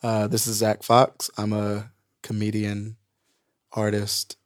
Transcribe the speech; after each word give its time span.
Uh, 0.00 0.28
this 0.28 0.46
is 0.46 0.56
Zack 0.56 0.84
Fox. 0.84 1.28
I'm 1.36 1.52
a 1.52 1.90
comedian, 2.22 2.96
artist, 3.72 4.36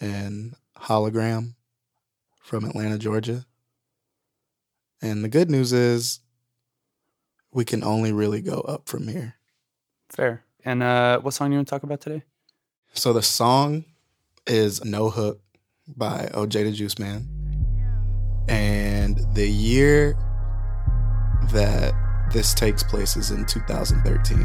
and 0.00 0.54
hologram 0.76 1.54
from 2.40 2.64
Atlanta, 2.64 2.98
Georgia. 2.98 3.44
And 5.00 5.24
the 5.24 5.28
good 5.28 5.50
news 5.50 5.72
is 5.72 6.20
we 7.52 7.64
can 7.64 7.82
only 7.82 8.12
really 8.12 8.40
go 8.40 8.60
up 8.60 8.88
from 8.88 9.08
here. 9.08 9.34
Fair. 10.08 10.44
And 10.64 10.84
uh, 10.84 11.18
what 11.20 11.34
song 11.34 11.50
you 11.50 11.58
want 11.58 11.66
to 11.66 11.70
talk 11.70 11.82
about 11.82 12.00
today? 12.00 12.22
So 12.92 13.12
the 13.12 13.22
song 13.22 13.84
is 14.46 14.84
No 14.84 15.10
Hook 15.10 15.40
by 15.88 16.30
OJ 16.32 16.64
the 16.64 16.72
Juice 16.72 16.98
Man. 16.98 17.26
And 18.48 19.18
the 19.34 19.48
year 19.48 20.16
that 21.52 21.92
this 22.32 22.54
takes 22.54 22.82
place 22.82 23.16
is 23.16 23.30
in 23.30 23.44
2013. 23.44 24.38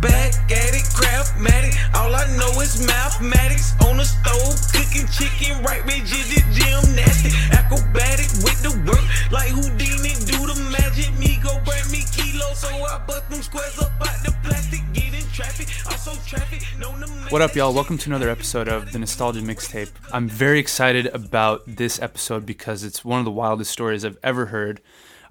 Back 0.00 0.32
at 0.50 0.72
it, 0.72 0.88
craftmatic. 0.96 1.76
All 1.94 2.14
I 2.14 2.24
know 2.36 2.60
is 2.60 2.84
mathematics. 2.86 3.74
On 3.84 3.98
the 3.98 4.04
stove, 4.04 4.56
cooking 4.72 5.06
chicken, 5.12 5.62
right 5.62 5.84
rigid 5.84 6.32
gymnastic. 6.52 7.32
Acrobatic 7.52 8.32
with 8.40 8.62
the 8.62 8.72
work, 8.88 9.04
like 9.30 9.50
Houdini 9.50 10.16
do 10.24 10.48
the 10.48 10.56
magic. 10.72 11.12
Me 11.18 11.38
go 11.42 11.60
bring 11.64 11.84
me 11.92 12.04
kilo, 12.16 12.54
so 12.54 12.68
I 12.68 13.04
bust 13.06 13.28
them 13.28 13.42
squares 13.42 13.78
up 13.78 13.92
out 14.00 14.16
the 14.24 14.34
plastic. 14.42 14.80
Get 14.94 15.12
in 15.12 15.24
traffic, 15.30 15.68
also 15.86 16.12
traffic. 16.26 16.62
What 17.28 17.42
up, 17.42 17.54
y'all? 17.54 17.74
Welcome 17.74 17.98
to 17.98 18.08
another 18.08 18.30
episode 18.30 18.68
of 18.68 18.92
the 18.92 18.98
Nostalgia 18.98 19.40
Mixtape. 19.40 19.90
I'm 20.10 20.28
very 20.28 20.58
excited 20.58 21.06
about 21.08 21.62
this 21.66 22.00
episode 22.00 22.46
because 22.46 22.82
it's 22.82 23.04
one 23.04 23.18
of 23.18 23.24
the 23.24 23.30
wildest 23.30 23.70
stories 23.70 24.04
I've 24.04 24.18
ever 24.22 24.46
heard. 24.46 24.80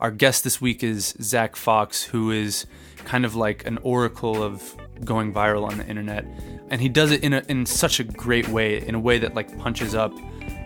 Our 0.05 0.11
guest 0.11 0.43
this 0.43 0.61
week 0.61 0.83
is 0.83 1.15
Zack 1.19 1.55
Fox, 1.55 2.03
who 2.03 2.29
is 2.29 2.67
kind 3.05 3.25
of 3.25 3.35
like 3.35 3.65
an 3.65 3.79
oracle 3.81 4.43
of 4.43 4.75
going 5.03 5.33
viral 5.33 5.67
on 5.67 5.79
the 5.79 5.87
internet, 5.87 6.27
and 6.69 6.79
he 6.79 6.89
does 6.89 7.09
it 7.09 7.23
in 7.23 7.33
a, 7.33 7.41
in 7.49 7.65
such 7.65 7.99
a 7.99 8.03
great 8.03 8.47
way, 8.49 8.85
in 8.85 8.93
a 8.93 8.99
way 8.99 9.17
that 9.17 9.33
like 9.33 9.57
punches 9.57 9.95
up. 9.95 10.13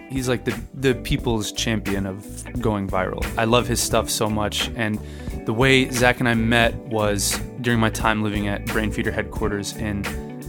He's 0.10 0.28
like 0.28 0.44
the 0.44 0.62
the 0.74 0.94
people's 0.94 1.54
champion 1.54 2.06
of 2.06 2.22
going 2.60 2.90
viral. 2.90 3.26
I 3.38 3.46
love 3.46 3.66
his 3.66 3.80
stuff 3.80 4.10
so 4.10 4.30
much, 4.30 4.72
and 4.76 5.00
the 5.46 5.54
way 5.54 5.90
Zack 5.90 6.20
and 6.20 6.28
I 6.28 6.34
met 6.34 6.76
was 6.76 7.40
during 7.62 7.80
my 7.80 7.92
time 7.92 8.22
living 8.22 8.50
at 8.50 8.66
Brainfeeder 8.66 9.14
headquarters 9.14 9.74
in 9.78 10.04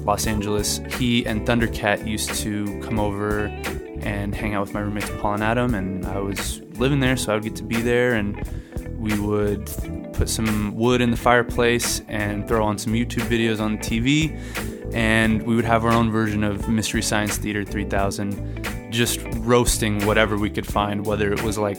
Los 0.04 0.26
Angeles. 0.26 0.80
He 0.98 1.24
and 1.26 1.46
Thundercat 1.46 2.08
used 2.08 2.34
to 2.42 2.66
come 2.80 2.98
over 2.98 3.44
and 4.02 4.34
hang 4.34 4.54
out 4.54 4.62
with 4.62 4.74
my 4.74 4.80
roommates 4.80 5.10
Paul 5.20 5.34
and 5.34 5.44
Adam, 5.44 5.76
and 5.76 6.04
I 6.06 6.18
was 6.18 6.60
living 6.80 6.98
there, 6.98 7.16
so 7.16 7.30
I 7.30 7.34
would 7.36 7.44
get 7.44 7.54
to 7.54 7.62
be 7.62 7.80
there, 7.80 8.14
and 8.14 8.44
we 9.00 9.18
would 9.18 9.66
put 10.12 10.28
some 10.28 10.76
wood 10.76 11.00
in 11.00 11.10
the 11.10 11.16
fireplace 11.16 12.02
and 12.08 12.46
throw 12.46 12.62
on 12.64 12.76
some 12.76 12.92
YouTube 12.92 13.22
videos 13.22 13.58
on 13.58 13.78
TV, 13.78 14.38
and 14.94 15.42
we 15.44 15.56
would 15.56 15.64
have 15.64 15.84
our 15.84 15.92
own 15.92 16.10
version 16.10 16.44
of 16.44 16.68
Mystery 16.68 17.00
Science 17.00 17.38
Theater 17.38 17.64
3000, 17.64 18.92
just 18.92 19.20
roasting 19.38 20.04
whatever 20.04 20.36
we 20.36 20.50
could 20.50 20.66
find, 20.66 21.06
whether 21.06 21.32
it 21.32 21.42
was 21.42 21.56
like 21.56 21.78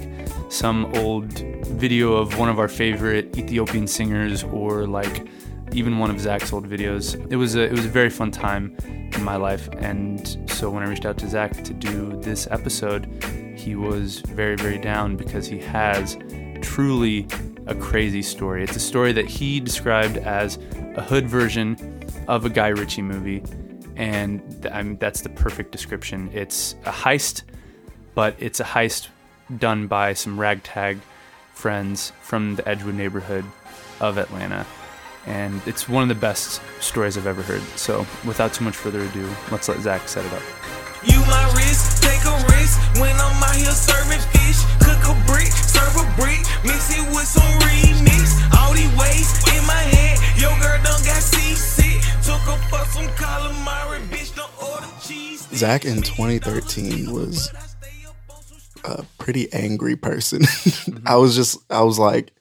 some 0.50 0.86
old 0.96 1.32
video 1.68 2.14
of 2.14 2.40
one 2.40 2.50
of 2.50 2.58
our 2.58 2.68
favorite 2.68 3.38
Ethiopian 3.38 3.86
singers 3.86 4.44
or 4.46 4.88
like 4.88 5.28
even 5.74 6.00
one 6.00 6.10
of 6.10 6.20
Zack's 6.20 6.52
old 6.52 6.68
videos. 6.68 7.16
It 7.32 7.36
was 7.36 7.56
a 7.56 7.62
it 7.62 7.72
was 7.72 7.86
a 7.86 7.90
very 7.90 8.10
fun 8.10 8.32
time 8.32 8.76
in 8.84 9.24
my 9.24 9.36
life, 9.36 9.70
and 9.78 10.50
so 10.50 10.72
when 10.72 10.82
I 10.82 10.90
reached 10.90 11.06
out 11.06 11.18
to 11.20 11.30
Zach 11.30 11.64
to 11.64 11.74
do 11.74 12.20
this 12.22 12.48
episode, 12.50 13.06
he 13.56 13.76
was 13.76 14.22
very 14.22 14.56
very 14.56 14.80
down 14.80 15.16
because 15.16 15.46
he 15.46 15.60
has 15.60 16.18
truly 16.62 17.28
a 17.68 17.76
crazy 17.76 18.22
story. 18.22 18.64
It's 18.64 18.76
a 18.76 18.80
story 18.80 19.12
that 19.14 19.26
he 19.26 19.60
described 19.60 20.18
as 20.18 20.58
a 20.96 21.02
hood 21.02 21.28
version 21.28 22.04
of 22.28 22.46
a 22.46 22.50
Guy 22.50 22.70
Ritchie 22.70 23.02
movie, 23.02 23.44
and 23.96 24.68
I 24.72 24.84
mean, 24.84 24.98
that's 24.98 25.22
the 25.22 25.30
perfect 25.30 25.72
description. 25.72 26.30
It's 26.34 26.76
a 26.86 26.92
heist, 26.92 27.44
but 28.16 28.36
it's 28.40 28.60
a 28.60 28.66
heist 28.66 29.08
done 29.58 29.88
by 29.88 30.14
some 30.14 30.40
ragtag 30.40 31.00
friends 31.54 32.14
from 32.22 32.56
the 32.56 32.68
Edgewood 32.68 32.96
neighborhood 32.96 33.46
of 34.00 34.18
Atlanta 34.18 34.66
and 35.26 35.62
it's 35.68 35.88
one 35.88 36.04
of 36.04 36.10
the 36.10 36.16
best 36.16 36.62
stories 36.80 37.18
I've 37.18 37.28
ever 37.28 37.42
heard. 37.42 37.62
So, 37.78 38.06
without 38.26 38.54
too 38.54 38.64
much 38.64 38.76
further 38.76 39.02
ado, 39.02 39.30
let's 39.52 39.70
let 39.70 39.80
Zack 39.80 40.08
set 40.08 40.26
it 40.26 40.34
up. 40.34 40.42
You 41.04 41.20
my 41.22 41.46
wrist, 41.56 42.02
take 42.04 42.24
a 42.26 42.36
risk 42.50 42.80
when 43.00 43.16
I'm 43.16 43.44
out 43.44 43.56
here 43.56 43.72
serving 43.72 44.22
fish. 44.34 44.62
Cook 44.82 45.02
a 45.10 45.26
brick, 45.26 45.48
serve 45.48 45.96
a 45.98 46.06
brick, 46.18 46.41
mix 47.22 47.30
some 47.30 47.60
remix. 47.60 48.60
All 48.60 48.74
these 48.74 48.94
ways 48.98 49.30
in 49.56 49.66
my 49.66 49.74
head, 49.74 50.18
your 50.40 50.52
girl 50.60 50.78
done 50.84 51.04
got 51.06 51.22
seasick. 51.22 52.02
Took 52.24 52.42
her 52.42 52.58
for 52.70 52.86
some 52.92 53.08
calamari, 53.16 54.00
bitch, 54.10 54.36
don't 54.36 54.52
order 54.62 54.88
cheese. 55.02 55.48
Zack 55.54 55.86
in 55.86 56.02
2013 56.02 57.12
was 57.12 57.52
a 58.84 59.06
pretty 59.18 59.52
angry 59.54 59.96
person. 59.96 60.42
Mm-hmm. 60.82 61.08
I 61.08 61.16
was 61.18 61.36
just, 61.36 61.60
I 61.72 61.84
was 61.84 62.00
like 62.00 62.34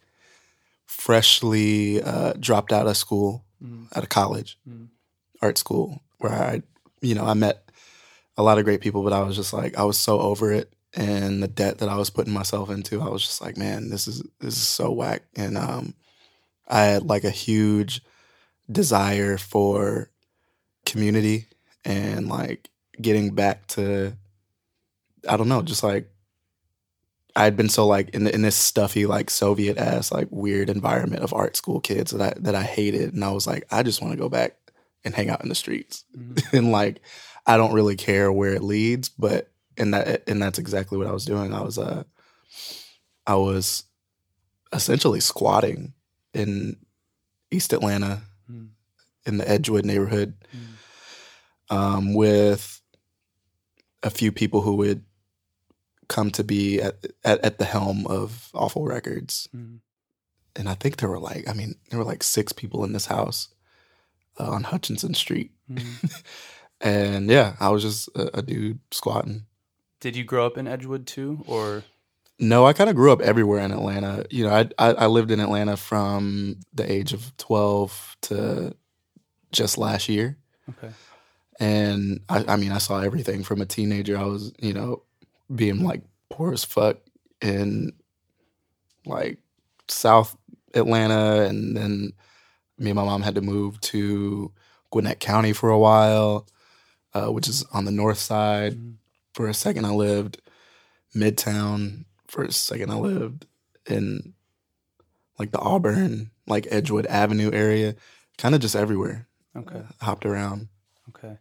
freshly 0.86 2.02
uh, 2.02 2.32
dropped 2.40 2.72
out 2.72 2.86
of 2.86 2.96
school, 2.96 3.44
mm. 3.62 3.86
out 3.94 4.02
of 4.02 4.08
college, 4.08 4.58
mm. 4.66 4.88
art 5.42 5.58
school, 5.58 6.02
where 6.18 6.32
I, 6.32 6.62
you 7.02 7.14
know, 7.14 7.24
I 7.24 7.34
met 7.34 7.70
a 8.38 8.42
lot 8.42 8.58
of 8.58 8.64
great 8.64 8.80
people, 8.80 9.02
but 9.02 9.12
I 9.12 9.20
was 9.20 9.36
just 9.36 9.52
like, 9.52 9.76
I 9.76 9.84
was 9.84 9.98
so 9.98 10.20
over 10.20 10.52
it 10.52 10.72
and 10.94 11.42
the 11.42 11.48
debt 11.48 11.78
that 11.78 11.88
I 11.88 11.96
was 11.96 12.10
putting 12.10 12.32
myself 12.32 12.70
into. 12.70 13.00
I 13.00 13.08
was 13.08 13.22
just 13.22 13.40
like, 13.40 13.56
man, 13.56 13.90
this 13.90 14.08
is 14.08 14.22
this 14.40 14.56
is 14.56 14.66
so 14.66 14.90
whack. 14.90 15.22
And 15.36 15.56
um, 15.56 15.94
I 16.68 16.82
had 16.82 17.04
like 17.04 17.24
a 17.24 17.30
huge 17.30 18.02
desire 18.70 19.36
for 19.36 20.10
community 20.86 21.46
and 21.84 22.28
like 22.28 22.68
getting 23.00 23.34
back 23.34 23.66
to 23.68 24.16
I 25.28 25.36
don't 25.36 25.48
know, 25.48 25.62
just 25.62 25.82
like 25.82 26.08
I 27.36 27.44
had 27.44 27.56
been 27.56 27.68
so 27.68 27.86
like 27.86 28.10
in 28.10 28.26
in 28.26 28.42
this 28.42 28.56
stuffy 28.56 29.06
like 29.06 29.30
Soviet 29.30 29.78
ass 29.78 30.10
like 30.10 30.28
weird 30.30 30.70
environment 30.70 31.22
of 31.22 31.32
art 31.32 31.56
school 31.56 31.80
kids 31.80 32.10
that 32.10 32.20
I 32.20 32.38
that 32.40 32.54
I 32.54 32.62
hated, 32.62 33.14
and 33.14 33.24
I 33.24 33.30
was 33.30 33.46
like, 33.46 33.64
I 33.70 33.82
just 33.82 34.02
want 34.02 34.12
to 34.12 34.18
go 34.18 34.28
back 34.28 34.56
and 35.04 35.14
hang 35.14 35.30
out 35.30 35.42
in 35.42 35.48
the 35.48 35.54
streets, 35.54 36.04
and 36.52 36.72
like 36.72 37.00
I 37.46 37.56
don't 37.56 37.72
really 37.72 37.96
care 37.96 38.32
where 38.32 38.54
it 38.54 38.62
leads, 38.62 39.08
but 39.08 39.49
and 39.76 39.94
that 39.94 40.28
and 40.28 40.42
that's 40.42 40.58
exactly 40.58 40.98
what 40.98 41.06
I 41.06 41.12
was 41.12 41.24
doing. 41.24 41.54
I 41.54 41.62
was 41.62 41.78
uh 41.78 42.04
I 43.26 43.34
was 43.36 43.84
essentially 44.72 45.20
squatting 45.20 45.94
in 46.34 46.76
East 47.50 47.72
Atlanta 47.72 48.22
Mm. 48.50 48.70
in 49.26 49.38
the 49.38 49.48
Edgewood 49.48 49.84
neighborhood 49.84 50.34
um, 51.68 52.14
with 52.14 52.80
a 54.02 54.10
few 54.10 54.32
people 54.32 54.62
who 54.62 54.74
would 54.74 55.04
come 56.08 56.30
to 56.32 56.42
be 56.42 56.80
at, 56.80 57.06
at, 57.22 57.44
at 57.44 57.58
the 57.58 57.64
helm 57.64 58.06
of 58.08 58.50
Awful 58.54 58.84
Records. 58.84 59.48
Mm. 59.54 59.80
And 60.56 60.68
I 60.68 60.74
think 60.74 60.96
there 60.96 61.08
were 61.08 61.20
like, 61.20 61.48
I 61.48 61.52
mean, 61.52 61.76
there 61.90 61.98
were 62.00 62.04
like 62.04 62.24
six 62.24 62.52
people 62.52 62.82
in 62.84 62.92
this 62.92 63.06
house 63.06 63.48
uh, 64.38 64.50
on 64.50 64.64
Hutchinson 64.64 65.14
Street. 65.14 65.52
Mm. 65.70 66.22
And 66.82 67.28
yeah, 67.28 67.56
I 67.60 67.68
was 67.68 67.82
just 67.82 68.08
a, 68.16 68.38
a 68.38 68.42
dude 68.42 68.78
squatting. 68.90 69.44
Did 70.00 70.16
you 70.16 70.24
grow 70.24 70.46
up 70.46 70.56
in 70.58 70.66
Edgewood 70.66 71.06
too, 71.06 71.44
or 71.46 71.84
No, 72.38 72.66
I 72.66 72.72
kind 72.72 72.88
of 72.90 72.96
grew 72.96 73.12
up 73.12 73.20
everywhere 73.20 73.60
in 73.60 73.70
Atlanta. 73.70 74.24
You 74.30 74.44
know, 74.44 74.50
I, 74.54 74.68
I 74.78 74.92
I 74.94 75.06
lived 75.06 75.30
in 75.30 75.40
Atlanta 75.40 75.76
from 75.76 76.56
the 76.72 76.90
age 76.90 77.12
of 77.12 77.36
twelve 77.36 78.16
to 78.22 78.74
just 79.52 79.76
last 79.78 80.08
year, 80.08 80.38
okay? 80.70 80.92
and 81.58 82.20
I, 82.28 82.44
I 82.48 82.56
mean, 82.56 82.72
I 82.72 82.78
saw 82.78 83.00
everything 83.00 83.42
from 83.42 83.60
a 83.60 83.66
teenager. 83.66 84.16
I 84.16 84.24
was, 84.24 84.52
you 84.58 84.72
know, 84.72 85.02
being 85.54 85.82
like 85.84 86.02
poor 86.30 86.52
as 86.52 86.64
fuck 86.64 86.96
in 87.42 87.92
like 89.04 89.38
South 89.88 90.36
Atlanta, 90.74 91.42
and 91.42 91.76
then 91.76 92.12
me 92.78 92.90
and 92.90 92.96
my 92.96 93.04
mom 93.04 93.22
had 93.22 93.34
to 93.34 93.40
move 93.42 93.80
to 93.82 94.50
Gwinnett 94.90 95.20
County 95.20 95.52
for 95.52 95.68
a 95.68 95.78
while, 95.78 96.46
uh, 97.12 97.26
which 97.26 97.48
is 97.48 97.64
on 97.72 97.84
the 97.84 97.90
north 97.90 98.18
side. 98.18 98.74
Mhm. 98.74 98.94
For 99.34 99.48
a 99.48 99.54
second, 99.54 99.84
I 99.84 99.90
lived 99.90 100.40
Midtown. 101.14 102.04
For 102.26 102.44
a 102.44 102.52
second, 102.52 102.90
I 102.90 102.96
lived 102.96 103.46
in 103.86 104.34
like 105.38 105.52
the 105.52 105.58
Auburn, 105.58 106.30
like 106.46 106.66
Edgewood 106.70 107.06
Avenue 107.06 107.50
area, 107.52 107.94
kind 108.38 108.54
of 108.54 108.60
just 108.60 108.76
everywhere. 108.76 109.26
Okay. 109.56 109.82
Hopped 110.00 110.26
around. 110.26 110.68
Okay. 111.08 111.38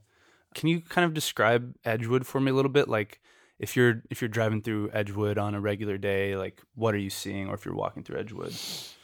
Can 0.56 0.70
you 0.70 0.82
kind 0.82 1.06
of 1.06 1.14
describe 1.14 1.76
Edgewood 1.86 2.26
for 2.26 2.40
me 2.40 2.52
a 2.52 2.54
little 2.54 2.72
bit? 2.72 2.88
Like 2.88 3.22
if 3.60 3.76
you're 3.76 4.02
if 4.10 4.22
you're 4.22 4.30
driving 4.30 4.62
through 4.62 4.90
Edgewood 4.94 5.38
on 5.38 5.54
a 5.54 5.62
regular 5.62 5.98
day, 5.98 6.36
like 6.36 6.62
what 6.76 6.96
are 6.96 7.00
you 7.00 7.10
seeing 7.10 7.50
or 7.50 7.56
if 7.56 7.66
you're 7.66 7.76
walking 7.76 8.04
through 8.04 8.20
Edgewood? 8.20 8.56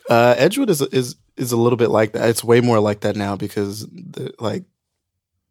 Uh, 0.09 0.35
Edgewood 0.37 0.69
is 0.69 0.81
is 0.81 1.15
is 1.35 1.51
a 1.51 1.57
little 1.57 1.77
bit 1.77 1.89
like 1.89 2.13
that. 2.13 2.29
It's 2.29 2.43
way 2.43 2.61
more 2.61 2.79
like 2.79 3.01
that 3.01 3.15
now 3.15 3.35
because 3.35 3.85
the 3.87 4.33
like 4.39 4.63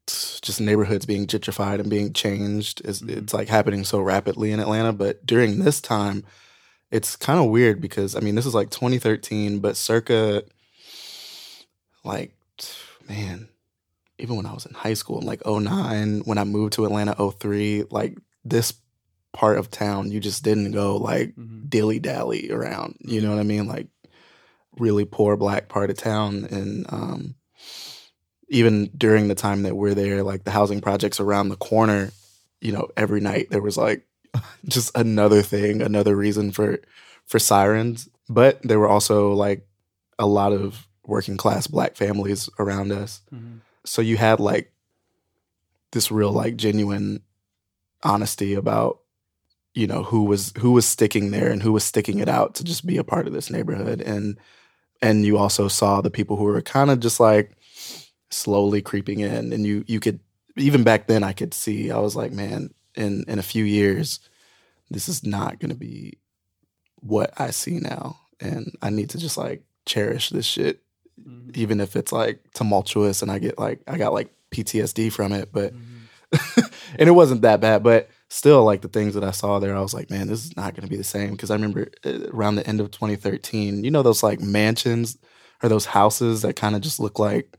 just 0.07 0.61
neighborhoods 0.61 1.07
being 1.07 1.27
gentrified 1.27 1.81
and 1.81 1.89
being 1.91 2.13
changed 2.13 2.81
is 2.85 3.01
Mhm. 3.03 3.11
it's 3.19 3.35
like 3.35 3.49
happening 3.49 3.85
so 3.85 4.01
rapidly 4.01 4.53
in 4.53 4.61
Atlanta. 4.61 4.93
But 4.93 5.25
during 5.27 5.59
this 5.61 5.81
time, 5.81 6.25
it's 6.91 7.17
kind 7.17 7.41
of 7.41 7.51
weird 7.51 7.81
because 7.81 8.15
I 8.15 8.21
mean 8.21 8.35
this 8.35 8.47
is 8.47 8.55
like 8.55 8.71
2013, 8.71 9.61
but 9.61 9.77
circa 9.77 10.45
like 12.05 12.33
man, 13.09 13.49
even 14.19 14.37
when 14.37 14.47
I 14.47 14.53
was 14.53 14.67
in 14.67 14.75
high 14.75 14.95
school 14.95 15.21
in 15.21 15.27
like 15.27 15.43
09, 15.47 16.21
when 16.25 16.39
I 16.39 16.45
moved 16.45 16.75
to 16.75 16.85
Atlanta 16.85 17.15
03, 17.19 17.85
like 17.91 18.17
this 18.45 18.75
part 19.33 19.59
of 19.59 19.71
town, 19.71 20.11
you 20.13 20.21
just 20.21 20.43
didn't 20.45 20.73
go 20.73 20.97
like 20.97 21.35
Mhm. 21.35 21.69
dilly 21.69 21.99
dally 21.99 22.51
around. 22.51 22.97
You 23.01 23.21
know 23.21 23.31
what 23.31 23.41
I 23.41 23.45
mean? 23.45 23.67
Like 23.67 23.89
really 24.79 25.05
poor 25.05 25.37
black 25.37 25.69
part 25.69 25.91
of 25.91 25.97
town. 25.97 26.45
And 26.51 26.87
um, 26.91 27.35
even 28.49 28.91
during 28.97 29.29
the 29.29 29.35
time 29.35 29.63
that 29.63 29.77
we're 29.77 29.95
there, 29.95 30.23
like 30.23 30.45
the 30.45 30.51
housing 30.51 30.81
projects 30.81 31.21
around 31.21 31.49
the 31.49 31.57
corner, 31.57 32.11
you 32.61 32.73
know, 32.73 32.89
every 32.97 33.21
night 33.21 33.49
there 33.51 33.63
was 33.63 33.77
like 33.77 34.07
just 34.67 34.91
another 34.95 35.43
thing, 35.43 35.83
another 35.83 36.17
reason 36.17 36.51
for 36.51 36.81
for 37.27 37.39
sirens. 37.39 38.09
But 38.29 38.63
there 38.63 38.79
were 38.79 38.89
also 38.89 39.33
like 39.33 39.67
a 40.19 40.27
lot 40.27 40.53
of 40.53 40.87
working 41.07 41.37
class 41.37 41.67
black 41.67 41.97
families 41.97 42.49
around 42.59 42.93
us. 42.93 43.21
Mhm. 43.35 43.61
So 43.85 44.01
you 44.03 44.17
had 44.17 44.41
like 44.41 44.73
this 45.93 46.11
real 46.11 46.33
like 46.33 46.57
genuine 46.57 47.23
honesty 48.03 48.55
about 48.55 49.01
you 49.75 49.87
know 49.87 50.03
who 50.03 50.25
was 50.25 50.53
who 50.59 50.73
was 50.73 50.87
sticking 50.87 51.31
there 51.31 51.51
and 51.51 51.63
who 51.63 51.73
was 51.73 51.85
sticking 51.85 52.19
it 52.19 52.29
out 52.29 52.55
to 52.55 52.65
just 52.65 52.87
be 52.87 52.97
a 52.97 53.05
part 53.05 53.27
of 53.27 53.33
this 53.33 53.51
neighborhood 53.51 54.01
and 54.01 54.39
and 55.03 55.25
you 55.25 55.37
also 55.37 55.69
saw 55.69 56.01
the 56.01 56.11
people 56.11 56.37
who 56.37 56.45
were 56.45 56.63
kind 56.63 56.91
of 56.91 57.01
just 57.01 57.19
like 57.19 57.57
slowly 58.35 58.83
creeping 58.83 59.21
in 59.21 59.53
and 59.53 59.65
you 59.67 59.85
you 59.87 60.01
could 60.01 60.21
even 60.57 60.83
back 60.83 61.07
then 61.07 61.23
I 61.25 61.33
could 61.33 61.55
see 61.55 61.91
I 61.91 61.99
was 61.99 62.15
like 62.17 62.33
man 62.33 62.73
in 62.95 63.25
in 63.29 63.39
a 63.39 63.43
few 63.43 63.65
years 63.65 64.21
this 64.91 65.09
is 65.09 65.25
not 65.25 65.59
going 65.59 65.71
to 65.71 65.77
be 65.77 66.19
what 67.01 67.33
I 67.39 67.51
see 67.51 67.79
now 67.79 68.19
and 68.41 68.77
I 68.83 68.91
need 68.91 69.11
to 69.11 69.19
just 69.19 69.37
like 69.37 69.63
cherish 69.87 70.31
this 70.31 70.47
shit 70.47 70.81
Mhm. 71.21 71.57
even 71.57 71.81
if 71.81 71.95
it's 71.95 72.11
like 72.11 72.41
tumultuous 72.55 73.23
and 73.23 73.31
I 73.31 73.39
get 73.39 73.57
like 73.57 73.81
I 73.87 73.97
got 73.99 74.13
like 74.13 74.31
PTSD 74.51 75.13
from 75.13 75.33
it 75.33 75.51
but 75.53 75.73
Mhm. 75.73 75.91
and 76.99 77.09
it 77.09 77.13
wasn't 77.13 77.43
that 77.43 77.61
bad, 77.61 77.85
but 77.85 78.09
still, 78.29 78.65
like 78.65 78.81
the 78.81 78.89
things 78.89 79.15
that 79.15 79.23
I 79.23 79.31
saw 79.31 79.61
there, 79.61 79.77
I 79.77 79.81
was 79.81 79.95
like, 79.95 80.11
man, 80.11 80.27
this 80.27 80.45
is 80.45 80.57
not 80.57 80.75
going 80.75 80.83
to 80.83 80.91
be 80.91 80.97
the 80.97 81.05
same. 81.05 81.31
Because 81.31 81.51
I 81.51 81.55
remember 81.55 81.93
uh, 82.05 82.29
around 82.33 82.57
the 82.57 82.67
end 82.67 82.81
of 82.81 82.91
2013, 82.91 83.85
you 83.85 83.91
know, 83.93 84.03
those 84.03 84.25
like 84.25 84.41
mansions 84.41 85.17
or 85.63 85.69
those 85.69 85.87
houses 85.87 86.43
that 86.43 86.57
kind 86.57 86.75
of 86.75 86.81
just 86.81 86.99
look 86.99 87.21
like 87.21 87.57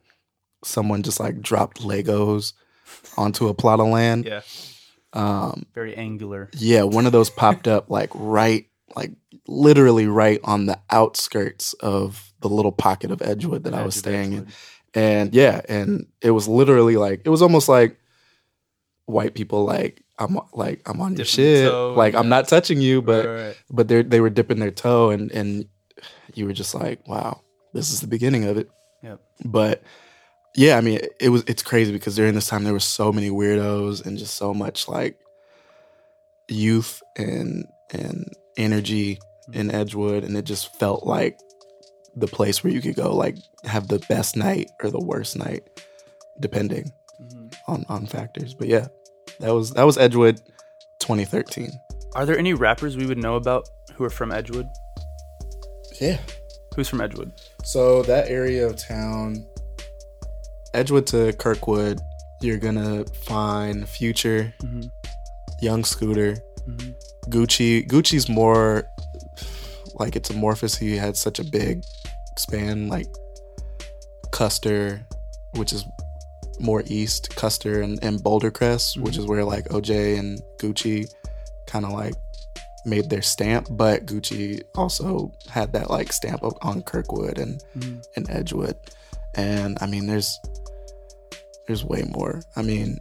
someone 0.65 1.03
just 1.03 1.19
like 1.19 1.41
dropped 1.41 1.81
Legos 1.81 2.53
onto 3.17 3.47
a 3.47 3.53
plot 3.53 3.79
of 3.79 3.88
land. 3.88 4.25
Yeah, 4.25 4.41
Um, 5.13 5.65
very 5.73 5.95
angular. 5.95 6.50
yeah, 6.57 6.83
one 6.83 7.06
of 7.06 7.12
those 7.12 7.29
popped 7.29 7.67
up 7.67 7.89
like 7.89 8.09
right, 8.13 8.67
like 8.95 9.12
literally 9.47 10.07
right 10.07 10.39
on 10.44 10.65
the 10.65 10.79
outskirts 10.89 11.73
of 11.75 12.31
the 12.41 12.50
little 12.50 12.71
pocket 12.71 13.12
of 13.12 13.21
Edgewood 13.21 13.63
that 13.63 13.73
I 13.73 13.85
was 13.85 13.95
staying 13.95 14.33
in 14.33 14.47
and 14.94 15.33
yeah 15.35 15.59
and 15.67 16.07
it 16.21 16.31
was 16.31 16.47
literally 16.47 16.95
like 16.95 17.21
it 17.25 17.29
was 17.29 17.41
almost 17.41 17.67
like 17.67 18.00
white 19.07 19.33
people 19.35 19.65
like 19.65 20.01
i'm 20.17 20.39
like 20.53 20.81
i'm 20.85 21.01
on 21.01 21.09
your 21.12 21.17
Dipping 21.17 21.25
shit 21.25 21.69
toe, 21.69 21.94
like 21.97 22.15
i'm 22.15 22.29
not 22.29 22.47
touching 22.47 22.79
you 22.81 23.01
but 23.01 23.25
Right, 23.25 23.45
right. 23.47 23.57
but 23.69 23.88
they 23.89 24.03
they 24.03 24.21
were 24.21 24.29
dipping 24.29 24.59
their 24.59 24.71
toe 24.71 25.09
and 25.09 25.31
and 25.33 25.67
you 26.33 26.45
were 26.45 26.53
just 26.53 26.73
like 26.73 27.06
wow 27.07 27.41
this 27.73 27.91
is 27.91 28.00
the 28.01 28.07
beginning 28.07 28.45
of 28.45 28.57
it 28.57 28.69
Yep. 29.03 29.19
but 29.44 29.83
yeah 30.56 30.78
i 30.78 30.81
mean 30.81 30.98
it, 30.98 31.12
it 31.19 31.30
was 31.30 31.44
it's 31.48 31.62
crazy 31.63 31.92
because 31.92 32.16
during 32.16 32.34
this 32.34 32.48
time 32.48 32.63
there 32.63 32.74
were 32.74 32.80
so 32.80 33.12
many 33.12 33.30
weirdos 33.30 34.06
and 34.06 34.18
just 34.18 34.36
so 34.36 34.54
much 34.54 34.88
like 34.88 35.18
youth 36.48 37.02
and 37.18 37.66
and 37.92 38.31
energy 38.57 39.19
in 39.54 39.69
edgewood 39.72 40.24
and 40.24 40.36
it 40.38 40.46
just 40.46 40.75
felt 40.78 41.06
like 41.06 41.38
the 42.16 42.28
place 42.28 42.63
where 42.63 42.72
you 42.72 42.81
could 42.81 42.96
go 42.96 43.13
like 43.16 43.36
have 43.66 43.88
the 43.88 44.00
best 44.07 44.36
night 44.38 44.69
or 44.81 44.90
the 44.90 45.00
worst 45.04 45.38
night 45.38 45.63
depending 46.40 46.92
Mhm. 47.22 47.54
on 47.68 47.86
on 47.88 48.06
factors 48.06 48.54
but 48.54 48.68
yeah 48.68 48.88
that 49.40 49.51
was 49.54 49.72
that 49.72 49.84
was 49.84 49.98
edgewood 49.98 50.42
2013 51.00 51.72
Are 52.13 52.25
there 52.25 52.38
any 52.38 52.54
rappers 52.54 52.98
we 52.98 53.06
would 53.06 53.18
know 53.18 53.36
about 53.36 53.68
who 53.96 54.04
are 54.04 54.10
from 54.10 54.31
Edgewood? 54.31 54.68
yeah 56.01 56.18
Who's 56.75 56.90
from 56.90 57.00
Edgewood? 57.00 57.31
So 57.63 58.01
that 58.04 58.28
area 58.28 58.66
of 58.68 58.75
town, 58.75 59.46
Edgewood 60.75 61.07
to 61.07 61.33
Kirkwood, 61.33 62.00
you're 62.42 62.57
gonna 62.57 63.06
find 63.24 63.88
Future, 63.88 64.54
Mhm. 64.62 64.92
Young 65.62 65.83
Scooter, 65.83 66.38
Mhm. 66.68 66.95
Gucci. 67.30 67.88
Gucci's 67.88 68.27
more 68.30 68.86
like 69.95 70.16
it's 70.16 70.30
amorphous. 70.30 70.75
He 70.75 70.98
had 70.98 71.16
such 71.16 71.39
a 71.39 71.44
big 71.44 71.83
span, 72.38 72.89
like 72.89 73.07
Custer, 74.31 75.06
which 75.56 75.72
is 75.72 75.86
more 76.60 76.83
east, 76.88 77.36
Custer 77.36 77.81
and, 77.81 77.98
and 78.04 78.22
Boulder 78.22 78.51
Crest, 78.51 78.98
which 79.00 79.16
Mhm. 79.16 79.19
is 79.19 79.25
where 79.25 79.44
like 79.45 79.66
OJ 79.72 80.18
and 80.19 80.42
Gucci 80.60 81.10
kind 81.68 81.86
of 81.86 81.92
like 81.92 82.13
made 82.86 83.10
their 83.10 83.22
stamp, 83.22 83.68
but 83.72 84.06
Gucci 84.06 84.62
also 84.75 85.31
had 85.50 85.74
that 85.74 85.89
like 85.89 86.12
stamp 86.13 86.44
on 86.62 86.83
Kirkwood 86.83 87.39
and 87.39 87.63
Mhm. 87.77 88.04
in 88.16 88.30
Edgewood. 88.30 88.75
And 89.33 89.77
I 89.81 89.88
mean, 89.88 90.06
there's 90.07 90.39
there's 91.67 91.83
way 91.83 92.03
more. 92.03 92.41
I 92.56 92.62
mean, 92.62 92.97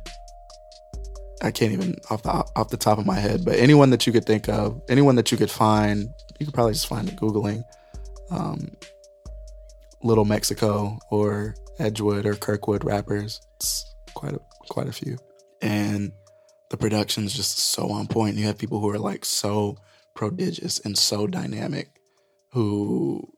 I 1.42 1.50
can't 1.50 1.72
even 1.72 1.96
off 2.10 2.22
the 2.22 2.30
off 2.30 2.70
the 2.70 2.76
top 2.76 2.98
of 2.98 3.06
my 3.06 3.16
head, 3.16 3.44
but 3.44 3.56
anyone 3.58 3.90
that 3.90 4.06
you 4.06 4.12
could 4.12 4.26
think 4.26 4.48
of, 4.48 4.80
anyone 4.88 5.16
that 5.16 5.30
you 5.30 5.38
could 5.38 5.50
find, 5.50 6.08
you 6.38 6.46
could 6.46 6.54
probably 6.54 6.72
just 6.72 6.86
find 6.86 7.08
it 7.08 7.16
googling 7.16 7.62
um, 8.30 8.70
Little 10.02 10.24
Mexico 10.24 10.98
or 11.10 11.54
Edgewood 11.78 12.26
or 12.26 12.34
Kirkwood 12.34 12.84
rappers. 12.84 13.40
It's 13.56 13.94
quite 14.14 14.34
a 14.34 14.40
quite 14.68 14.88
a 14.88 14.92
few, 14.92 15.18
and 15.60 16.12
the 16.70 16.76
production's 16.76 17.34
just 17.34 17.58
so 17.58 17.90
on 17.90 18.06
point. 18.06 18.36
You 18.36 18.46
have 18.46 18.58
people 18.58 18.80
who 18.80 18.88
are 18.90 18.98
like 18.98 19.24
so 19.24 19.76
prodigious 20.14 20.78
and 20.78 20.96
so 20.96 21.26
dynamic, 21.26 21.88
who 22.52 23.32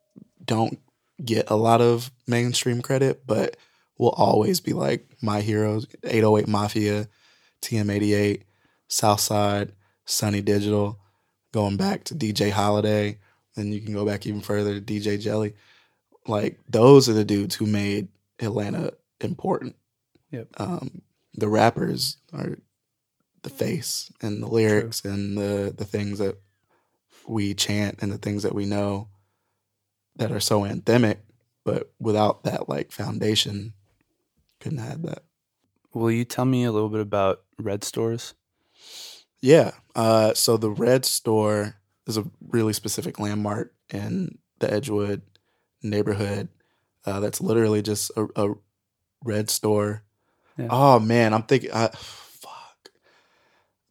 don't 0.44 0.78
get 1.24 1.50
a 1.50 1.56
lot 1.56 1.80
of 1.80 2.10
mainstream 2.26 2.82
credit, 2.82 3.26
but 3.26 3.56
will 3.98 4.10
always 4.10 4.60
be 4.60 4.72
like 4.72 5.06
my 5.22 5.40
heroes 5.40 5.86
808 6.04 6.48
Mafia, 6.48 7.08
TM88, 7.62 8.42
Southside, 8.88 9.72
Sunny 10.04 10.40
Digital, 10.40 10.98
going 11.52 11.76
back 11.76 12.04
to 12.04 12.14
DJ 12.14 12.50
Holiday. 12.50 13.18
Then 13.54 13.72
you 13.72 13.80
can 13.80 13.94
go 13.94 14.04
back 14.04 14.26
even 14.26 14.40
further 14.40 14.78
to 14.78 14.80
DJ 14.80 15.20
Jelly. 15.20 15.54
Like, 16.26 16.58
those 16.68 17.08
are 17.08 17.14
the 17.14 17.24
dudes 17.24 17.54
who 17.54 17.66
made 17.66 18.08
Atlanta 18.40 18.92
important. 19.20 19.76
Yep. 20.30 20.48
Um, 20.58 21.02
the 21.34 21.48
rappers 21.48 22.18
are 22.32 22.58
the 23.42 23.50
face 23.50 24.10
and 24.20 24.42
the 24.42 24.48
lyrics 24.48 25.04
and 25.04 25.38
the, 25.38 25.72
the 25.76 25.84
things 25.84 26.18
that 26.18 26.36
we 27.26 27.54
chant 27.54 27.98
and 28.02 28.12
the 28.12 28.18
things 28.18 28.42
that 28.42 28.54
we 28.54 28.66
know 28.66 29.08
that 30.16 30.32
are 30.32 30.40
so 30.40 30.62
anthemic, 30.62 31.18
but 31.64 31.92
without 31.98 32.44
that 32.44 32.68
like 32.68 32.92
foundation, 32.92 33.72
couldn't 34.60 34.78
have 34.78 35.02
that. 35.02 35.22
Will 35.94 36.10
you 36.10 36.24
tell 36.24 36.44
me 36.44 36.64
a 36.64 36.72
little 36.72 36.88
bit 36.88 37.00
about 37.00 37.42
Red 37.58 37.84
Stores? 37.84 38.34
Yeah. 39.40 39.72
Uh, 39.94 40.34
so 40.34 40.56
the 40.56 40.70
Red 40.70 41.04
Store 41.04 41.76
is 42.06 42.16
a 42.16 42.24
really 42.48 42.72
specific 42.72 43.18
landmark 43.18 43.72
in 43.92 44.38
the 44.58 44.72
Edgewood 44.72 45.22
neighborhood. 45.82 46.48
Uh, 47.04 47.20
that's 47.20 47.40
literally 47.40 47.82
just 47.82 48.10
a, 48.16 48.26
a 48.36 48.54
red 49.24 49.50
store. 49.50 50.02
Yeah. 50.58 50.68
Oh 50.70 50.98
man, 50.98 51.34
I'm 51.34 51.42
thinking. 51.44 51.70
I, 51.72 51.88
fuck. 51.88 52.90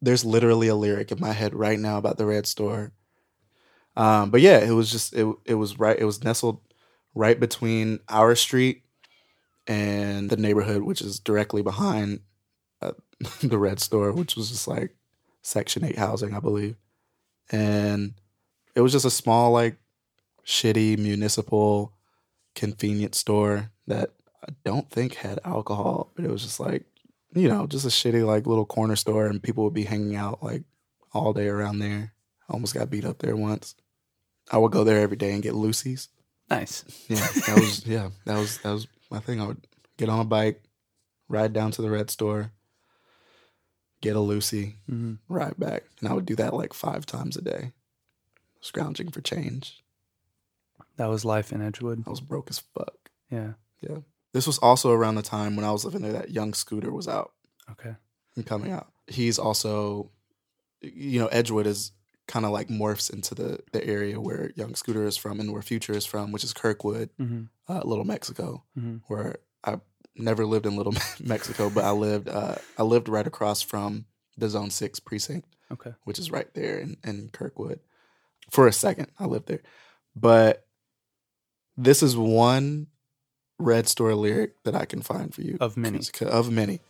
There's 0.02 0.24
literally 0.24 0.68
a 0.68 0.74
lyric 0.74 1.12
in 1.12 1.20
my 1.20 1.32
head 1.32 1.54
right 1.54 1.78
now 1.78 1.98
about 1.98 2.18
the 2.18 2.26
Red 2.26 2.46
Store. 2.46 2.92
Um, 3.96 4.30
but 4.30 4.40
yeah, 4.40 4.58
it 4.58 4.72
was 4.72 4.90
just 4.90 5.14
it. 5.14 5.26
It 5.44 5.54
was 5.54 5.78
right. 5.78 5.98
It 5.98 6.04
was 6.04 6.22
nestled 6.22 6.60
right 7.14 7.38
between 7.38 8.00
our 8.08 8.34
street 8.34 8.82
and 9.66 10.30
the 10.30 10.36
neighborhood, 10.36 10.82
which 10.82 11.00
is 11.00 11.18
directly 11.18 11.62
behind 11.62 12.20
uh, 12.82 12.92
the 13.42 13.58
Red 13.58 13.80
Store, 13.80 14.12
which 14.12 14.36
was 14.36 14.50
just 14.50 14.68
like 14.68 14.94
Section 15.42 15.84
Eight 15.84 15.98
housing, 15.98 16.34
I 16.34 16.40
believe. 16.40 16.76
And 17.50 18.14
it 18.74 18.80
was 18.80 18.92
just 18.92 19.04
a 19.04 19.10
small, 19.10 19.52
like, 19.52 19.76
shitty 20.44 20.98
municipal 20.98 21.92
convenience 22.54 23.18
store 23.18 23.70
that 23.86 24.10
I 24.42 24.52
don't 24.64 24.88
think 24.90 25.14
had 25.14 25.40
alcohol, 25.44 26.12
but 26.14 26.24
it 26.24 26.30
was 26.30 26.42
just 26.42 26.60
like, 26.60 26.84
you 27.34 27.48
know, 27.48 27.66
just 27.66 27.84
a 27.84 27.88
shitty 27.88 28.24
like 28.24 28.46
little 28.46 28.64
corner 28.64 28.96
store, 28.96 29.26
and 29.26 29.42
people 29.42 29.64
would 29.64 29.74
be 29.74 29.84
hanging 29.84 30.16
out 30.16 30.42
like 30.42 30.62
all 31.12 31.32
day 31.32 31.48
around 31.48 31.80
there. 31.80 32.12
I 32.48 32.52
almost 32.52 32.74
got 32.74 32.90
beat 32.90 33.04
up 33.04 33.18
there 33.18 33.36
once. 33.36 33.74
I 34.50 34.58
would 34.58 34.72
go 34.72 34.84
there 34.84 35.00
every 35.00 35.16
day 35.16 35.32
and 35.32 35.42
get 35.42 35.54
Lucy's. 35.54 36.08
Nice. 36.48 36.84
Yeah, 37.08 37.26
that 37.46 37.56
was 37.56 37.86
yeah, 37.86 38.10
that 38.24 38.38
was 38.38 38.58
that 38.58 38.70
was 38.70 38.86
my 39.10 39.18
thing. 39.20 39.40
I 39.40 39.46
would 39.46 39.66
get 39.96 40.08
on 40.08 40.20
a 40.20 40.24
bike, 40.24 40.62
ride 41.28 41.52
down 41.52 41.70
to 41.72 41.82
the 41.82 41.90
red 41.90 42.10
store, 42.10 42.52
get 44.00 44.16
a 44.16 44.20
Lucy, 44.20 44.76
hmm 44.88 45.14
ride 45.28 45.54
back, 45.58 45.84
and 46.00 46.08
I 46.08 46.12
would 46.14 46.26
do 46.26 46.36
that 46.36 46.54
like 46.54 46.72
five 46.72 47.06
times 47.06 47.36
a 47.36 47.42
day, 47.42 47.72
scrounging 48.60 49.10
for 49.10 49.20
change. 49.20 49.82
That 50.96 51.06
was 51.10 51.24
life 51.24 51.52
in 51.52 51.60
Edgewood. 51.62 52.04
I 52.06 52.10
was 52.10 52.20
broke 52.20 52.48
as 52.50 52.58
fuck. 52.58 53.10
Yeah. 53.30 53.52
Yeah. 53.80 53.98
This 54.32 54.46
was 54.46 54.58
also 54.58 54.92
around 54.92 55.14
the 55.16 55.22
time 55.22 55.56
when 55.56 55.64
I 55.64 55.70
was 55.72 55.84
living 55.84 56.02
there 56.02 56.12
that 56.12 56.30
Young 56.30 56.54
Scooter 56.54 56.90
was 56.92 57.06
out 57.08 57.32
Okay. 57.70 57.94
and 58.34 58.46
coming 58.46 58.70
out. 58.72 58.90
He's 59.06 59.38
also, 59.38 60.10
you 60.80 61.20
know, 61.20 61.26
Edgewood 61.28 61.66
is 61.66 61.92
kind 62.28 62.44
of 62.44 62.50
like 62.52 62.68
morphs 62.68 63.12
into 63.12 63.34
the 63.34 63.60
the 63.72 63.84
area 63.86 64.20
where 64.20 64.50
Young 64.56 64.74
Scooter 64.74 65.04
is 65.04 65.16
from 65.16 65.40
and 65.40 65.52
where 65.52 65.62
Future 65.62 65.92
is 65.94 66.06
from, 66.06 66.32
which 66.32 66.44
is 66.44 66.52
Kirkwood, 66.52 67.10
Mm-hmm. 67.20 67.42
uh, 67.72 67.82
Little 67.84 68.04
Mexico, 68.04 68.64
Mhm. 68.78 69.02
where 69.06 69.36
I 69.64 69.80
never 70.16 70.44
lived 70.46 70.66
in 70.66 70.76
Little 70.76 70.94
Mexico, 71.20 71.70
but 71.70 71.84
I 71.84 71.90
lived 71.92 72.28
uh, 72.28 72.56
I 72.78 72.82
lived 72.82 73.08
right 73.08 73.26
across 73.26 73.62
from 73.62 74.06
the 74.38 74.48
Zone 74.48 74.70
Six 74.70 74.98
precinct, 75.00 75.48
Okay. 75.70 75.92
which 76.04 76.18
is 76.18 76.30
right 76.30 76.52
there 76.54 76.78
in, 76.78 76.96
in 77.04 77.28
Kirkwood. 77.32 77.80
For 78.50 78.66
a 78.66 78.72
second, 78.72 79.08
I 79.18 79.24
lived 79.26 79.46
there, 79.48 79.62
but 80.14 80.66
this 81.76 82.02
is 82.02 82.16
one 82.16 82.86
Red 83.58 83.88
Store 83.88 84.14
lyric 84.14 84.62
that 84.64 84.74
I 84.74 84.84
can 84.84 85.02
find 85.02 85.34
for 85.34 85.42
you 85.42 85.56
Of 85.60 85.76
many. 85.76 86.00
of 86.22 86.50
many, 86.50 86.80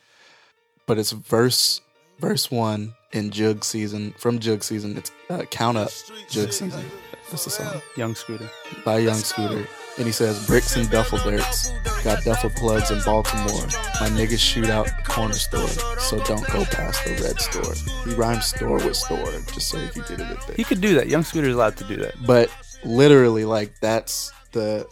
but 0.87 0.99
it's 0.99 1.13
verse 1.13 1.81
verse 2.19 2.51
one 2.51 2.95
in 3.17 3.31
Jug 3.31 3.65
season 3.65 4.13
from 4.19 4.39
Jug 4.39 4.63
season. 4.63 4.97
It's 4.97 5.11
uh, 5.31 5.43
Count 5.51 5.79
Up 5.79 5.91
Jug 6.29 6.53
season. 6.53 6.85
That's 7.31 7.45
the 7.45 7.51
song 7.51 7.81
Young 7.97 8.15
Scooter. 8.15 8.49
by 8.85 8.99
Young 8.99 9.17
Scooter. 9.17 9.67
And 9.99 10.05
he 10.05 10.13
says, 10.13 10.47
Bricks 10.47 10.77
and 10.77 10.89
duffel 10.91 11.19
dirts. 11.19 11.71
Got 12.05 12.23
duffel 12.23 12.51
plugs 12.51 12.91
in 12.91 13.01
Baltimore. 13.03 13.67
My 13.99 14.11
niggas 14.11 14.39
shoot 14.39 14.67
out 14.67 14.85
the 14.85 15.11
corner 15.11 15.33
store. 15.35 15.67
So 15.99 16.23
don't 16.25 16.47
go 16.49 16.65
past 16.67 17.03
the 17.05 17.13
red 17.23 17.41
store. 17.41 17.75
He 18.05 18.15
rhymes 18.15 18.45
store 18.45 18.77
with 18.77 18.95
store 18.95 19.33
just 19.53 19.69
so 19.69 19.79
he 19.79 19.89
could 19.89 20.07
get 20.07 20.21
it 20.21 20.49
at 20.49 20.55
He 20.55 20.65
could 20.65 20.83
do 20.83 20.95
that. 20.97 21.09
Young 21.09 21.23
Scooter's 21.23 21.55
allowed 21.55 21.79
to 21.79 21.85
do 21.85 21.97
that. 21.97 22.15
But 22.27 22.51
literally, 22.85 23.47
like, 23.47 23.73
that's 23.81 24.33
the. 24.53 24.87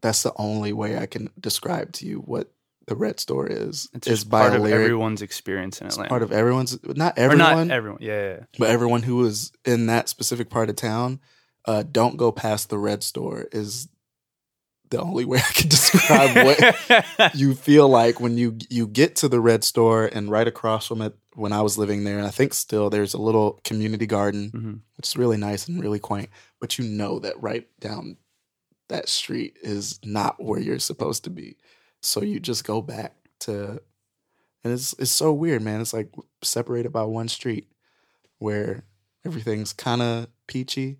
That's 0.00 0.22
the 0.22 0.32
only 0.36 0.72
way 0.72 0.98
I 0.98 1.06
can 1.06 1.30
describe 1.38 1.92
to 1.94 2.06
you 2.06 2.20
what 2.20 2.50
the 2.86 2.96
red 2.96 3.18
store 3.20 3.46
is. 3.46 3.88
It's 3.94 4.06
is 4.06 4.24
by 4.24 4.42
part 4.42 4.54
of 4.56 4.62
lyric. 4.62 4.84
everyone's 4.84 5.22
experience 5.22 5.80
in 5.80 5.86
It's 5.88 5.96
Atlanta. 5.96 6.08
part 6.10 6.22
of 6.22 6.32
everyone's, 6.32 6.78
not 6.84 7.18
or 7.18 7.22
everyone, 7.22 7.68
not 7.68 7.74
everyone. 7.74 7.98
Yeah, 8.00 8.22
yeah, 8.34 8.40
but 8.58 8.70
everyone 8.70 9.02
who 9.02 9.16
was 9.16 9.52
in 9.64 9.86
that 9.86 10.08
specific 10.08 10.50
part 10.50 10.70
of 10.70 10.76
town, 10.76 11.20
uh, 11.64 11.82
don't 11.90 12.16
go 12.16 12.30
past 12.32 12.68
the 12.70 12.78
red 12.78 13.02
store 13.02 13.46
is 13.52 13.88
the 14.90 15.00
only 15.00 15.24
way 15.24 15.38
I 15.38 15.52
can 15.52 15.68
describe 15.78 16.36
what 16.46 17.34
you 17.34 17.54
feel 17.56 17.88
like 17.88 18.20
when 18.20 18.38
you 18.38 18.56
you 18.70 18.86
get 18.86 19.16
to 19.16 19.28
the 19.28 19.40
red 19.40 19.64
store 19.64 20.06
and 20.06 20.30
right 20.30 20.46
across 20.46 20.86
from 20.86 21.02
it 21.02 21.14
when 21.34 21.52
I 21.52 21.62
was 21.62 21.76
living 21.76 22.04
there, 22.04 22.18
and 22.18 22.26
I 22.26 22.30
think 22.30 22.54
still 22.54 22.88
there's 22.88 23.12
a 23.14 23.18
little 23.20 23.58
community 23.64 24.06
garden, 24.06 24.50
Mhm. 24.54 24.80
which 24.96 25.08
is 25.08 25.16
really 25.16 25.36
nice 25.36 25.66
and 25.66 25.82
really 25.82 25.98
quaint. 25.98 26.30
But 26.60 26.78
you 26.78 26.84
know 26.84 27.18
that 27.18 27.42
right 27.42 27.66
down 27.80 28.16
that 28.88 29.08
street 29.08 29.56
is 29.60 29.98
not 30.04 30.40
where 30.42 30.60
you're 30.60 30.78
supposed 30.78 31.24
to 31.24 31.30
be. 31.30 31.56
So 32.06 32.22
you 32.22 32.40
just 32.40 32.64
go 32.64 32.80
back 32.80 33.14
to 33.40 33.80
and 34.62 34.72
it's 34.72 34.94
it's 34.94 35.10
so 35.10 35.32
weird, 35.32 35.62
man. 35.62 35.80
It's 35.80 35.92
like 35.92 36.12
separated 36.42 36.92
by 36.92 37.02
one 37.04 37.28
street 37.28 37.68
where 38.38 38.84
everything's 39.24 39.72
kind 39.72 40.02
of 40.02 40.28
peachy 40.46 40.98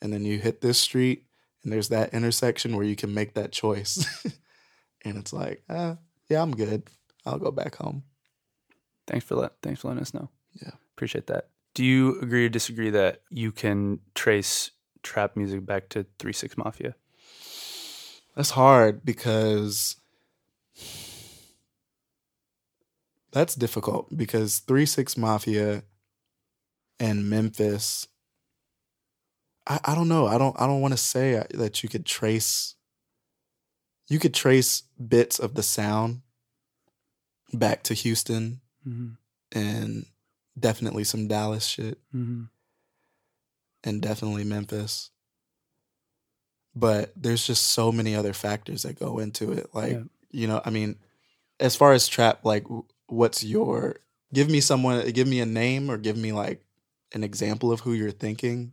and 0.00 0.12
then 0.12 0.24
you 0.24 0.38
hit 0.38 0.60
this 0.60 0.78
street 0.78 1.24
and 1.62 1.72
there's 1.72 1.88
that 1.88 2.12
intersection 2.12 2.76
where 2.76 2.84
you 2.84 2.96
can 2.96 3.12
make 3.12 3.34
that 3.34 3.52
choice. 3.52 4.24
and 5.04 5.16
it's 5.16 5.32
like, 5.32 5.62
uh, 5.68 5.96
yeah, 6.28 6.42
I'm 6.42 6.54
good. 6.54 6.84
I'll 7.24 7.38
go 7.38 7.50
back 7.50 7.76
home. 7.76 8.04
Thanks 9.06 9.24
for 9.24 9.36
let 9.36 9.52
thanks 9.62 9.80
for 9.80 9.88
letting 9.88 10.02
us 10.02 10.14
know. 10.14 10.30
Yeah. 10.60 10.72
Appreciate 10.94 11.28
that. 11.28 11.48
Do 11.74 11.84
you 11.84 12.20
agree 12.20 12.46
or 12.46 12.48
disagree 12.48 12.90
that 12.90 13.22
you 13.30 13.52
can 13.52 14.00
trace 14.14 14.70
trap 15.02 15.36
music 15.36 15.64
back 15.64 15.88
to 15.90 16.06
Three 16.18 16.32
Six 16.32 16.56
Mafia? 16.56 16.94
That's 18.34 18.50
hard 18.50 19.04
because 19.04 19.96
that's 23.32 23.54
difficult 23.54 24.16
because 24.16 24.58
3 24.60 24.86
6 24.86 25.16
Mafia 25.16 25.82
and 26.98 27.28
Memphis. 27.28 28.06
I, 29.66 29.80
I 29.84 29.94
don't 29.94 30.08
know. 30.08 30.26
I 30.26 30.38
don't 30.38 30.58
I 30.60 30.66
don't 30.66 30.80
want 30.80 30.92
to 30.92 30.98
say 30.98 31.42
that 31.54 31.82
you 31.82 31.88
could 31.88 32.06
trace 32.06 32.74
you 34.08 34.18
could 34.18 34.34
trace 34.34 34.82
bits 35.04 35.38
of 35.38 35.54
the 35.54 35.62
sound 35.62 36.22
back 37.52 37.82
to 37.84 37.94
Houston 37.94 38.60
Mm-hmm. 38.86 39.58
and 39.58 40.06
definitely 40.58 41.02
some 41.02 41.26
Dallas 41.26 41.66
shit 41.66 41.98
Mm-hmm. 42.14 42.44
and 43.82 44.00
definitely 44.00 44.44
Memphis. 44.44 45.10
But 46.76 47.12
there's 47.16 47.44
just 47.46 47.64
so 47.68 47.90
many 47.90 48.14
other 48.14 48.32
factors 48.32 48.82
that 48.82 48.98
go 48.98 49.18
into 49.18 49.50
it. 49.52 49.74
Like, 49.74 49.92
Yeah. 49.92 50.02
You 50.36 50.46
know, 50.46 50.60
I 50.64 50.70
mean, 50.70 50.96
as 51.58 51.74
far 51.76 51.92
as 51.92 52.06
trap, 52.06 52.40
like, 52.44 52.64
what's 53.06 53.42
your, 53.42 53.96
give 54.34 54.50
me 54.50 54.60
someone, 54.60 55.08
give 55.10 55.26
me 55.26 55.40
a 55.40 55.46
name 55.46 55.90
or 55.90 55.96
give 55.96 56.16
me 56.16 56.32
like 56.32 56.64
an 57.14 57.24
example 57.24 57.72
of 57.72 57.80
who 57.80 57.92
you're 57.94 58.10
thinking. 58.10 58.72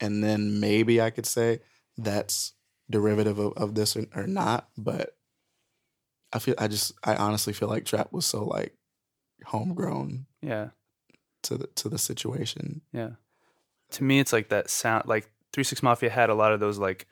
And 0.00 0.24
then 0.24 0.60
maybe 0.60 1.00
I 1.00 1.10
could 1.10 1.26
say 1.26 1.60
that's 1.98 2.52
derivative 2.90 3.38
of, 3.38 3.52
of 3.54 3.74
this 3.74 3.96
or, 3.96 4.06
or 4.14 4.26
not. 4.26 4.68
But 4.78 5.14
I 6.32 6.38
feel, 6.38 6.54
I 6.58 6.68
just, 6.68 6.92
I 7.04 7.16
honestly 7.16 7.52
feel 7.52 7.68
like 7.68 7.84
trap 7.84 8.12
was 8.12 8.24
so 8.26 8.44
like 8.44 8.74
homegrown 9.44 10.26
Yeah. 10.40 10.68
to 11.42 11.58
the, 11.58 11.66
to 11.66 11.88
the 11.90 11.98
situation. 11.98 12.80
Yeah. 12.92 13.10
To 13.92 14.04
me, 14.04 14.20
it's 14.20 14.32
like 14.32 14.48
that 14.48 14.70
sound. 14.70 15.06
Like 15.06 15.30
Three 15.52 15.64
Six 15.64 15.82
Mafia 15.82 16.10
had 16.10 16.30
a 16.30 16.34
lot 16.34 16.52
of 16.52 16.60
those 16.60 16.78
like, 16.78 17.06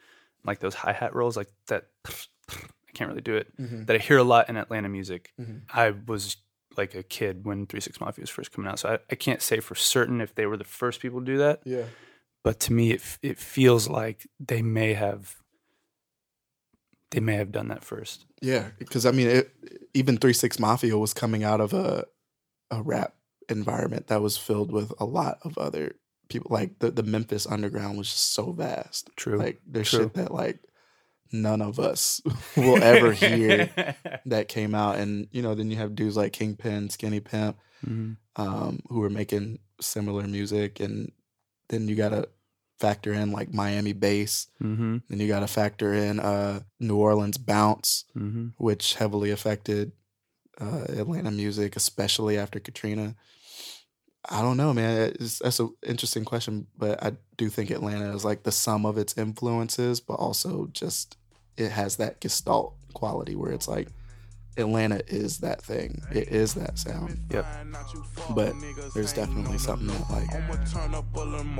like 0.44 0.60
those 0.60 0.74
hi 0.74 0.92
hat 0.92 1.14
rolls, 1.14 1.36
like 1.36 1.48
that. 1.68 1.88
I 2.94 2.98
can't 2.98 3.08
really 3.08 3.22
do 3.22 3.36
it. 3.36 3.48
That 3.86 3.96
I 3.96 3.98
hear 3.98 4.18
a 4.18 4.22
lot 4.24 4.48
in 4.48 4.56
Atlanta 4.56 4.88
music. 4.88 5.32
Mhm. 5.40 5.62
I 5.72 5.90
was 6.06 6.36
like 6.76 6.94
a 6.94 7.02
kid 7.02 7.44
when 7.44 7.66
Three 7.66 7.80
Six 7.80 8.00
Mafia 8.00 8.22
was 8.22 8.30
first 8.30 8.52
coming 8.52 8.70
out, 8.70 8.78
so 8.78 8.88
I, 8.90 8.98
I 9.10 9.14
can't 9.14 9.40
say 9.42 9.60
for 9.60 9.74
certain 9.74 10.20
if 10.20 10.34
they 10.34 10.46
were 10.46 10.56
the 10.56 10.64
first 10.64 11.00
people 11.00 11.20
to 11.20 11.26
do 11.26 11.38
that. 11.38 11.60
Yeah. 11.64 11.84
But 12.44 12.60
to 12.60 12.72
me, 12.72 12.90
it 12.92 13.02
it 13.22 13.38
feels 13.38 13.88
like 13.88 14.26
they 14.40 14.62
may 14.62 14.94
have. 14.94 15.36
They 17.10 17.20
may 17.20 17.34
have 17.34 17.52
done 17.52 17.68
that 17.68 17.84
first. 17.84 18.24
Yeah, 18.40 18.70
because 18.78 19.04
I 19.04 19.10
mean, 19.10 19.28
it, 19.28 19.50
even 19.92 20.16
Three 20.16 20.32
Six 20.32 20.58
Mafia 20.58 20.96
was 20.96 21.12
coming 21.14 21.44
out 21.44 21.60
of 21.60 21.72
a 21.74 22.06
a 22.70 22.82
rap 22.82 23.14
environment 23.48 24.06
that 24.06 24.22
was 24.22 24.36
filled 24.38 24.72
with 24.72 24.92
a 24.98 25.04
lot 25.04 25.38
of 25.42 25.58
other 25.58 25.94
people. 26.30 26.50
Like 26.52 26.78
the 26.78 26.90
the 26.90 27.02
Memphis 27.02 27.46
underground 27.46 27.98
was 27.98 28.08
just 28.08 28.32
so 28.32 28.52
vast. 28.52 29.10
True. 29.16 29.36
Like 29.38 29.60
there's 29.66 29.90
True. 29.90 30.04
shit 30.04 30.14
that 30.14 30.32
like 30.32 30.60
none 31.32 31.60
of 31.62 31.78
us 31.80 32.20
will 32.56 32.82
ever 32.82 33.12
hear 33.12 33.70
that 34.26 34.48
came 34.48 34.74
out, 34.74 34.96
and 34.98 35.28
you 35.32 35.42
know, 35.42 35.54
then 35.54 35.70
you 35.70 35.76
have 35.76 35.94
dudes 35.94 36.16
like 36.16 36.32
Kingpin, 36.32 36.90
Skinny 36.90 37.20
Pimp, 37.20 37.56
Mhm. 37.86 38.16
um, 38.36 38.80
who 38.88 39.02
are 39.02 39.10
making 39.10 39.58
similar 39.80 40.22
music, 40.28 40.78
and 40.80 41.10
then 41.68 41.88
you 41.88 41.96
gotta 41.96 42.28
factor 42.78 43.12
in 43.12 43.32
like 43.32 43.52
Miami 43.52 43.92
bass, 43.92 44.48
Mhm. 44.62 45.02
then 45.08 45.18
you 45.20 45.28
gotta 45.28 45.46
factor 45.48 45.92
in 45.94 46.20
uh, 46.20 46.60
New 46.80 46.96
Orleans 46.96 47.38
bounce 47.38 48.04
Mhm. 48.16 48.52
which 48.58 48.94
heavily 48.94 49.30
affected 49.30 49.92
uh, 50.60 50.84
Atlanta 50.90 51.30
music, 51.30 51.76
especially 51.76 52.36
after 52.38 52.60
Katrina. 52.60 53.16
I 54.30 54.42
don't 54.42 54.56
know, 54.56 54.72
man. 54.72 55.12
It's, 55.18 55.38
that's 55.40 55.58
an 55.58 55.70
interesting 55.84 56.24
question, 56.24 56.66
but 56.78 57.02
I 57.02 57.12
do 57.36 57.48
think 57.48 57.70
Atlanta 57.70 58.14
is 58.14 58.24
like 58.24 58.42
the 58.44 58.52
sum 58.52 58.86
of 58.86 58.96
its 58.98 59.16
influences, 59.18 59.98
but 60.00 60.14
also 60.14 60.68
just 60.72 61.16
it 61.56 61.70
has 61.70 61.96
that 61.96 62.20
gestalt 62.20 62.74
quality 62.94 63.34
where 63.34 63.52
it's 63.52 63.68
like 63.68 63.88
Atlanta 64.58 65.02
is 65.08 65.38
that 65.38 65.62
thing. 65.62 66.02
It 66.12 66.28
is 66.28 66.54
that 66.54 66.78
sound. 66.78 67.18
Yep. 67.30 67.46
But 68.34 68.54
there's 68.94 69.12
definitely 69.12 69.58
something 69.58 69.86
that 69.86 70.10
like 70.10 70.28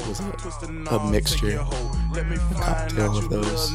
was 0.06 0.20
a, 0.20 0.94
a 0.94 1.10
mixture, 1.10 1.58
a 1.58 2.54
cocktail 2.54 3.16
of 3.16 3.30
those. 3.30 3.72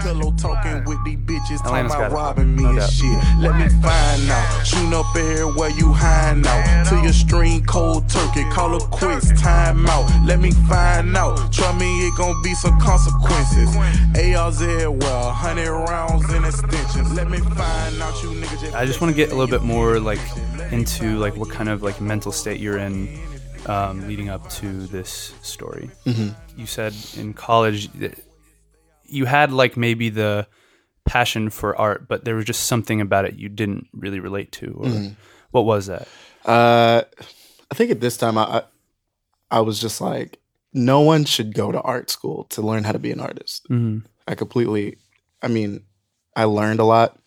Pillow 0.00 0.32
talking 0.38 0.84
with 0.84 1.04
these 1.04 1.18
bitches, 1.18 1.58
talking 1.58 1.86
Atlanta's 1.86 1.92
got 1.92 2.06
about 2.06 2.12
it. 2.12 2.14
robbing 2.14 2.56
me 2.56 2.62
No 2.62 2.70
and 2.70 2.82
shit. 2.90 3.18
Let 3.38 3.56
me 3.56 3.68
find 3.82 4.30
out. 4.30 4.66
Shooting 4.66 4.94
up 4.94 5.14
everywhere 5.14 5.70
you 5.70 5.92
hiding 5.92 6.46
out. 6.46 6.86
Till 6.88 7.02
your 7.02 7.12
stream 7.12 7.64
cold 7.66 8.08
turkey, 8.08 8.44
call 8.50 8.70
her 8.70 8.86
quits, 8.88 9.38
time 9.40 9.86
out. 9.86 10.10
Let 10.24 10.40
me 10.40 10.52
find 10.52 11.14
out. 11.16 11.52
Try 11.52 11.76
me, 11.78 12.06
it 12.06 12.16
gon' 12.16 12.40
be 12.42 12.54
some 12.54 12.80
consequences. 12.80 13.76
ARs 14.16 14.62
everywhere, 14.62 15.30
hundred 15.30 15.70
rounds 15.70 16.32
in 16.32 16.44
extensions. 16.44 17.12
Let 17.12 17.25
me 17.30 17.38
find 17.38 18.02
out 18.02 18.22
you 18.22 18.30
niggas 18.30 18.60
just. 18.60 18.74
I 18.74 18.86
just 18.86 19.00
want 19.00 19.12
to 19.12 19.16
get 19.16 19.30
a 19.30 19.34
little 19.34 19.50
bit 19.50 19.62
more 19.62 19.98
like 20.00 20.20
into 20.70 21.18
like 21.18 21.36
what 21.36 21.50
kind 21.50 21.68
of 21.68 21.82
like 21.82 22.00
mental 22.00 22.32
state 22.32 22.60
you're 22.60 22.78
in 22.78 23.18
um, 23.66 24.06
leading 24.06 24.28
up 24.28 24.48
to 24.50 24.86
this 24.86 25.34
story. 25.42 25.90
You 26.56 26.66
said 26.66 26.94
in 27.16 27.34
college 27.34 27.92
that 27.94 28.20
you 29.04 29.24
had 29.24 29.52
like 29.52 29.76
maybe 29.76 30.08
the 30.10 30.46
passion 31.04 31.50
for 31.50 31.76
art, 31.76 32.08
but 32.08 32.24
there 32.24 32.34
was 32.34 32.44
just 32.44 32.64
something 32.64 33.00
about 33.00 33.24
it 33.24 33.34
you 33.34 33.48
didn't 33.48 33.86
really 33.92 34.20
relate 34.20 34.52
to. 34.52 34.72
Or 34.78 34.88
What 35.50 35.64
was 35.64 35.86
that? 35.86 36.08
Uh, 36.44 37.02
I 37.70 37.74
think 37.74 37.90
at 37.90 38.00
this 38.00 38.16
time 38.16 38.38
I, 38.38 38.42
I 38.42 38.62
I 39.50 39.60
was 39.60 39.80
just 39.80 40.00
like, 40.00 40.38
no 40.72 41.00
one 41.00 41.24
should 41.24 41.54
go 41.54 41.70
to 41.72 41.80
art 41.80 42.10
school 42.10 42.44
to 42.50 42.62
learn 42.62 42.84
how 42.84 42.92
to 42.92 42.98
be 42.98 43.12
an 43.12 43.20
artist. 43.20 43.66
Mm-hmm. 43.70 44.06
I 44.28 44.34
completely 44.34 44.98
I 45.42 45.48
mean, 45.48 45.84
I 46.36 46.44
learned 46.44 46.78
a 46.80 46.84
lot 46.84 47.18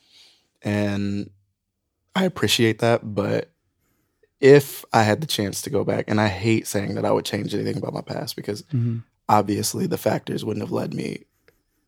and 0.62 1.30
I 2.16 2.24
appreciate 2.24 2.80
that. 2.80 3.14
But 3.16 3.50
if 4.40 4.86
I 4.94 5.04
had 5.04 5.20
the 5.20 5.28
chance 5.28 5.62
to 5.64 5.70
go 5.70 5.84
back, 5.84 6.06
and 6.08 6.22
I 6.22 6.28
hate 6.28 6.66
saying 6.68 6.96
that 6.96 7.04
I 7.06 7.12
would 7.12 7.26
change 7.26 7.54
anything 7.54 7.78
about 7.78 7.94
my 7.94 8.02
past 8.02 8.36
because 8.38 8.62
Mm-hmm. 8.74 9.00
obviously 9.28 9.86
the 9.88 9.98
factors 9.98 10.46
wouldn't 10.46 10.64
have 10.64 10.72
led 10.72 10.94
me 10.94 11.24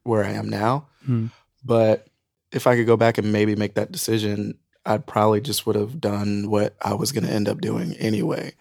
where 0.03 0.23
I 0.25 0.31
am 0.31 0.49
now. 0.49 0.87
Mhm. 1.07 1.29
But 1.63 2.07
if 2.51 2.67
I 2.67 2.75
could 2.75 2.85
go 2.87 2.97
back 2.97 3.17
and 3.17 3.31
maybe 3.31 3.55
make 3.55 3.75
that 3.75 3.91
decision, 3.91 4.57
I 4.85 4.97
probably 4.97 5.41
just 5.41 5.65
would 5.65 5.75
have 5.75 6.01
done 6.01 6.49
what 6.49 6.75
I 6.81 6.93
was 6.95 7.11
going 7.11 7.23
to 7.25 7.31
end 7.31 7.47
up 7.47 7.61
doing 7.61 7.93
anyway, 7.93 8.53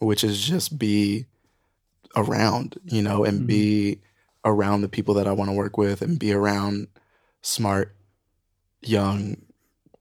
which 0.00 0.24
is 0.24 0.40
just 0.42 0.78
be 0.78 1.26
around, 2.16 2.76
you 2.84 3.02
know, 3.02 3.24
and 3.24 3.42
Mhm. 3.42 3.46
be 3.46 4.00
around 4.44 4.80
the 4.80 4.88
people 4.88 5.14
that 5.14 5.26
I 5.26 5.32
want 5.32 5.48
to 5.50 5.56
work 5.56 5.76
with 5.78 6.02
and 6.02 6.18
be 6.18 6.32
around 6.32 6.88
smart, 7.42 7.94
young 8.82 9.36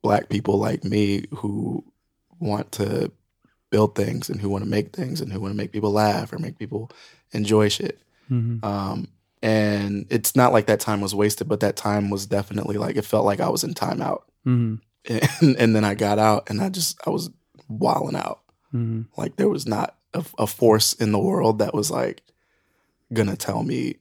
black 0.01 0.29
people 0.29 0.57
like 0.59 0.83
me 0.83 1.25
who 1.31 1.83
want 2.39 2.71
to 2.73 3.11
build 3.71 3.95
things 3.95 4.29
and 4.29 4.39
who 4.39 4.49
want 4.49 4.63
to 4.63 4.69
make 4.69 4.95
things 4.95 5.21
and 5.21 5.31
who 5.33 5.39
want 5.39 5.51
to 5.51 5.57
make 5.57 5.71
people 5.71 5.91
laugh 5.91 6.31
or 6.31 6.37
make 6.39 6.57
people 6.59 6.91
enjoy 7.31 7.67
shit. 7.69 7.99
Mm-hmm. 8.29 8.63
Um, 8.65 9.07
and 9.41 10.05
it's 10.09 10.35
not 10.35 10.53
like 10.53 10.67
that 10.67 10.79
time 10.79 11.01
was 11.01 11.15
wasted, 11.15 11.47
but 11.47 11.59
that 11.61 11.75
time 11.75 12.09
was 12.09 12.25
definitely 12.25 12.77
like 12.77 12.95
it 12.95 13.05
felt 13.05 13.25
like 13.25 13.39
I 13.39 13.49
was 13.49 13.63
in 13.63 13.73
timeout. 13.73 14.21
Mm-hmm. 14.45 14.75
And, 15.41 15.55
and 15.57 15.75
then 15.75 15.83
I 15.85 15.93
got 15.93 16.17
out 16.17 16.49
and 16.49 16.59
I 16.59 16.69
just 16.69 16.99
I 17.05 17.11
was 17.11 17.29
wilding 17.67 18.15
out. 18.15 18.39
Mm-hmm. 18.73 19.03
Like 19.21 19.35
there 19.35 19.49
was 19.49 19.67
not 19.67 19.95
a, 20.15 20.25
a 20.39 20.47
force 20.47 20.93
in 20.93 21.11
the 21.11 21.19
world 21.19 21.59
that 21.59 21.75
was 21.75 21.91
like 21.91 22.23
gonna 23.13 23.35
tell 23.35 23.61
me 23.61 23.97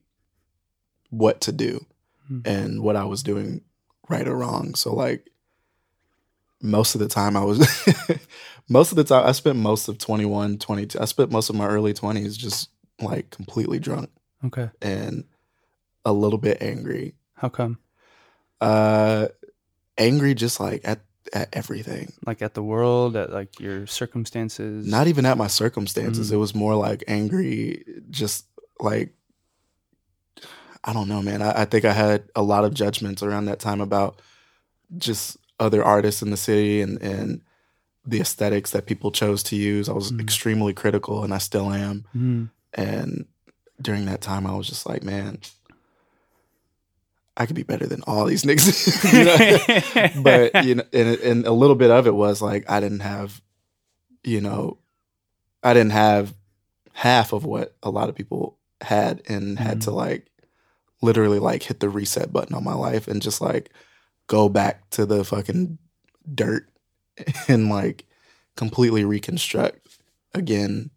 what 1.11 1.43
to 1.43 1.53
do 1.53 1.85
Mhm. 2.33 2.47
and 2.47 2.83
what 2.83 2.97
I 2.97 3.05
was 3.05 3.23
doing 3.23 3.61
right 4.09 4.27
or 4.27 4.37
wrong. 4.37 4.75
So 4.75 4.95
like 4.95 5.31
most 6.63 6.95
of 6.95 7.01
the 7.01 7.09
time 7.09 7.37
I 7.37 7.45
was 7.45 7.59
most 8.69 8.91
of 8.93 8.97
the 8.97 9.05
time 9.05 9.27
I 9.27 9.33
spent 9.33 9.59
most 9.59 9.89
of 9.89 9.99
21, 9.99 10.59
22. 10.59 11.01
I 11.01 11.05
spent 11.05 11.31
most 11.31 11.51
of 11.51 11.57
my 11.57 11.67
early 11.67 11.93
20s 11.95 12.37
just 12.37 12.71
like 13.01 13.31
completely 13.31 13.79
drunk 13.79 14.11
Okay. 14.45 14.71
and 14.81 15.25
a 16.05 16.13
little 16.13 16.39
bit 16.39 16.59
angry. 16.61 17.15
How 17.35 17.49
come? 17.49 17.79
Uh 18.61 19.29
angry 19.99 20.35
just 20.35 20.61
like 20.61 20.83
at 20.85 21.01
at 21.33 21.49
everything. 21.53 22.13
Like 22.27 22.43
at 22.43 22.55
the 22.55 22.63
world, 22.63 23.17
at 23.17 23.33
like 23.33 23.59
your 23.59 23.87
circumstances. 23.87 24.87
Not 24.87 25.07
even 25.09 25.27
at 25.27 25.39
my 25.39 25.47
circumstances. 25.49 26.31
Mm. 26.31 26.35
It 26.35 26.37
was 26.37 26.55
more 26.55 26.75
like 26.77 27.03
angry 27.09 27.85
just 28.11 28.47
like 28.81 29.15
I 30.85 30.93
don't 30.93 31.09
know, 31.09 31.23
man. 31.23 31.41
I, 31.43 31.63
I 31.63 31.65
think 31.65 31.85
I 31.87 31.93
had 31.93 32.25
a 32.37 32.43
lot 32.43 32.65
of 32.65 32.75
judgments 32.75 33.23
around 33.23 33.47
that 33.47 33.59
time 33.59 33.81
about 33.81 34.21
just 34.99 35.39
other 35.59 35.83
artists 35.83 36.21
in 36.23 36.31
the 36.31 36.37
city 36.37 36.81
and 36.83 37.01
and 37.03 37.41
the 38.07 38.21
aesthetics 38.21 38.73
that 38.73 38.85
people 38.85 39.11
chose 39.11 39.43
to 39.45 39.57
use. 39.57 39.89
I 39.89 39.93
was 39.93 40.13
Mm. 40.13 40.21
extremely 40.21 40.75
critical 40.75 41.25
and 41.25 41.33
I 41.33 41.39
still 41.39 41.73
am. 41.73 42.05
Mhm. 42.15 42.51
And 42.75 43.25
during 43.81 44.05
that 44.05 44.21
time, 44.21 44.47
I 44.47 44.55
was 44.55 44.67
just 44.69 44.85
like, 44.87 45.03
man, 45.03 45.39
I 47.37 47.47
could 47.47 47.57
be 47.57 47.63
better 47.63 47.87
than 47.87 48.03
all 48.07 48.27
these 48.27 48.43
niggas. 48.49 50.23
But 50.23 50.65
you 50.67 50.77
know, 50.77 50.85
and, 50.93 51.19
and 51.21 51.47
a 51.47 51.53
little 51.53 51.77
bit 51.77 51.91
of 51.91 52.07
it 52.07 52.15
was 52.15 52.43
like 52.43 52.69
I 52.71 52.81
didn't 52.81 53.01
have, 53.01 53.41
you 54.23 54.41
know, 54.41 54.79
I 55.63 55.73
didn't 55.75 55.93
have 55.93 56.35
half 56.93 57.33
of 57.33 57.45
what 57.45 57.75
a 57.83 57.91
lot 57.91 58.09
of 58.09 58.15
people 58.15 58.59
had, 58.81 59.23
and 59.29 59.59
had 59.59 59.81
to 59.83 59.91
like 59.91 60.27
literally 61.05 61.39
like 61.39 61.63
hit 61.65 61.81
the 61.81 61.89
reset 61.89 62.33
button 62.33 62.55
on 62.55 62.65
my 62.65 62.75
life 62.75 63.07
and 63.09 63.23
just 63.23 63.41
like 63.41 63.71
go 64.27 64.49
back 64.49 64.89
to 64.91 65.05
the 65.05 65.25
fucking 65.25 65.79
dirt 66.35 66.69
and 67.49 67.69
like 67.69 68.07
completely 68.57 69.05
reconstruct 69.05 69.99
again 70.33 70.91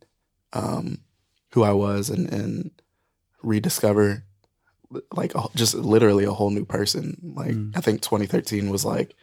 um 0.53 0.99
who 1.53 1.63
I 1.63 1.71
was 1.71 2.09
and 2.09 2.31
and 2.31 2.71
rediscover 3.41 4.23
like 5.13 5.35
a, 5.35 5.47
just 5.55 5.73
literally 5.73 6.23
a 6.23 6.31
whole 6.31 6.49
new 6.49 6.65
person. 6.65 7.33
Like 7.35 7.55
Mm. 7.55 7.77
I 7.77 7.81
think 7.81 8.01
2013 8.01 8.69
was 8.69 8.85
like 8.85 9.15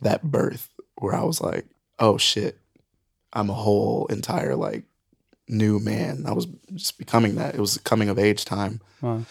that 0.00 0.22
birth 0.22 0.70
where 0.96 1.14
I 1.14 1.22
was 1.22 1.40
like, 1.40 1.66
oh 1.98 2.18
shit, 2.18 2.58
I'm 3.32 3.50
a 3.50 3.54
whole 3.54 4.06
entire 4.06 4.56
like 4.56 4.84
new 5.48 5.78
man. 5.78 6.24
I 6.26 6.32
was 6.32 6.46
just 6.74 6.98
becoming 6.98 7.36
that. 7.36 7.54
It 7.54 7.60
was 7.60 7.78
coming 7.78 8.08
of 8.08 8.18
age 8.18 8.44
time. 8.44 8.80
Wow. 9.00 9.24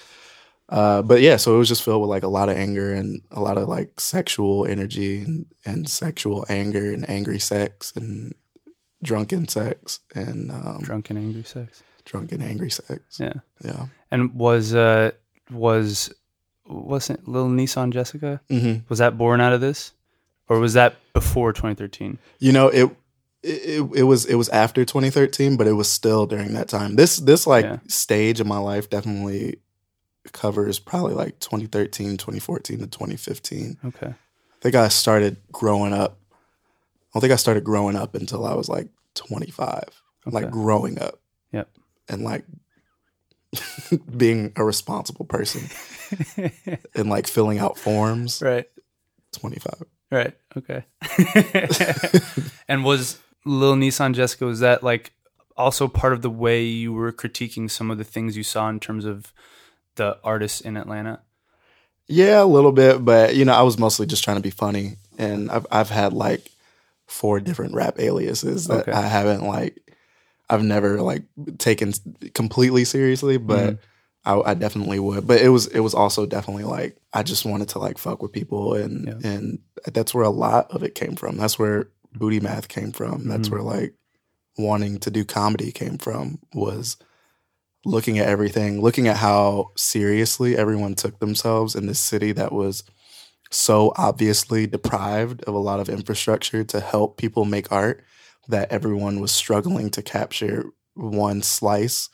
Uh, 0.73 1.01
but 1.03 1.21
yeah, 1.21 1.37
so 1.37 1.53
it 1.53 1.57
was 1.59 1.67
just 1.69 1.83
filled 1.83 2.01
with 2.01 2.09
like 2.09 2.23
a 2.23 2.27
lot 2.27 2.49
of 2.49 2.57
anger 2.57 2.93
and 2.93 3.21
a 3.31 3.39
lot 3.39 3.57
of 3.59 3.67
like 3.69 3.99
sexual 3.99 4.65
energy 4.65 5.21
and, 5.21 5.45
and 5.65 5.87
sexual 5.87 6.45
anger 6.49 6.91
and 6.91 7.07
angry 7.07 7.37
sex 7.39 7.93
and 7.95 8.33
drunken 9.03 9.47
sex 9.47 9.99
and 10.15 10.49
um, 10.51 10.79
Drunk 10.81 11.09
and 11.11 11.19
angry 11.19 11.43
sex. 11.43 11.83
drunken 12.05 12.41
angry 12.41 12.71
sex. 12.71 13.19
Yeah. 13.19 13.33
Yeah. 13.63 13.85
And 14.09 14.33
was 14.33 14.73
uh 14.73 15.11
was 15.51 16.11
wasn't 16.65 17.27
Little 17.27 17.49
Nissan 17.49 17.91
Jessica? 17.91 18.41
hmm 18.49 18.77
Was 18.89 18.99
that 18.99 19.17
born 19.17 19.41
out 19.41 19.53
of 19.53 19.61
this, 19.61 19.91
or 20.49 20.59
was 20.59 20.73
that 20.73 20.95
before 21.13 21.53
2013? 21.53 22.17
You 22.39 22.51
know, 22.51 22.69
it, 22.69 22.89
it 23.43 23.81
it 23.93 24.03
was 24.03 24.25
it 24.25 24.35
was 24.35 24.49
after 24.49 24.85
2013, 24.85 25.57
but 25.57 25.67
it 25.67 25.73
was 25.73 25.89
still 25.89 26.25
during 26.25 26.53
that 26.53 26.69
time. 26.69 26.95
This 26.95 27.17
this 27.17 27.45
like 27.45 27.65
Yeah. 27.65 27.77
stage 27.87 28.39
of 28.39 28.47
my 28.47 28.57
life 28.59 28.89
definitely 28.89 29.57
covers 30.31 30.79
probably 30.79 31.13
like 31.13 31.39
2013, 31.39 32.17
2014 32.17 32.79
to 32.79 32.87
2015. 32.87 33.77
Okay. 33.85 34.07
I 34.07 34.15
think 34.61 34.75
I 34.75 34.87
started 34.87 35.37
growing 35.51 35.93
up. 35.93 36.17
I 36.31 36.35
don't 37.13 37.21
think 37.21 37.33
I 37.33 37.37
started 37.37 37.63
growing 37.63 37.95
up 37.95 38.15
until 38.15 38.45
I 38.45 38.53
was 38.53 38.69
like 38.69 38.87
25. 39.15 39.83
okay. 39.83 39.93
Like 40.25 40.49
growing 40.49 40.99
up. 40.99 41.19
Yep. 41.51 41.69
And 42.09 42.23
like 42.23 42.45
being 44.17 44.53
a 44.55 44.63
responsible 44.63 45.25
person 45.25 45.69
and 46.95 47.09
like 47.09 47.27
filling 47.27 47.59
out 47.59 47.77
forms. 47.77 48.41
right. 48.41 48.65
25. 49.33 49.83
Right. 50.11 50.37
Okay. 50.55 50.85
and 52.67 52.85
was 52.85 53.19
Lil 53.45 53.75
Nissan 53.75 54.13
Jessica 54.13 54.45
was 54.45 54.59
that 54.59 54.83
like 54.83 55.11
also 55.57 55.87
part 55.87 56.13
of 56.13 56.21
the 56.21 56.29
way 56.29 56.63
you 56.63 56.93
were 56.93 57.11
critiquing 57.11 57.69
some 57.69 57.91
of 57.91 57.97
the 57.97 58.03
things 58.03 58.37
you 58.37 58.43
saw 58.43 58.69
in 58.69 58.79
terms 58.79 59.05
of 59.05 59.33
the 59.95 60.17
artists 60.23 60.61
in 60.61 60.77
Atlanta? 60.77 61.21
Yeah, 62.07 62.43
a 62.43 62.45
little 62.45 62.71
bit, 62.71 63.03
but 63.03 63.35
you 63.35 63.45
know, 63.45 63.53
I 63.53 63.61
was 63.61 63.77
mostly 63.79 64.05
just 64.05 64.23
trying 64.23 64.37
to 64.37 64.43
be 64.43 64.49
funny, 64.49 64.97
and 65.17 65.49
I've 65.49 65.65
I've 65.71 65.89
had 65.89 66.13
like 66.13 66.51
four 67.07 67.39
different 67.39 67.73
rap 67.75 67.99
aliases 67.99 68.67
that 68.67 68.81
Okay. 68.87 68.91
I 68.91 69.01
haven't 69.01 69.43
like, 69.45 69.77
I've 70.49 70.63
never 70.63 71.01
like 71.01 71.23
taken 71.59 71.93
completely 72.33 72.83
seriously, 72.85 73.37
but 73.37 73.77
I, 74.25 74.39
I 74.39 74.53
definitely 74.53 74.99
would. 74.99 75.25
But 75.27 75.41
it 75.41 75.49
was 75.49 75.67
it 75.67 75.79
was 75.79 75.93
also 75.93 76.25
definitely 76.25 76.65
like 76.65 76.97
I 77.13 77.23
just 77.23 77.45
wanted 77.45 77.69
to 77.69 77.79
like 77.79 77.97
fuck 77.97 78.21
with 78.21 78.31
people, 78.33 78.73
and 78.73 79.07
Yeah. 79.07 79.29
and 79.31 79.59
that's 79.93 80.13
where 80.13 80.25
a 80.25 80.29
lot 80.29 80.71
of 80.71 80.83
it 80.83 80.95
came 80.95 81.15
from. 81.15 81.37
That's 81.37 81.57
where 81.57 81.87
booty 82.13 82.39
math 82.41 82.67
came 82.67 82.91
from. 82.91 83.27
That's 83.27 83.47
Mhm. 83.47 83.51
where 83.51 83.61
like 83.61 83.93
wanting 84.57 84.99
to 84.99 85.09
do 85.09 85.23
comedy 85.25 85.71
came 85.71 85.97
from 85.97 86.39
was 86.53 86.97
looking 87.85 88.17
at 88.17 88.27
everything, 88.27 88.81
looking 88.81 89.07
at 89.07 89.17
how 89.17 89.71
seriously 89.75 90.57
everyone 90.57 90.95
took 90.95 91.19
themselves 91.19 91.75
in 91.75 91.85
this 91.87 91.99
city 91.99 92.31
that 92.31 92.51
was 92.51 92.83
so 93.49 93.93
obviously 93.97 94.65
deprived 94.65 95.43
of 95.43 95.53
a 95.53 95.59
lot 95.59 95.79
of 95.79 95.89
infrastructure 95.89 96.63
to 96.63 96.79
help 96.79 97.17
people 97.17 97.45
make 97.45 97.71
art 97.71 98.03
that 98.47 98.71
everyone 98.71 99.19
was 99.19 99.31
struggling 99.31 99.89
to 99.91 100.01
capture 100.01 100.65
one 100.95 101.41
slice 101.41 102.09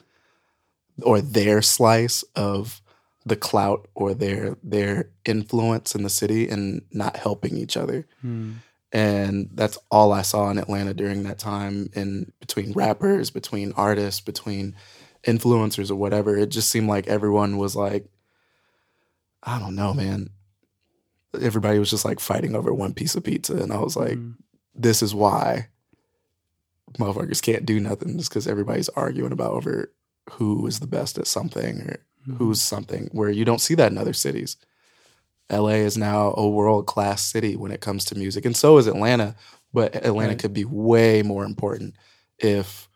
or 1.01 1.21
their 1.21 1.61
slice 1.61 2.23
of 2.35 2.81
the 3.25 3.35
clout 3.35 3.87
or 3.95 4.13
their 4.13 4.57
their 4.63 5.09
influence 5.25 5.93
in 5.93 6.03
the 6.03 6.09
city 6.09 6.49
and 6.49 6.81
not 6.91 7.15
helping 7.17 7.55
each 7.57 7.77
other 7.77 8.07
Hmm. 8.21 8.53
and 8.91 9.49
that's 9.53 9.77
all 9.91 10.11
I 10.11 10.23
saw 10.23 10.49
in 10.49 10.57
Atlanta 10.57 10.93
during 10.93 11.23
that 11.23 11.37
time. 11.37 11.89
In 11.93 12.31
between 12.39 12.71
rappers, 12.73 13.29
between 13.29 13.71
artists, 13.73 14.19
between 14.21 14.75
influencers 15.23 15.91
or 15.91 15.95
whatever, 15.95 16.37
it 16.37 16.49
just 16.49 16.69
seemed 16.69 16.87
like 16.87 17.07
everyone 17.07 17.57
was 17.57 17.75
like, 17.75 18.05
I 19.43 19.59
don't 19.59 19.75
know, 19.75 19.93
man. 19.93 20.29
Everybody 21.39 21.77
was 21.79 21.89
just 21.89 22.05
like 22.05 22.19
fighting 22.19 22.55
over 22.55 22.73
one 22.73 22.93
piece 22.93 23.15
of 23.15 23.23
pizza, 23.23 23.55
and 23.57 23.71
I 23.71 23.79
was 23.79 23.95
like, 23.95 24.17
Mm. 24.17 24.35
this 24.75 25.01
is 25.03 25.13
why 25.13 25.67
motherfuckers 26.97 27.41
can't 27.41 27.65
do 27.65 27.79
nothing, 27.79 28.17
just 28.17 28.29
because 28.31 28.47
everybody's 28.47 28.89
arguing 28.89 29.31
about 29.31 29.51
over 29.53 29.91
who 30.31 30.65
is 30.67 30.79
the 30.79 30.87
best 30.87 31.17
at 31.17 31.27
something 31.27 31.81
or 31.81 31.97
Mm-hmm. 32.27 32.35
who's 32.35 32.61
something. 32.61 33.07
Where 33.13 33.29
you 33.29 33.45
don't 33.45 33.61
see 33.61 33.75
that 33.75 33.93
in 33.93 33.97
other 33.97 34.11
cities. 34.11 34.57
LA 35.49 35.75
is 35.85 35.97
now 35.97 36.33
a 36.35 36.47
world 36.47 36.85
class 36.85 37.23
city 37.23 37.55
when 37.55 37.71
it 37.71 37.79
comes 37.79 38.03
to 38.05 38.15
music, 38.15 38.43
and 38.43 38.55
so 38.57 38.77
is 38.77 38.87
Atlanta. 38.87 39.35
But 39.73 39.95
Atlanta 39.95 40.31
Right. 40.31 40.39
could 40.39 40.53
be 40.53 40.65
way 40.65 41.21
more 41.23 41.45
important 41.45 41.95
if 42.37 42.88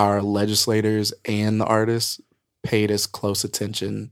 our 0.00 0.22
legislators 0.22 1.12
and 1.26 1.60
the 1.60 1.66
artists 1.66 2.20
paid 2.62 2.90
as 2.90 3.06
close 3.06 3.44
attention 3.44 4.10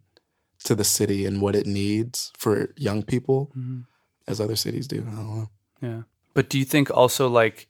to 0.64 0.74
the 0.74 0.84
city 0.84 1.24
and 1.24 1.40
what 1.40 1.54
it 1.56 1.66
needs 1.66 2.30
for 2.36 2.54
young 2.76 3.02
people 3.02 3.50
Mhm. 3.56 3.84
as 4.26 4.38
other 4.40 4.56
cities 4.56 4.86
do. 4.86 4.98
I 4.98 5.14
don't 5.16 5.36
know. 5.38 5.50
Yeah. 5.80 6.02
But 6.34 6.50
do 6.50 6.58
you 6.58 6.64
think 6.66 6.90
also 6.90 7.28
like 7.28 7.68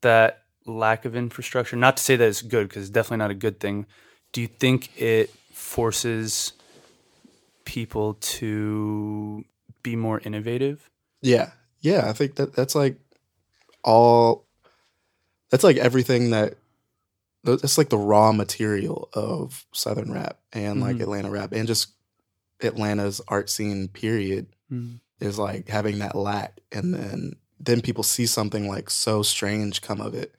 that 0.00 0.44
lack 0.66 1.04
of 1.04 1.14
infrastructure, 1.14 1.76
not 1.76 1.96
to 1.98 2.02
say 2.02 2.16
that 2.16 2.28
it's 2.28 2.42
good 2.42 2.68
because 2.68 2.82
it's 2.84 2.90
definitely 2.98 3.18
not 3.24 3.30
a 3.30 3.34
good 3.46 3.60
thing, 3.60 3.86
do 4.32 4.40
you 4.40 4.46
think 4.46 4.78
it 5.00 5.30
forces 5.52 6.52
people 7.64 8.14
to 8.38 9.44
be 9.82 9.96
more 9.96 10.20
innovative? 10.24 10.88
Yeah. 11.20 11.50
Yeah. 11.80 12.08
I 12.08 12.12
think 12.14 12.36
that 12.36 12.54
that's 12.54 12.74
like 12.74 12.96
all, 13.84 14.46
that's 15.50 15.64
like 15.64 15.76
everything 15.76 16.30
that, 16.30 16.54
that's 17.42 17.78
like 17.78 17.88
the 17.88 17.98
raw 17.98 18.32
material 18.32 19.08
of 19.14 19.64
Southern 19.72 20.12
rap 20.12 20.38
and 20.52 20.80
like 20.80 20.96
Mhm. 20.96 21.02
Atlanta 21.02 21.30
rap 21.30 21.52
and 21.52 21.66
just 21.66 21.88
Atlanta's 22.62 23.20
art 23.28 23.48
scene, 23.48 23.88
period, 23.88 24.46
Mm. 24.70 25.00
is 25.20 25.38
like 25.38 25.68
having 25.68 25.98
that 26.00 26.14
lack. 26.14 26.60
And 26.70 26.92
then, 26.94 27.36
then 27.58 27.80
people 27.80 28.04
see 28.04 28.26
something 28.26 28.68
like 28.68 28.90
so 28.90 29.22
strange 29.22 29.80
come 29.82 30.00
of 30.00 30.14
it. 30.14 30.34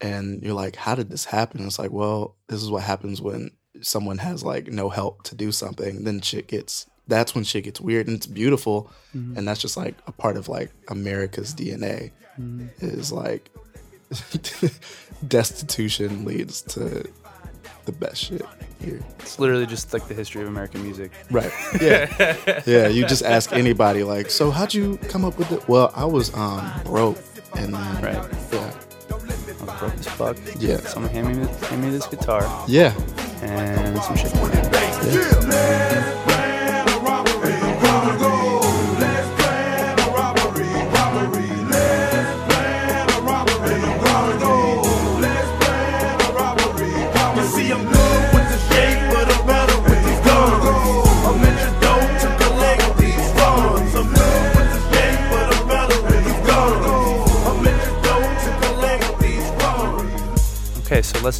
And 0.00 0.42
you're 0.42 0.54
like, 0.54 0.76
how 0.76 0.94
did 0.94 1.10
this 1.10 1.24
happen? 1.26 1.66
It's 1.66 1.78
like, 1.78 1.90
well, 1.90 2.36
this 2.48 2.62
is 2.62 2.70
what 2.70 2.82
happens 2.84 3.20
when 3.20 3.50
someone 3.80 4.18
has 4.18 4.42
like 4.44 4.68
no 4.68 4.88
help 4.88 5.22
to 5.24 5.34
do 5.34 5.50
something. 5.52 6.04
Then 6.04 6.20
shit 6.20 6.46
gets, 6.48 6.86
that's 7.06 7.34
when 7.34 7.44
shit 7.44 7.64
gets 7.64 7.80
weird 7.80 8.06
and 8.06 8.16
it's 8.16 8.26
beautiful. 8.26 8.90
Mhm. 9.16 9.36
And 9.36 9.46
that's 9.48 9.60
just 9.60 9.76
like 9.76 9.94
a 10.06 10.12
part 10.12 10.36
of 10.36 10.48
like 10.48 10.70
America's 10.88 11.54
DNA 11.54 12.12
Mm. 12.38 12.68
is 12.80 13.10
like 13.10 13.50
destitution 15.28 16.24
leads 16.24 16.62
to 16.62 17.04
the 17.84 17.92
best 17.92 18.16
shit 18.24 18.42
here. 18.82 19.00
It's 19.20 19.38
literally 19.38 19.66
just 19.66 19.92
like 19.92 20.06
the 20.08 20.14
history 20.14 20.42
of 20.42 20.48
American 20.48 20.82
music. 20.82 21.10
Right. 21.30 21.50
Yeah. 21.80 22.62
yeah. 22.66 22.88
You 22.88 23.06
just 23.06 23.22
ask 23.24 23.52
anybody 23.52 24.02
like, 24.04 24.30
so 24.30 24.50
how'd 24.50 24.74
you 24.74 24.98
come 25.08 25.24
up 25.24 25.38
with 25.38 25.50
it? 25.52 25.66
Well, 25.68 25.90
I 25.94 26.04
was 26.04 26.34
um 26.34 26.70
broke 26.84 27.18
and 27.56 27.74
then 27.74 28.02
Right. 28.02 28.14
yeah. 28.52 28.74
I 29.10 29.14
was 29.64 29.74
broke 29.78 29.94
as 29.94 30.06
fuck. 30.08 30.36
Yeah. 30.58 30.78
Someone 30.78 31.12
hand 31.12 31.28
me, 31.28 31.46
hand 31.68 31.82
me 31.82 31.90
this 31.90 32.06
guitar 32.06 32.42
Yeah. 32.68 32.92
and 33.42 33.98
some 34.02 34.16
shit. 34.16 34.32
You 35.12 36.27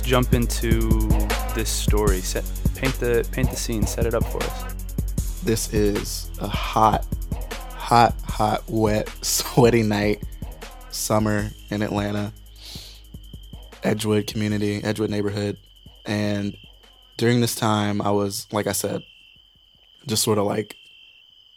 jump 0.08 0.32
into 0.32 0.88
this 1.54 1.68
story. 1.68 2.20
Set, 2.22 2.50
paint 2.74 2.94
the 2.94 3.28
paint 3.30 3.50
the 3.50 3.56
scene. 3.56 3.86
Set 3.86 4.06
it 4.06 4.14
up 4.14 4.24
for 4.24 4.42
us. 4.42 4.74
This 5.42 5.72
is 5.74 6.30
a 6.40 6.48
hot, 6.48 7.06
hot, 7.72 8.14
hot, 8.22 8.64
wet, 8.68 9.08
sweaty 9.22 9.82
night, 9.82 10.22
summer 10.90 11.50
in 11.70 11.82
Atlanta, 11.82 12.32
Edgewood 13.84 14.26
community, 14.26 14.82
Edgewood 14.82 15.10
neighborhood. 15.10 15.58
And 16.06 16.56
during 17.18 17.42
this 17.42 17.54
time, 17.54 18.00
I 18.00 18.10
was, 18.10 18.46
like 18.50 18.66
I 18.66 18.72
said, 18.72 19.02
just 20.06 20.22
sort 20.22 20.38
of 20.38 20.46
like 20.46 20.76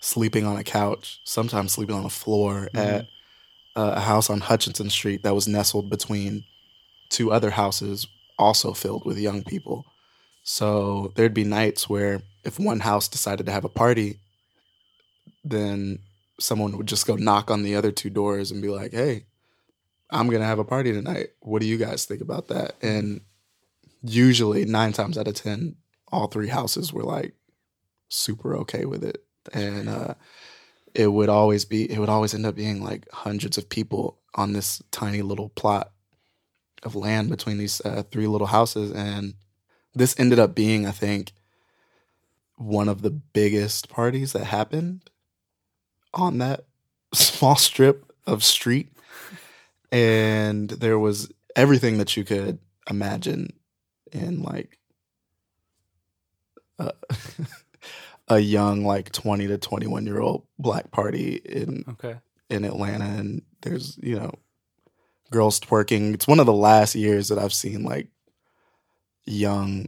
sleeping 0.01 0.45
on 0.45 0.57
a 0.57 0.63
couch, 0.65 1.21
sometimes 1.23 1.71
sleeping 1.71 1.95
on 1.95 2.03
a 2.03 2.09
floor 2.09 2.67
at 2.73 3.07
uh, 3.77 3.93
a 3.95 4.01
house 4.01 4.29
on 4.29 4.41
Hutchinson 4.41 4.89
Street 4.89 5.23
that 5.23 5.33
was 5.33 5.47
nestled 5.47 5.89
between 5.89 6.43
two 7.07 7.31
other 7.31 7.51
houses, 7.51 8.07
also 8.41 8.73
filled 8.73 9.05
with 9.05 9.17
young 9.17 9.43
people. 9.43 9.85
So 10.43 11.13
there'd 11.15 11.33
be 11.33 11.43
nights 11.43 11.87
where 11.87 12.21
if 12.43 12.59
one 12.59 12.79
house 12.79 13.07
decided 13.07 13.45
to 13.45 13.51
have 13.51 13.65
a 13.65 13.69
party, 13.69 14.19
then 15.43 15.99
someone 16.39 16.75
would 16.77 16.87
just 16.87 17.05
go 17.05 17.15
knock 17.15 17.51
on 17.51 17.63
the 17.63 17.75
other 17.75 17.91
two 17.91 18.09
doors 18.09 18.51
and 18.51 18.61
be 18.61 18.69
like, 18.69 18.91
"Hey, 18.91 19.25
I'm 20.09 20.29
gonna 20.29 20.45
have 20.45 20.59
a 20.59 20.63
party 20.63 20.91
tonight. 20.91 21.29
What 21.41 21.61
do 21.61 21.67
you 21.67 21.77
guys 21.77 22.05
think 22.05 22.21
about 22.21 22.47
that?" 22.47 22.75
And 22.81 23.21
usually, 24.01 24.65
nine 24.65 24.93
times 24.93 25.17
out 25.17 25.27
of 25.27 25.35
ten, 25.35 25.75
all 26.11 26.27
three 26.27 26.47
houses 26.47 26.91
were 26.91 27.03
like 27.03 27.35
super 28.09 28.55
okay 28.57 28.85
with 28.85 29.03
it, 29.03 29.23
and 29.53 29.87
uh, 29.87 30.15
it 30.95 31.07
would 31.07 31.29
always 31.29 31.65
be 31.65 31.89
it 31.91 31.99
would 31.99 32.09
always 32.09 32.33
end 32.33 32.45
up 32.47 32.55
being 32.55 32.83
like 32.83 33.07
hundreds 33.11 33.57
of 33.57 33.69
people 33.69 34.19
on 34.33 34.53
this 34.53 34.81
tiny 34.91 35.21
little 35.21 35.49
plot 35.49 35.91
of 36.83 36.95
land 36.95 37.29
between 37.29 37.57
these 37.57 37.81
uh, 37.85 38.03
three 38.11 38.27
little 38.27 38.47
houses, 38.47 38.91
and 38.91 39.35
this 39.93 40.15
ended 40.19 40.39
up 40.39 40.55
being, 40.55 40.85
I 40.85 40.91
think, 40.91 41.33
one 42.55 42.87
of 42.89 43.01
the 43.01 43.11
biggest 43.11 43.89
parties 43.89 44.33
that 44.33 44.45
happened 44.45 45.09
on 46.13 46.37
that 46.39 46.65
small 47.13 47.55
strip 47.55 48.11
of 48.25 48.43
street. 48.43 48.91
And 49.91 50.69
there 50.69 50.97
was 50.99 51.29
everything 51.55 51.97
that 51.97 52.15
you 52.15 52.23
could 52.23 52.59
imagine 52.89 53.53
in 54.11 54.41
like 54.41 54.77
a, 56.79 56.93
a 58.27 58.39
young, 58.39 58.85
like 58.85 59.11
20 59.11 59.47
to 59.47 59.57
21 59.57 60.05
year 60.05 60.21
old 60.21 60.45
black 60.57 60.91
party 60.91 61.33
in 61.43 61.83
Okay. 61.89 62.15
in 62.49 62.63
Atlanta, 62.65 63.05
and 63.05 63.41
there's 63.61 63.97
you 64.01 64.17
know 64.17 64.33
girls 65.31 65.59
twerking. 65.59 66.13
It's 66.13 66.27
one 66.27 66.39
of 66.39 66.45
the 66.45 66.53
last 66.53 66.93
years 66.95 67.29
that 67.29 67.39
I've 67.39 67.53
seen 67.53 67.83
like 67.83 68.07
young 69.25 69.87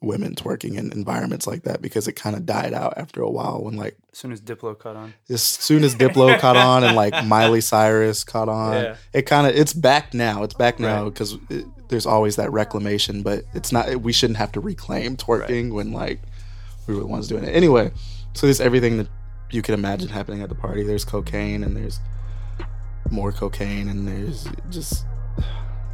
women 0.00 0.32
twerking 0.36 0.76
in 0.78 0.92
environments 0.92 1.44
like 1.46 1.64
that 1.64 1.82
because 1.82 2.06
it 2.06 2.12
kind 2.12 2.36
of 2.36 2.46
died 2.46 2.72
out 2.72 2.94
after 2.96 3.20
a 3.20 3.28
while 3.28 3.60
when 3.64 3.74
like 3.76 3.96
As 4.12 4.18
soon 4.18 4.30
as 4.30 4.40
Diplo 4.40 4.78
caught 4.78 4.94
on. 4.94 5.12
as 5.28 5.42
soon 5.42 5.82
as 5.82 5.96
Diplo 5.96 6.38
caught 6.40 6.56
on 6.56 6.84
and 6.84 6.94
like 6.94 7.24
Miley 7.26 7.60
Cyrus 7.60 8.22
caught 8.22 8.48
on, 8.48 8.74
Yeah. 8.74 8.96
it 9.12 9.22
kind 9.22 9.46
of 9.48 9.56
it's 9.56 9.72
back 9.72 10.14
now. 10.14 10.44
It's 10.44 10.54
back 10.54 10.78
now 10.78 11.02
Right. 11.04 11.12
because 11.12 11.36
there's 11.88 12.06
always 12.06 12.36
that 12.36 12.52
reclamation, 12.52 13.22
but 13.22 13.42
it's 13.54 13.72
not. 13.72 14.02
We 14.02 14.12
shouldn't 14.12 14.36
have 14.38 14.52
to 14.52 14.60
reclaim 14.60 15.16
twerking 15.16 15.72
when 15.72 15.90
like 15.92 16.20
we 16.86 16.94
were 16.94 17.00
the 17.00 17.06
ones 17.06 17.26
doing 17.26 17.42
it 17.44 17.48
anyway. 17.54 17.90
So 18.34 18.46
there's 18.46 18.60
everything 18.60 18.98
that 18.98 19.08
you 19.50 19.62
can 19.62 19.74
imagine 19.74 20.08
happening 20.10 20.42
at 20.42 20.48
the 20.48 20.54
party. 20.54 20.84
There's 20.84 21.04
cocaine 21.04 21.64
and 21.64 21.76
there's 21.76 21.98
more 23.10 23.32
cocaine 23.32 23.88
and 23.88 24.06
there's 24.06 24.48
just. 24.70 25.04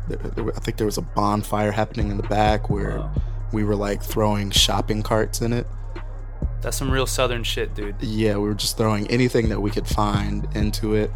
there- 0.08 0.18
there- 0.18 0.56
I 0.56 0.60
think 0.60 0.76
there 0.76 0.86
was 0.86 0.98
a 0.98 1.02
bonfire 1.02 1.72
happening 1.72 2.10
in 2.10 2.16
the 2.18 2.22
back 2.28 2.68
where 2.68 2.98
Wow. 2.98 3.10
we 3.52 3.64
were 3.64 3.76
like 3.76 4.02
throwing 4.02 4.50
shopping 4.50 5.02
carts 5.02 5.40
in 5.40 5.52
it. 5.52 5.66
That's 6.60 6.76
some 6.76 6.90
real 6.90 7.06
southern 7.06 7.42
shit, 7.44 7.74
dude. 7.74 7.96
yeah, 8.00 8.34
we 8.36 8.48
were 8.48 8.54
just 8.54 8.76
throwing 8.76 9.06
anything 9.08 9.48
that 9.50 9.60
we 9.60 9.70
could 9.70 9.86
find 9.86 10.46
into 10.54 10.94
it. 10.94 11.10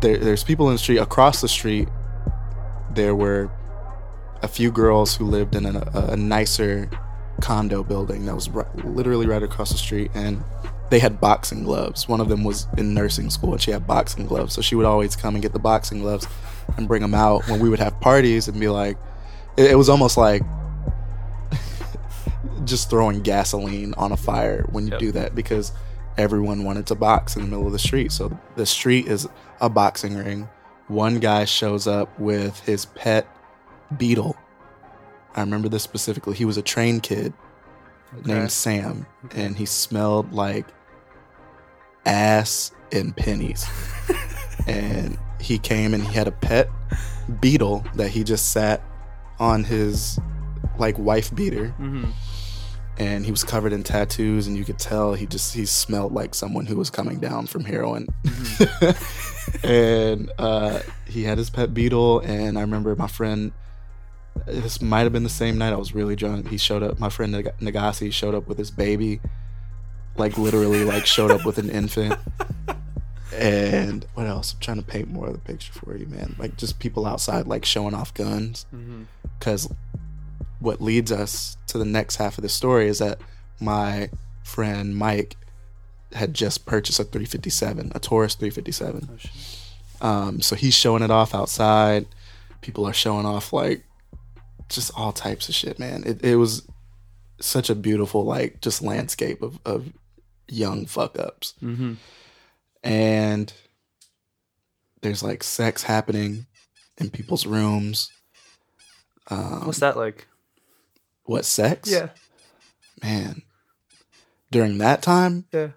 There, 0.00 0.16
there's 0.18 0.44
people 0.44 0.68
in 0.68 0.74
the 0.74 0.78
street 0.78 0.98
across 0.98 1.40
the 1.40 1.48
street. 1.48 1.88
There 2.94 3.14
were 3.14 3.50
a 4.42 4.48
few 4.48 4.70
girls 4.70 5.16
who 5.16 5.24
lived 5.24 5.54
in 5.56 5.64
a, 5.66 5.80
a 6.10 6.16
nicer 6.16 6.88
condo 7.40 7.82
building 7.84 8.26
that 8.26 8.34
was 8.34 8.48
right, 8.48 8.84
literally 8.84 9.26
right 9.26 9.42
across 9.42 9.70
the 9.70 9.78
street, 9.78 10.10
and 10.14 10.42
they 10.90 10.98
had 10.98 11.20
boxing 11.20 11.64
gloves. 11.64 12.08
One 12.08 12.20
of 12.20 12.28
them 12.28 12.44
was 12.44 12.66
in 12.76 12.94
nursing 12.94 13.30
school, 13.30 13.52
and 13.52 13.60
she 13.60 13.70
had 13.70 13.86
boxing 13.86 14.26
gloves, 14.26 14.54
so 14.54 14.60
she 14.62 14.74
would 14.74 14.86
always 14.86 15.14
come 15.16 15.34
and 15.34 15.42
get 15.42 15.52
the 15.52 15.58
boxing 15.58 16.00
gloves 16.00 16.26
and 16.76 16.88
bring 16.88 17.02
them 17.02 17.14
out 17.14 17.46
when 17.48 17.60
we 17.60 17.68
would 17.68 17.78
have 17.78 17.98
parties 18.00 18.48
and 18.48 18.58
be 18.58 18.68
like, 18.68 18.96
it, 19.56 19.70
it 19.70 19.74
was 19.74 19.88
almost 19.88 20.16
like 20.16 20.42
just 22.64 22.90
throwing 22.90 23.20
gasoline 23.22 23.94
on 23.94 24.12
a 24.12 24.16
fire 24.16 24.64
when 24.70 24.86
you 24.86 24.92
Yep. 24.92 25.00
do 25.00 25.12
that 25.12 25.34
because 25.34 25.72
everyone 26.16 26.64
wanted 26.64 26.86
to 26.86 26.94
box 26.94 27.36
in 27.36 27.42
the 27.42 27.48
middle 27.48 27.66
of 27.66 27.72
the 27.72 27.78
street. 27.78 28.12
So 28.12 28.36
the 28.56 28.66
street 28.66 29.06
is 29.06 29.28
a 29.60 29.68
boxing 29.68 30.16
ring. 30.16 30.48
One 30.88 31.18
guy 31.20 31.44
shows 31.44 31.86
up 31.86 32.18
with 32.18 32.58
his 32.60 32.86
pet 32.86 33.26
beetle. 33.96 34.36
I 35.34 35.40
remember 35.40 35.68
this 35.68 35.82
specifically. 35.82 36.34
He 36.34 36.44
was 36.44 36.56
a 36.56 36.62
train 36.62 37.00
kid 37.00 37.32
Okay. 38.20 38.32
named 38.32 38.50
Sam, 38.50 39.06
and 39.34 39.54
he 39.56 39.66
smelled 39.66 40.32
like 40.32 40.66
ass 42.08 42.72
and 42.92 43.16
pennies. 43.16 43.66
and 44.66 45.16
he 45.40 45.58
came 45.58 45.94
and 45.94 46.02
he 46.02 46.12
had 46.12 46.26
a 46.26 46.32
pet 46.32 46.68
beetle 47.40 47.84
that 47.94 48.08
he 48.10 48.24
just 48.24 48.50
sat 48.50 48.82
on 49.38 49.62
his 49.64 50.18
like 50.78 50.98
wife 50.98 51.34
beater. 51.34 51.68
Hmm 51.70 52.04
and 53.00 53.24
he 53.24 53.30
was 53.30 53.44
covered 53.44 53.72
in 53.72 53.84
tattoos 53.84 54.48
and 54.48 54.56
you 54.56 54.64
could 54.64 54.76
tell 54.76 55.14
he 55.14 55.24
just 55.24 55.54
he 55.54 55.64
smelled 55.64 56.12
like 56.12 56.34
someone 56.34 56.66
who 56.66 56.74
was 56.76 56.90
coming 56.90 57.20
down 57.20 57.46
from 57.46 57.64
heroin. 57.64 58.08
And 59.64 60.30
uh, 60.38 60.80
he 61.06 61.22
had 61.24 61.38
his 61.38 61.48
pet 61.48 61.72
beetle 61.72 62.20
and 62.20 62.58
i 62.58 62.60
remember 62.60 62.94
my 62.96 63.06
friend 63.06 63.52
this 64.46 64.82
might 64.82 65.00
have 65.02 65.12
been 65.12 65.22
the 65.24 65.28
same 65.30 65.56
night 65.58 65.72
i 65.72 65.76
was 65.76 65.94
really 65.94 66.16
drunk. 66.16 66.48
He 66.48 66.58
showed 66.58 66.82
up 66.82 66.98
my 66.98 67.08
friend 67.08 67.32
Nag- 67.32 67.56
nagasi 67.60 68.12
showed 68.12 68.34
up 68.34 68.46
with 68.46 68.58
his 68.58 68.70
baby 68.70 69.20
like 70.18 70.36
literally 70.38 70.84
like 70.84 71.06
showed 71.06 71.30
up 71.30 71.44
with 71.44 71.58
an 71.58 71.70
infant. 71.70 72.18
And 73.34 74.04
what 74.14 74.26
else? 74.26 74.54
I'm 74.54 74.60
trying 74.60 74.78
to 74.78 74.82
paint 74.82 75.08
more 75.10 75.26
of 75.28 75.32
the 75.32 75.38
picture 75.38 75.72
for 75.72 75.96
you, 75.96 76.06
man. 76.06 76.34
Like 76.38 76.56
just 76.56 76.78
people 76.78 77.06
outside 77.06 77.46
like 77.46 77.64
showing 77.64 77.94
off 77.94 78.12
guns. 78.14 78.66
Because 79.38 79.68
what 80.60 80.80
leads 80.80 81.12
us 81.12 81.56
to 81.68 81.78
the 81.78 81.84
next 81.84 82.16
half 82.16 82.36
of 82.38 82.42
the 82.42 82.48
story 82.48 82.88
is 82.88 82.98
that 82.98 83.20
my 83.60 84.10
friend 84.42 84.96
Mike 84.96 85.36
had 86.12 86.34
just 86.34 86.66
purchased 86.66 86.98
a 86.98 87.04
357, 87.04 87.92
a 87.94 88.00
Taurus 88.00 88.34
357. 88.34 89.18
Um, 90.00 90.40
so 90.40 90.56
he's 90.56 90.74
showing 90.74 91.02
it 91.02 91.10
off 91.10 91.34
outside. 91.34 92.06
People 92.60 92.86
are 92.86 92.92
showing 92.92 93.26
off 93.26 93.52
like 93.52 93.84
just 94.68 94.90
all 94.96 95.12
types 95.12 95.48
of 95.48 95.54
shit, 95.54 95.78
man. 95.78 96.02
It, 96.04 96.24
it 96.24 96.36
was 96.36 96.66
such 97.40 97.70
a 97.70 97.74
beautiful 97.74 98.24
like 98.24 98.60
just 98.60 98.82
landscape 98.82 99.42
of, 99.42 99.60
of 99.64 99.92
young 100.48 100.86
fuck 100.86 101.18
ups. 101.18 101.54
Mm-hmm. 101.62 101.94
And 102.84 103.52
there's 105.02 105.22
like 105.22 105.42
sex 105.42 105.82
happening 105.84 106.46
in 106.98 107.10
people's 107.10 107.46
rooms. 107.46 108.10
Um, 109.28 109.66
What's 109.66 109.80
that 109.80 109.96
like? 109.96 110.26
what 111.24 111.44
sex? 111.44 111.90
Yeah. 111.90 112.08
man. 113.02 113.42
During 114.50 114.78
that 114.78 115.02
time, 115.02 115.44
Yeah. 115.52 115.68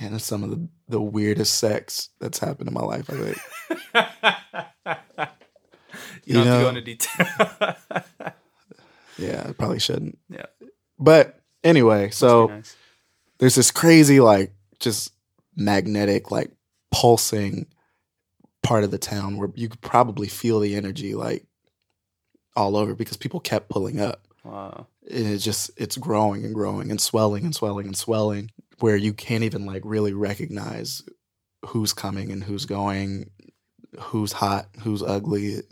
man, 0.00 0.12
that's 0.12 0.24
some 0.24 0.42
of 0.42 0.50
the, 0.50 0.66
the 0.88 1.00
weirdest 1.02 1.58
sex 1.58 2.08
that's 2.18 2.38
happened 2.38 2.68
in 2.68 2.74
my 2.74 2.80
life. 2.80 3.10
I 3.10 3.14
think. 3.14 3.38
You 6.24 6.34
don't 6.34 6.44
You 6.44 6.50
have 6.50 6.58
to 6.58 6.62
go 6.64 6.68
into 6.68 6.80
detail. 6.82 7.76
Yeah, 9.18 9.46
I 9.48 9.52
probably 9.52 9.80
shouldn't. 9.80 10.16
yeah. 10.30 10.46
But 10.96 11.40
anyway, 11.64 12.10
so 12.10 12.46
nice. 12.46 12.76
There's 13.38 13.54
this 13.54 13.70
crazy, 13.70 14.20
like, 14.20 14.52
just 14.78 15.12
magnetic, 15.56 16.30
like, 16.30 16.52
pulsing 16.90 17.66
part 18.62 18.84
of 18.84 18.90
the 18.90 18.98
town 18.98 19.36
where 19.36 19.50
you 19.54 19.68
could 19.68 19.80
probably 19.80 20.28
feel 20.28 20.60
the 20.60 20.76
energy, 20.76 21.14
like, 21.14 21.44
all 22.56 22.76
over 22.76 22.94
because 22.94 23.16
people 23.16 23.40
kept 23.40 23.68
pulling 23.68 24.00
up. 24.00 24.26
Wow. 24.44 24.86
And 25.10 25.26
it 25.26 25.38
just, 25.38 25.70
it's 25.76 25.96
growing 25.96 26.44
and 26.44 26.54
growing 26.54 26.90
and 26.90 27.00
swelling 27.00 27.44
and 27.44 27.54
swelling 27.54 27.86
and 27.86 27.96
swelling 27.96 28.50
where 28.80 28.96
you 28.96 29.12
can't 29.12 29.44
even, 29.44 29.66
like, 29.66 29.82
really 29.84 30.12
recognize 30.12 31.02
who's 31.66 31.92
coming 31.92 32.30
and 32.30 32.44
who's 32.44 32.66
going, 32.66 33.30
who's 34.00 34.32
hot, 34.32 34.68
who's 34.82 35.02
ugly, 35.02 35.62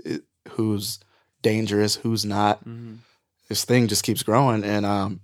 who's 0.51 1.01
dangerous, 1.43 1.97
who's 1.97 2.25
not 2.25 2.63
hmm 2.63 2.95
this 3.49 3.65
thing 3.65 3.87
just 3.87 4.03
keeps 4.03 4.23
growing 4.23 4.65
and 4.65 4.85
um 4.85 5.21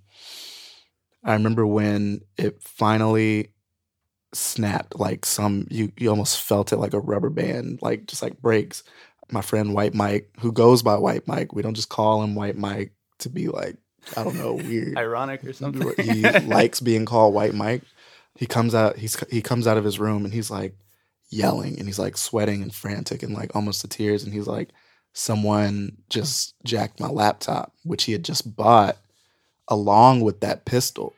i 1.25 1.33
remember 1.33 1.67
when 1.67 2.21
it 2.37 2.63
finally 2.63 3.53
snapped 4.35 4.99
like 4.99 5.27
some 5.27 5.67
you 5.71 5.93
you 5.99 6.09
almost 6.09 6.41
felt 6.41 6.73
it 6.73 6.79
like 6.79 6.95
a 6.95 7.01
rubber 7.01 7.31
band 7.31 7.79
like 7.83 8.07
just 8.07 8.23
like 8.23 8.41
breaks. 8.41 8.83
My 9.31 9.41
friend 9.41 9.73
white 9.73 9.95
mike 9.95 10.31
who 10.41 10.53
goes 10.53 10.83
by 10.83 10.97
white 10.97 11.27
mike 11.27 11.55
we 11.55 11.63
don't 11.63 11.75
just 11.75 11.89
call 11.89 12.23
him 12.23 12.35
white 12.35 12.57
mike 12.57 12.93
to 13.21 13.31
be 13.31 13.49
like 13.49 13.77
i 14.17 14.25
don't 14.25 14.37
know 14.37 14.55
weird. 14.55 14.99
Ironic 14.99 15.45
or 15.45 15.53
something. 15.53 15.93
he 16.05 16.23
likes 16.41 16.81
being 16.81 17.07
called 17.07 17.33
white 17.35 17.55
mike. 17.55 17.83
He 18.37 18.47
comes 18.47 18.75
out 18.75 18.97
he's 18.97 19.19
he 19.31 19.41
comes 19.41 19.67
out 19.67 19.77
of 19.79 19.85
his 19.85 19.99
room 19.99 20.25
and 20.25 20.35
he's 20.35 20.51
like 20.51 20.77
yelling 21.31 21.79
and 21.79 21.87
he's 21.87 21.99
like 21.99 22.17
sweating 22.19 22.63
and 22.63 22.75
frantic 22.75 23.23
and 23.23 23.33
like 23.35 23.55
almost 23.55 23.81
to 23.83 23.89
tears. 23.89 24.25
And 24.25 24.35
he's 24.35 24.47
like 24.47 24.71
someone 25.15 25.97
just 26.11 26.55
jacked 26.65 27.01
my 27.01 27.09
laptop 27.09 27.75
which 27.85 28.05
he 28.05 28.13
had 28.13 28.25
just 28.25 28.57
bought 28.57 28.97
along 29.69 30.21
with 30.21 30.41
that 30.41 30.65
pistol 30.65 31.15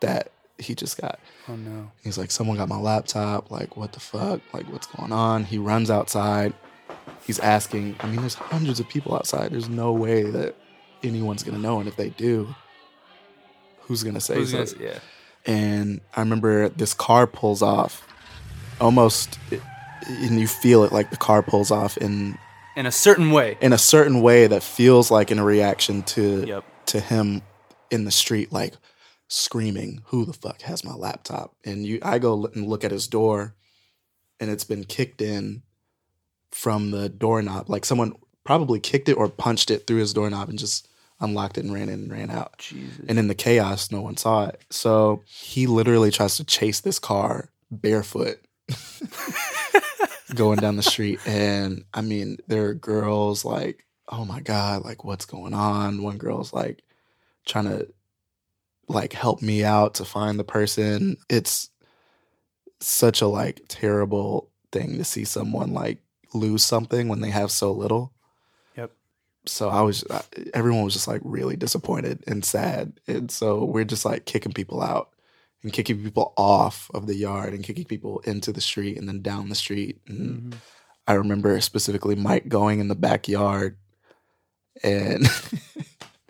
that 0.00 0.30
he 0.58 0.74
just 0.74 1.00
got 1.00 1.18
Oh 1.48 1.56
no. 1.56 1.90
he's 2.02 2.16
like 2.18 2.30
someone 2.30 2.56
got 2.56 2.68
my 2.68 2.78
laptop 2.78 3.50
like 3.50 3.76
what 3.76 3.92
the 3.92 4.00
fuck 4.00 4.40
like 4.52 4.70
what's 4.70 4.86
going 4.86 5.12
on 5.12 5.44
he 5.44 5.58
runs 5.58 5.90
outside 5.90 6.52
he's 7.26 7.38
asking 7.38 7.96
i 8.00 8.06
mean 8.06 8.16
there's 8.20 8.34
hundreds 8.34 8.78
of 8.80 8.88
people 8.88 9.14
outside 9.14 9.50
there's 9.52 9.68
no 9.68 9.92
way 9.92 10.22
that 10.22 10.54
anyone's 11.02 11.42
gonna 11.42 11.58
know 11.58 11.80
and 11.80 11.88
if 11.88 11.96
they 11.96 12.10
do 12.10 12.54
who's 13.80 14.02
gonna 14.02 14.20
say 14.20 14.34
Who's 14.34 14.52
gonna 14.52 14.66
yeah. 14.78 14.98
and 15.46 16.00
I 16.14 16.20
remember 16.20 16.68
this 16.68 16.94
car 16.94 17.26
pulls 17.26 17.62
off, 17.62 18.06
almost, 18.80 19.38
and 20.06 20.38
you 20.38 20.46
feel 20.46 20.84
it 20.84 20.92
like 20.92 21.10
the 21.10 21.16
car 21.16 21.42
pulls 21.42 21.70
off 21.72 21.96
in 21.96 22.38
In 22.76 22.86
a 22.86 22.92
certain 22.92 23.30
way. 23.32 23.58
in 23.60 23.72
a 23.72 23.78
certain 23.78 24.20
way 24.22 24.46
that 24.46 24.62
feels 24.62 25.10
like 25.10 25.30
in 25.32 25.38
a 25.40 25.44
reaction 25.44 26.02
to 26.04 26.44
Yep. 26.46 26.64
To 26.90 27.00
him 27.00 27.42
in 27.90 28.04
the 28.04 28.10
street, 28.10 28.52
like 28.52 28.74
screaming, 29.28 30.02
"Who 30.06 30.24
the 30.24 30.32
fuck 30.32 30.62
has 30.62 30.84
my 30.84 30.94
laptop?" 30.94 31.54
And 31.64 31.86
you, 31.86 31.98
I 32.02 32.18
go 32.18 32.46
and 32.46 32.68
look 32.68 32.84
at 32.84 32.90
his 32.90 33.08
door, 33.08 33.54
and 34.38 34.50
it's 34.50 34.64
been 34.64 34.84
kicked 34.84 35.20
in 35.20 35.62
from 36.50 36.90
the 36.90 37.08
doorknob, 37.08 37.70
like 37.70 37.84
someone 37.84 38.14
probably 38.44 38.80
kicked 38.80 39.08
it 39.08 39.14
or 39.16 39.28
punched 39.28 39.70
it 39.70 39.86
through 39.86 39.98
his 39.98 40.12
doorknob 40.12 40.48
and 40.48 40.58
just 40.58 40.88
unlocked 41.20 41.58
it 41.58 41.64
and 41.64 41.72
ran 41.72 41.88
in 41.88 42.00
and 42.00 42.12
ran 42.12 42.30
out. 42.30 42.58
Jesus. 42.58 43.04
And 43.08 43.18
in 43.18 43.28
the 43.28 43.34
chaos, 43.34 43.90
no 43.90 44.00
one 44.00 44.16
saw 44.16 44.46
it. 44.46 44.60
So 44.70 45.22
he 45.26 45.66
literally 45.66 46.10
tries 46.10 46.36
to 46.36 46.44
chase 46.44 46.80
this 46.80 46.98
car 46.98 47.50
barefoot 47.70 48.40
going 50.34 50.58
down 50.58 50.76
the 50.76 50.82
street. 50.82 51.20
And 51.26 51.84
I 51.92 52.00
mean, 52.00 52.38
there 52.48 52.66
are 52.66 52.74
girls 52.74 53.44
like, 53.44 53.84
oh 54.10 54.24
my 54.24 54.40
God, 54.40 54.84
like 54.84 55.04
what's 55.04 55.24
going 55.24 55.54
on? 55.54 56.02
One 56.02 56.18
girl's 56.18 56.52
like 56.52 56.82
trying 57.46 57.66
to 57.66 57.88
like 58.88 59.12
help 59.12 59.40
me 59.40 59.64
out 59.64 59.94
to 59.94 60.04
find 60.04 60.38
the 60.38 60.44
person. 60.44 61.16
It's 61.28 61.70
such 62.80 63.20
a 63.20 63.26
like 63.26 63.62
terrible 63.68 64.50
thing 64.72 64.98
to 64.98 65.04
see 65.04 65.24
someone 65.24 65.72
like 65.72 65.98
lose 66.34 66.64
something 66.64 67.08
when 67.08 67.20
they 67.20 67.30
have 67.30 67.50
so 67.50 67.72
little 67.72 68.12
Yep. 68.76 68.92
so 69.46 69.68
I 69.68 69.82
was, 69.82 70.04
everyone 70.54 70.84
was 70.84 70.94
just 70.94 71.08
like 71.08 71.20
really 71.24 71.56
disappointed 71.56 72.22
and 72.26 72.44
sad. 72.44 73.00
And 73.08 73.30
so 73.30 73.64
we're 73.64 73.84
just 73.84 74.04
like 74.04 74.26
kicking 74.26 74.52
people 74.52 74.80
out 74.80 75.10
and 75.62 75.72
kicking 75.72 76.02
people 76.02 76.32
off 76.36 76.88
of 76.94 77.06
the 77.06 77.16
yard 77.16 77.52
and 77.52 77.64
kicking 77.64 77.84
people 77.84 78.20
into 78.20 78.52
the 78.52 78.60
street 78.60 78.96
and 78.96 79.08
then 79.08 79.22
down 79.22 79.48
the 79.48 79.54
street. 79.56 80.00
And 80.06 80.52
Mhm. 80.52 80.56
I 81.06 81.14
remember 81.14 81.60
specifically 81.60 82.14
Mike 82.14 82.48
going 82.48 82.78
in 82.80 82.88
the 82.88 82.94
backyard 82.94 83.76
and, 84.82 85.26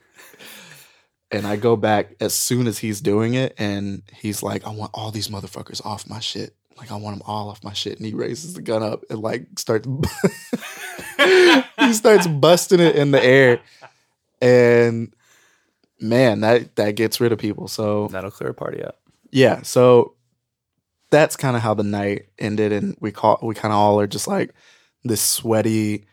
and 1.30 1.46
I 1.46 1.56
go 1.56 1.76
back 1.76 2.16
as 2.20 2.34
soon 2.34 2.66
as 2.66 2.78
he's 2.78 3.00
doing 3.00 3.34
it 3.34 3.54
and 3.58 4.02
he's 4.12 4.42
like, 4.42 4.66
I 4.66 4.70
want 4.70 4.90
all 4.94 5.10
these 5.10 5.28
motherfuckers 5.28 5.84
off 5.84 6.08
my 6.08 6.18
shit. 6.20 6.54
Like 6.76 6.90
I 6.90 6.96
want 6.96 7.18
them 7.18 7.26
all 7.26 7.50
off 7.50 7.62
my 7.62 7.72
shit. 7.72 7.98
And 7.98 8.06
he 8.06 8.14
raises 8.14 8.54
the 8.54 8.62
gun 8.62 8.82
up 8.82 9.04
and 9.10 9.20
like 9.20 9.46
starts 9.58 9.86
he 11.78 11.92
starts 11.92 12.26
busting 12.26 12.80
it 12.80 12.96
in 12.96 13.10
the 13.10 13.22
air. 13.22 13.60
And 14.40 15.14
man, 16.00 16.40
that 16.40 16.76
that 16.76 16.92
gets 16.96 17.20
rid 17.20 17.32
of 17.32 17.38
people. 17.38 17.68
So 17.68 18.08
That'll 18.08 18.30
clear 18.30 18.50
a 18.50 18.54
party 18.54 18.82
up. 18.82 18.98
yeah, 19.30 19.60
so 19.62 20.14
that's 21.10 21.36
kind 21.36 21.56
of 21.56 21.62
how 21.62 21.74
the 21.74 21.82
night 21.82 22.28
ended, 22.38 22.72
and 22.72 22.96
we 23.00 23.12
call 23.12 23.38
we 23.42 23.54
kind 23.54 23.72
of 23.72 23.78
all 23.78 24.00
are 24.00 24.06
just 24.06 24.26
like 24.26 24.54
this 25.04 25.20
sweaty 25.20 26.06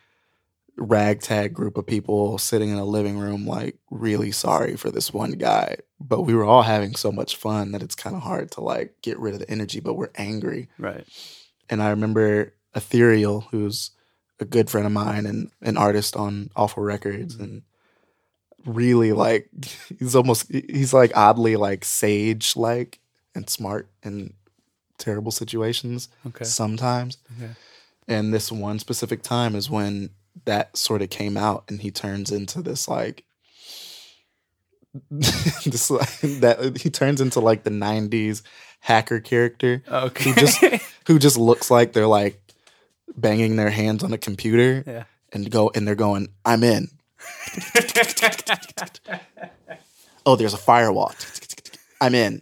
ragtag 0.78 1.54
group 1.54 1.78
of 1.78 1.86
people 1.88 2.38
sitting 2.38 2.70
in 2.70 2.78
a 2.78 2.86
living 2.86 3.18
room, 3.18 3.46
like 3.46 3.78
really 3.90 4.32
sorry 4.32 4.78
for 4.78 4.92
this 4.92 5.14
one 5.14 5.32
guy. 5.32 5.78
But 6.00 6.22
we 6.22 6.36
were 6.36 6.46
all 6.46 6.64
having 6.64 6.96
so 6.96 7.12
much 7.12 7.36
fun 7.36 7.72
that 7.72 7.82
it's 7.84 7.96
kind 7.96 8.16
of 8.16 8.22
hard 8.22 8.52
to 8.52 8.62
like 8.62 8.96
get 9.02 9.20
rid 9.20 9.34
of 9.34 9.40
the 9.40 9.50
energy, 9.50 9.80
but 9.80 9.96
we're 9.96 10.12
angry. 10.16 10.70
Right. 10.78 11.06
And 11.70 11.82
I 11.82 11.90
remember 11.90 12.54
Ethereal, 12.76 13.42
who's 13.52 13.92
a 14.40 14.46
good 14.46 14.70
friend 14.70 14.86
of 14.86 14.94
mine 14.94 15.26
and 15.26 15.50
an 15.62 15.78
artist 15.78 16.16
on 16.16 16.52
Awful 16.56 16.84
Records, 16.84 17.36
mm-hmm. 17.36 17.44
and 17.44 17.62
really 18.66 19.14
like 19.14 19.50
he's 20.00 20.16
almost 20.16 20.52
he's 20.52 20.94
like 20.94 21.12
oddly 21.16 21.56
like 21.56 21.84
sage 21.84 22.56
like 22.56 23.00
and 23.34 23.50
smart 23.50 23.88
in 24.04 24.34
terrible 24.98 25.32
situations 25.32 26.10
Okay. 26.26 26.46
sometimes. 26.46 27.18
Okay. 27.38 27.52
And 28.08 28.34
this 28.34 28.52
one 28.52 28.80
specific 28.80 29.22
time 29.22 29.56
is 29.56 29.70
when 29.70 30.12
that 30.46 30.76
sort 30.78 31.02
of 31.02 31.10
came 31.10 31.38
out, 31.38 31.66
and 31.68 31.82
he 31.82 31.92
turns 31.92 32.32
into 32.32 32.62
this 32.62 32.88
like. 32.88 33.24
this 35.12 35.92
like 35.92 36.20
that 36.22 36.80
he 36.82 36.90
turns 36.90 37.22
into 37.22 37.40
like 37.40 37.64
the 37.64 37.70
90s 37.70 38.42
hacker 38.80 39.20
character 39.20 39.84
Okay. 39.88 40.24
who 40.24 40.34
just 40.34 40.64
who 41.08 41.20
just 41.20 41.38
looks 41.38 41.70
like 41.70 41.94
they're 41.94 42.08
like 42.08 42.42
banging 43.16 43.56
their 43.58 43.70
hands 43.70 44.04
on 44.04 44.12
a 44.14 44.18
computer 44.18 44.84
yeah. 44.88 45.04
and 45.32 45.52
go 45.52 45.72
and 45.76 45.88
they're 45.88 45.96
going, 45.96 46.30
I'm 46.46 46.64
in. 46.64 46.90
oh, 50.26 50.36
there's 50.36 50.54
a 50.54 50.58
firewall. 50.58 51.14
I'm 52.00 52.16
in. 52.16 52.42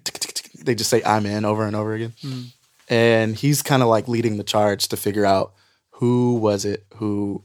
They 0.64 0.76
just 0.76 0.90
say 0.90 1.02
I'm 1.04 1.26
in 1.26 1.46
over 1.46 1.66
and 1.66 1.76
over 1.76 1.94
again. 1.94 2.14
Hmm. 2.22 2.42
And 2.90 3.36
he's 3.36 3.62
kind 3.62 3.82
of 3.82 3.90
like 3.90 4.08
leading 4.08 4.38
the 4.38 4.44
charge 4.44 4.88
to 4.90 4.98
figure 4.98 5.26
out 5.26 5.54
who 5.92 6.36
was 6.36 6.66
it 6.66 6.86
who 6.96 7.44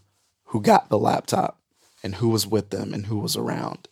who 0.50 0.60
got 0.60 0.88
the 0.88 0.98
laptop 0.98 1.60
and 2.02 2.14
who 2.16 2.28
was 2.28 2.46
with 2.46 2.70
them 2.70 2.92
and 2.94 3.06
who 3.06 3.18
was 3.18 3.36
around. 3.36 3.88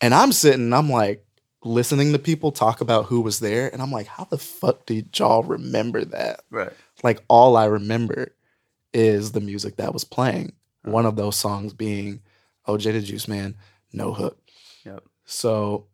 And 0.00 0.14
I'm 0.14 0.32
sitting, 0.32 0.72
I'm 0.72 0.88
like, 0.88 1.24
listening 1.62 2.12
to 2.12 2.18
people 2.18 2.52
talk 2.52 2.80
about 2.80 3.06
who 3.06 3.20
was 3.20 3.40
there, 3.40 3.70
and 3.70 3.82
I'm 3.82 3.92
like, 3.92 4.06
how 4.06 4.24
the 4.24 4.38
fuck 4.38 4.86
did 4.86 5.18
y'all 5.18 5.42
remember 5.42 6.04
that? 6.06 6.40
Right. 6.50 6.72
Like 7.02 7.22
all 7.28 7.56
I 7.56 7.66
remember 7.66 8.34
is 8.92 9.32
the 9.32 9.40
music 9.40 9.76
that 9.76 9.92
was 9.92 10.04
playing. 10.04 10.52
Uh-huh. 10.84 10.92
One 10.92 11.06
of 11.06 11.16
those 11.16 11.36
songs 11.36 11.74
being 11.74 12.22
OJ 12.66 12.92
the 12.92 13.00
Juice 13.02 13.28
Man, 13.28 13.56
No 13.92 14.12
Hook. 14.14 14.38
Yep. 14.84 15.04
So 15.26 15.86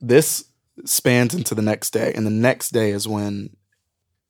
this 0.00 0.44
spans 0.84 1.34
into 1.34 1.54
the 1.54 1.62
next 1.62 1.90
day, 1.90 2.12
and 2.14 2.26
the 2.26 2.30
next 2.30 2.70
day 2.70 2.90
is 2.90 3.06
when 3.06 3.56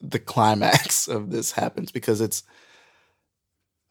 the 0.01 0.19
climax 0.19 1.09
of 1.09 1.31
this 1.31 1.53
happens 1.53 1.91
because 1.91 2.21
it's 2.21 2.43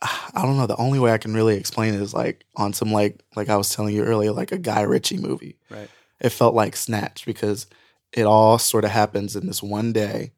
I 0.34 0.42
don't 0.44 0.58
know. 0.58 0.68
The 0.68 0.78
only 0.78 1.00
way 1.00 1.12
I 1.12 1.18
can 1.18 1.34
really 1.34 1.56
explain 1.56 1.94
it 1.94 2.02
is 2.02 2.14
like 2.14 2.46
on 2.56 2.74
some 2.74 2.92
like 2.92 3.22
like 3.36 3.50
I 3.50 3.58
was 3.58 3.74
telling 3.74 3.96
you 3.96 4.04
earlier, 4.04 4.32
like 4.32 4.52
a 4.52 4.58
Guy 4.58 4.82
Ritchie 4.82 5.18
movie. 5.18 5.58
Right. 5.70 5.90
It 6.20 6.30
felt 6.30 6.54
like 6.54 6.76
Snatch 6.76 7.26
because 7.26 7.68
it 8.14 8.24
all 8.24 8.58
sort 8.58 8.84
of 8.84 8.92
happens 8.92 9.36
in 9.36 9.48
this 9.48 9.64
one 9.64 9.94
day, 9.94 10.32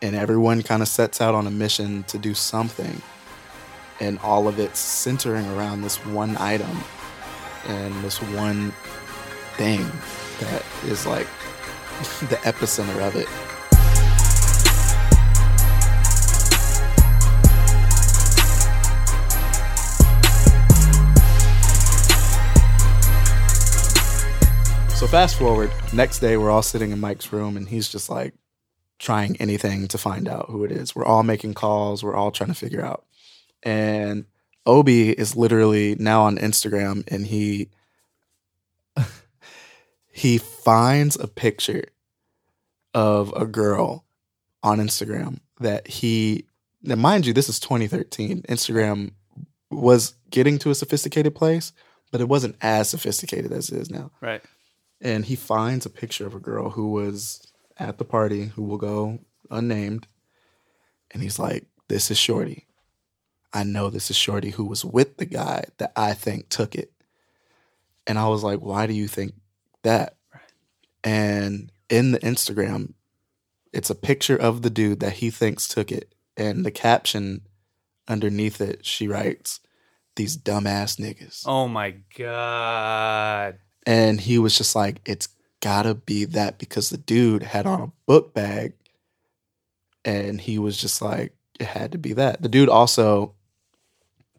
and 0.00 0.16
everyone 0.16 0.62
kind 0.62 0.82
of 0.82 0.88
sets 0.88 1.20
out 1.20 1.34
on 1.34 1.46
a 1.46 1.50
mission 1.50 2.02
to 2.04 2.18
do 2.18 2.34
something, 2.34 3.02
and 4.00 4.18
all 4.20 4.48
of 4.48 4.58
it's 4.58 4.78
centering 4.78 5.46
around 5.50 5.82
this 5.82 6.04
one 6.06 6.36
item 6.38 6.78
and 7.66 7.94
this 8.02 8.20
one 8.20 8.72
thing 9.54 9.86
that 10.40 10.64
is 10.84 11.06
like 11.06 11.26
the 12.28 12.36
epicenter 12.42 13.06
of 13.06 13.16
it. 13.16 13.28
So 25.02 25.08
fast 25.08 25.36
forward, 25.36 25.72
next 25.92 26.20
day 26.20 26.36
we're 26.36 26.52
all 26.52 26.62
sitting 26.62 26.92
in 26.92 27.00
Mike's 27.00 27.32
room 27.32 27.56
and 27.56 27.68
he's 27.68 27.88
just 27.88 28.08
like 28.08 28.34
trying 29.00 29.36
anything 29.40 29.88
to 29.88 29.98
find 29.98 30.28
out 30.28 30.46
who 30.48 30.62
it 30.62 30.70
is. 30.70 30.94
We're 30.94 31.04
all 31.04 31.24
making 31.24 31.54
calls, 31.54 32.04
we're 32.04 32.14
all 32.14 32.30
trying 32.30 32.50
to 32.50 32.54
figure 32.54 32.84
out. 32.84 33.04
And 33.64 34.26
Obi 34.64 35.10
is 35.10 35.34
literally 35.34 35.96
now 35.98 36.22
on 36.22 36.38
Instagram 36.38 37.02
and 37.08 37.26
he 37.26 37.70
he 40.06 40.38
finds 40.38 41.18
a 41.18 41.26
picture 41.26 41.86
of 42.94 43.32
a 43.34 43.44
girl 43.44 44.04
on 44.62 44.78
Instagram 44.78 45.40
that 45.58 45.88
he 45.88 46.46
now 46.80 46.94
mind 46.94 47.26
you 47.26 47.32
this 47.32 47.48
is 47.48 47.58
2013. 47.58 48.42
Instagram 48.42 49.14
was 49.68 50.14
getting 50.30 50.60
to 50.60 50.70
a 50.70 50.76
sophisticated 50.76 51.34
place, 51.34 51.72
but 52.12 52.20
it 52.20 52.28
wasn't 52.28 52.54
as 52.60 52.88
sophisticated 52.88 53.50
as 53.50 53.68
it 53.68 53.80
is 53.80 53.90
now 53.90 54.12
Right. 54.20 54.42
And 55.02 55.24
he 55.26 55.34
finds 55.36 55.84
a 55.84 55.90
picture 55.90 56.26
of 56.26 56.34
a 56.34 56.40
girl 56.40 56.70
who 56.70 56.92
was 56.92 57.52
at 57.76 57.98
the 57.98 58.04
party 58.04 58.46
who 58.46 58.62
will 58.62 58.78
go 58.78 59.18
unnamed. 59.50 60.06
And 61.10 61.22
he's 61.22 61.38
like 61.38 61.66
this 61.88 62.10
is 62.10 62.16
shorty. 62.16 62.68
I 63.52 63.64
know 63.64 63.90
this 63.90 64.08
is 64.08 64.16
shorty 64.16 64.50
who 64.50 64.64
was 64.64 64.82
with 64.82 65.18
the 65.18 65.26
guy 65.26 65.64
that 65.76 65.92
i 65.94 66.14
think 66.14 66.48
took 66.48 66.74
it. 66.74 66.92
And 68.06 68.18
i 68.18 68.28
was 68.28 68.42
like 68.42 68.60
why 68.60 68.86
do 68.86 68.94
you 68.94 69.08
think 69.08 69.34
that? 69.82 70.16
And 71.04 71.70
in 71.90 72.12
the 72.12 72.20
instagram 72.20 72.94
it's 73.72 73.90
a 73.90 73.94
picture 73.94 74.36
of 74.36 74.62
the 74.62 74.70
dude 74.70 75.00
that 75.00 75.14
he 75.14 75.30
thinks 75.30 75.66
took 75.66 75.90
it. 75.90 76.14
And 76.36 76.64
the 76.64 76.70
caption 76.70 77.42
underneath 78.08 78.60
it 78.60 78.86
she 78.86 79.08
writes 79.08 79.60
these 80.14 80.36
dumbass 80.36 80.98
niggas. 81.00 81.42
Oh 81.46 81.66
my 81.68 81.96
god. 82.16 83.58
And 83.86 84.20
he 84.20 84.38
was 84.38 84.56
just 84.56 84.74
like, 84.76 85.00
it's 85.04 85.28
gotta 85.60 85.94
be 85.94 86.24
that 86.26 86.58
because 86.58 86.90
the 86.90 86.98
dude 86.98 87.42
had 87.42 87.66
on 87.66 87.80
a 87.80 87.92
book 88.06 88.34
bag 88.34 88.72
and 90.04 90.40
he 90.40 90.58
was 90.58 90.76
just 90.76 91.00
like, 91.02 91.34
it 91.60 91.66
had 91.66 91.92
to 91.92 91.98
be 91.98 92.12
that. 92.14 92.42
The 92.42 92.48
dude 92.48 92.68
also 92.68 93.34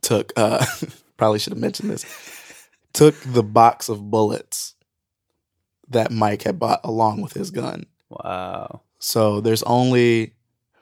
took, 0.02 0.34
uh, 0.36 0.66
probably 1.18 1.40
should 1.40 1.54
have 1.54 1.60
mentioned 1.62 1.90
this, 1.90 2.06
took 2.92 3.16
the 3.22 3.44
box 3.44 3.88
of 3.90 4.10
bullets 4.12 4.76
that 5.90 6.12
Mike 6.12 6.44
had 6.44 6.60
bought 6.60 6.82
along 6.84 7.22
with 7.22 7.34
his 7.34 7.52
gun. 7.52 7.86
Wow. 8.10 8.82
So 9.00 9.42
there's 9.42 9.64
only, 9.64 10.34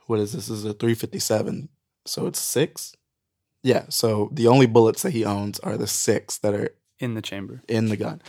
what 0.07 0.19
is 0.19 0.33
this? 0.33 0.47
This 0.47 0.57
is 0.59 0.65
a 0.65 0.73
357. 0.73 1.69
So 2.05 2.27
it's 2.27 2.39
six? 2.39 2.95
Yeah. 3.63 3.85
So 3.89 4.29
the 4.31 4.47
only 4.47 4.65
bullets 4.65 5.03
that 5.03 5.11
he 5.11 5.23
owns 5.25 5.59
are 5.59 5.77
the 5.77 5.87
six 5.87 6.37
that 6.39 6.53
are 6.53 6.69
In 6.99 7.13
the 7.13 7.21
chamber. 7.21 7.61
in 7.67 7.89
the 7.89 7.97
gun. 7.97 8.21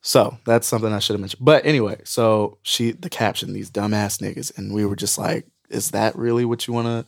So 0.00 0.38
that's 0.44 0.66
something 0.66 0.92
I 0.92 1.00
should 1.00 1.14
have 1.14 1.20
mentioned. 1.20 1.44
But 1.44 1.66
anyway, 1.66 2.00
so 2.04 2.58
she 2.62 2.92
the 2.92 3.10
caption, 3.10 3.52
these 3.52 3.70
dumbass 3.70 4.20
niggas, 4.20 4.56
and 4.56 4.72
we 4.72 4.84
were 4.84 4.96
just 4.96 5.18
like, 5.18 5.46
is 5.68 5.90
that 5.90 6.16
really 6.16 6.44
what 6.44 6.66
you 6.66 6.72
wanna 6.72 7.06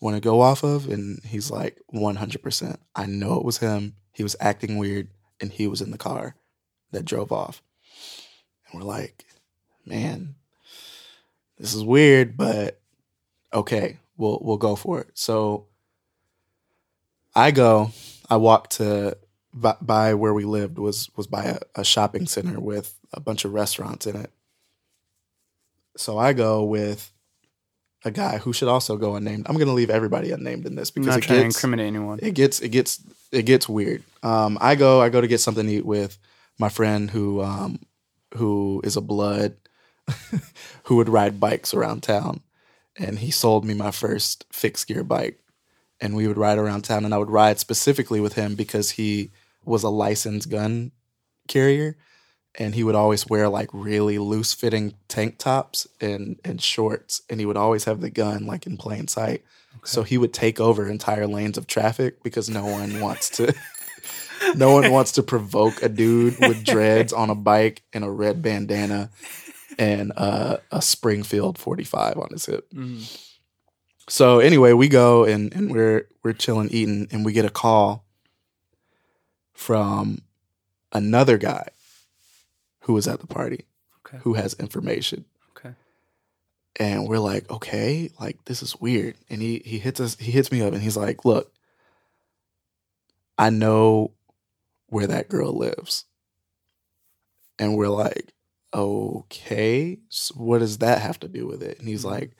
wanna 0.00 0.20
go 0.20 0.40
off 0.40 0.62
of? 0.62 0.88
And 0.88 1.20
he's 1.24 1.50
like, 1.50 1.80
100%. 1.92 2.78
I 2.94 3.06
know 3.06 3.34
it 3.34 3.44
was 3.44 3.58
him. 3.58 3.96
He 4.12 4.22
was 4.22 4.36
acting 4.40 4.76
weird, 4.76 5.08
and 5.40 5.52
he 5.52 5.66
was 5.66 5.80
in 5.80 5.90
the 5.90 5.98
car 5.98 6.36
that 6.92 7.04
drove 7.04 7.32
off. 7.32 7.60
And 8.70 8.80
we're 8.80 8.86
like, 8.86 9.24
man, 9.84 10.36
this 11.58 11.74
is 11.74 11.84
weird, 11.84 12.36
but 12.36 12.80
okay, 13.52 13.98
we'll 14.16 14.38
we'll 14.42 14.58
go 14.58 14.76
for 14.76 15.00
it. 15.00 15.10
So 15.14 15.66
I 17.34 17.50
go, 17.50 17.90
I 18.30 18.36
walk 18.36 18.70
to 18.70 19.16
by, 19.52 19.76
by 19.80 20.14
where 20.14 20.34
we 20.34 20.44
lived 20.44 20.78
was 20.78 21.10
was 21.16 21.26
by 21.26 21.44
a, 21.44 21.58
a 21.76 21.84
shopping 21.84 22.26
center 22.26 22.60
with 22.60 22.98
a 23.12 23.20
bunch 23.20 23.44
of 23.44 23.52
restaurants 23.52 24.06
in 24.06 24.16
it. 24.16 24.30
So 25.96 26.18
I 26.18 26.32
go 26.32 26.64
with 26.64 27.12
a 28.04 28.10
guy 28.10 28.38
who 28.38 28.52
should 28.52 28.68
also 28.68 28.96
go 28.96 29.16
unnamed. 29.16 29.46
I'm 29.48 29.56
going 29.56 29.66
to 29.66 29.72
leave 29.72 29.90
everybody 29.90 30.30
unnamed 30.30 30.66
in 30.66 30.76
this 30.76 30.90
I'm 30.90 31.02
because 31.02 31.16
not 31.16 31.24
it 31.24 31.26
trying 31.26 31.42
gets 31.42 31.54
to 31.54 31.58
incriminate 31.58 31.86
anyone. 31.86 32.18
it 32.22 32.34
gets 32.34 32.60
it 32.60 32.68
gets 32.68 33.02
it 33.32 33.42
gets 33.42 33.68
weird. 33.68 34.02
Um, 34.22 34.58
I 34.60 34.74
go 34.74 35.00
I 35.00 35.08
go 35.08 35.20
to 35.20 35.26
get 35.26 35.40
something 35.40 35.66
to 35.66 35.72
eat 35.72 35.86
with 35.86 36.18
my 36.58 36.68
friend 36.68 37.10
who 37.10 37.42
um, 37.42 37.80
who 38.34 38.80
is 38.84 38.96
a 38.96 39.00
blood 39.00 39.56
who 40.84 40.96
would 40.96 41.08
ride 41.08 41.40
bikes 41.40 41.74
around 41.74 42.02
town, 42.02 42.40
and 42.96 43.18
he 43.18 43.30
sold 43.30 43.64
me 43.64 43.74
my 43.74 43.90
first 43.90 44.44
fixed 44.52 44.86
gear 44.86 45.04
bike, 45.04 45.40
and 46.00 46.14
we 46.14 46.26
would 46.26 46.38
ride 46.38 46.58
around 46.58 46.82
town, 46.82 47.04
and 47.04 47.14
I 47.14 47.18
would 47.18 47.30
ride 47.30 47.58
specifically 47.58 48.20
with 48.20 48.34
him 48.34 48.54
because 48.54 48.92
he 48.92 49.30
was 49.64 49.82
a 49.82 49.88
licensed 49.88 50.50
gun 50.50 50.92
carrier. 51.48 51.96
And 52.58 52.74
he 52.74 52.82
would 52.82 52.96
always 52.96 53.28
wear 53.28 53.48
like 53.48 53.68
really 53.72 54.18
loose 54.18 54.52
fitting 54.52 54.94
tank 55.06 55.38
tops 55.38 55.86
and, 56.00 56.40
and 56.44 56.60
shorts. 56.60 57.22
And 57.30 57.38
he 57.38 57.46
would 57.46 57.56
always 57.56 57.84
have 57.84 58.00
the 58.00 58.10
gun 58.10 58.46
like 58.46 58.66
in 58.66 58.76
plain 58.76 59.06
sight. 59.06 59.44
So 59.84 60.02
he 60.02 60.18
would 60.18 60.32
take 60.32 60.58
over 60.58 60.88
entire 60.88 61.26
lanes 61.26 61.56
of 61.56 61.68
traffic 61.68 62.22
because 62.22 62.50
no 62.50 62.64
one 62.66 63.00
wants 63.00 63.30
to 63.30 63.54
no 64.56 64.72
one 64.72 64.90
wants 64.90 65.12
to 65.12 65.22
provoke 65.22 65.82
a 65.82 65.88
dude 65.88 66.38
with 66.40 66.64
dreads 66.64 67.12
on 67.12 67.30
a 67.30 67.34
bike 67.34 67.82
and 67.92 68.02
a 68.02 68.10
red 68.10 68.42
bandana 68.42 69.10
and 69.78 70.12
uh, 70.16 70.56
a 70.72 70.82
Springfield 70.82 71.58
45 71.58 72.18
on 72.18 72.28
his 72.30 72.46
hip. 72.46 72.66
So 74.08 74.40
anyway, 74.40 74.72
we 74.72 74.88
go 74.88 75.24
and, 75.24 75.54
and 75.54 75.70
we're 75.70 76.08
we're 76.22 76.32
chilling 76.32 76.68
eating 76.70 77.08
and 77.10 77.24
we 77.24 77.32
get 77.32 77.44
a 77.44 77.50
call 77.50 78.04
from 79.52 80.22
another 80.92 81.36
guy 81.36 81.68
who 82.80 82.94
was 82.94 83.06
at 83.06 83.20
the 83.20 83.26
party 83.26 83.66
Okay. 84.06 84.18
who 84.22 84.34
has 84.34 84.54
information 84.54 85.26
Okay. 85.54 85.74
and 86.76 87.06
we're 87.06 87.18
like, 87.18 87.50
okay, 87.50 88.10
like 88.18 88.42
this 88.46 88.62
is 88.62 88.80
weird. 88.80 89.16
And 89.28 89.42
he 89.42 89.62
he 89.64 89.78
hits 89.78 90.00
us, 90.00 90.16
he 90.16 90.30
hits 90.30 90.50
me 90.50 90.62
up, 90.62 90.72
and 90.72 90.82
he's 90.82 90.96
like, 90.96 91.24
look, 91.24 91.52
I 93.36 93.50
know 93.50 94.12
where 94.88 95.06
that 95.06 95.28
girl 95.28 95.52
lives. 95.52 96.06
And 97.58 97.76
we're 97.76 97.88
like, 97.88 98.32
okay, 98.72 99.98
so 100.08 100.34
what 100.36 100.60
does 100.60 100.78
that 100.78 101.02
have 101.02 101.20
to 101.20 101.28
do 101.28 101.46
with 101.46 101.62
it? 101.62 101.78
And 101.78 101.88
he's 101.88 102.04
mm-hmm. 102.04 102.14
like, 102.14 102.36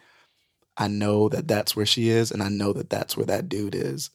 I 0.78 0.88
know 0.88 1.28
that 1.28 1.48
that's 1.48 1.74
where 1.74 1.86
she 1.86 2.08
is, 2.08 2.30
and 2.30 2.42
I 2.42 2.48
know 2.48 2.72
that 2.72 2.88
that's 2.90 3.16
where 3.16 3.26
that 3.26 3.48
dude 3.48 3.74
is. 3.74 4.10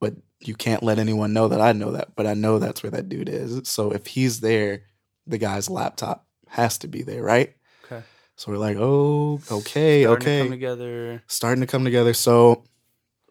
But 0.00 0.14
you 0.40 0.54
can't 0.54 0.82
let 0.82 0.98
anyone 0.98 1.32
know 1.32 1.48
that 1.48 1.60
I 1.60 1.72
know 1.72 1.92
that, 1.92 2.16
but 2.16 2.26
I 2.26 2.34
know 2.34 2.58
that's 2.58 2.82
where 2.82 2.90
that 2.92 3.08
dude 3.08 3.28
is. 3.28 3.68
So 3.68 3.90
if 3.90 4.06
he's 4.06 4.40
there, 4.40 4.82
the 5.26 5.38
guy's 5.38 5.68
laptop 5.68 6.26
has 6.48 6.78
to 6.78 6.88
be 6.88 7.02
there, 7.02 7.22
right? 7.22 7.54
Okay. 7.84 8.02
So 8.36 8.52
we're 8.52 8.58
like, 8.58 8.76
oh, 8.78 9.40
okay, 9.50 10.04
Starting 10.04 10.24
to 10.24 10.30
okay, 10.30 10.40
Come 10.42 10.50
together. 10.50 11.22
starting 11.26 11.60
to 11.60 11.66
come 11.66 11.84
together. 11.84 12.14
So 12.14 12.64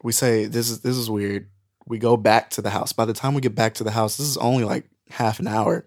we 0.03 0.11
say 0.11 0.45
this 0.45 0.69
is 0.69 0.81
this 0.81 0.97
is 0.97 1.09
weird. 1.09 1.49
We 1.87 1.97
go 1.99 2.17
back 2.17 2.49
to 2.51 2.61
the 2.61 2.71
house. 2.71 2.93
By 2.93 3.05
the 3.05 3.13
time 3.13 3.33
we 3.35 3.41
get 3.41 3.55
back 3.55 3.75
to 3.75 3.83
the 3.83 3.91
house, 3.91 4.17
this 4.17 4.27
is 4.27 4.37
only 4.37 4.63
like 4.63 4.85
half 5.09 5.39
an 5.39 5.47
hour. 5.47 5.85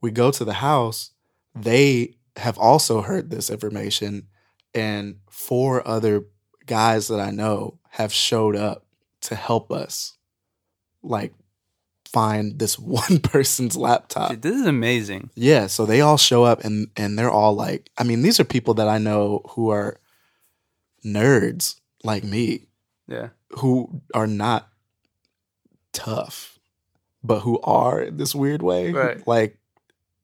We 0.00 0.10
go 0.10 0.30
to 0.30 0.44
the 0.44 0.54
house. 0.54 1.10
They 1.54 2.16
have 2.36 2.56
also 2.58 3.02
heard 3.02 3.30
this 3.30 3.50
information, 3.50 4.28
and 4.78 5.16
four 5.30 5.86
other 5.86 6.24
guys 6.66 7.08
that 7.08 7.20
I 7.20 7.30
know 7.30 7.78
have 7.90 8.12
showed 8.12 8.56
up 8.56 8.84
to 9.22 9.34
help 9.34 9.70
us, 9.72 10.16
like 11.02 11.32
find 12.06 12.58
this 12.58 12.78
one 12.78 13.18
person's 13.20 13.76
laptop. 13.76 14.30
Dude, 14.30 14.42
this 14.42 14.56
is 14.56 14.66
amazing. 14.66 15.30
Yeah, 15.34 15.66
so 15.66 15.84
they 15.86 16.00
all 16.00 16.16
show 16.16 16.44
up 16.44 16.64
and 16.64 16.88
and 16.96 17.18
they're 17.18 17.30
all 17.30 17.54
like, 17.54 17.90
I 17.98 18.04
mean, 18.04 18.22
these 18.22 18.38
are 18.40 18.44
people 18.44 18.74
that 18.74 18.88
I 18.88 18.98
know 18.98 19.42
who 19.50 19.70
are 19.70 19.98
nerds 21.04 21.76
like 22.04 22.24
me, 22.24 22.66
Yeah. 23.06 23.28
who 23.58 24.02
are 24.14 24.26
not 24.26 24.68
tough, 25.92 26.58
but 27.22 27.40
who 27.40 27.60
are 27.60 28.00
in 28.02 28.16
this 28.16 28.34
weird 28.34 28.62
way, 28.62 28.92
Right. 28.92 29.26
like 29.26 29.58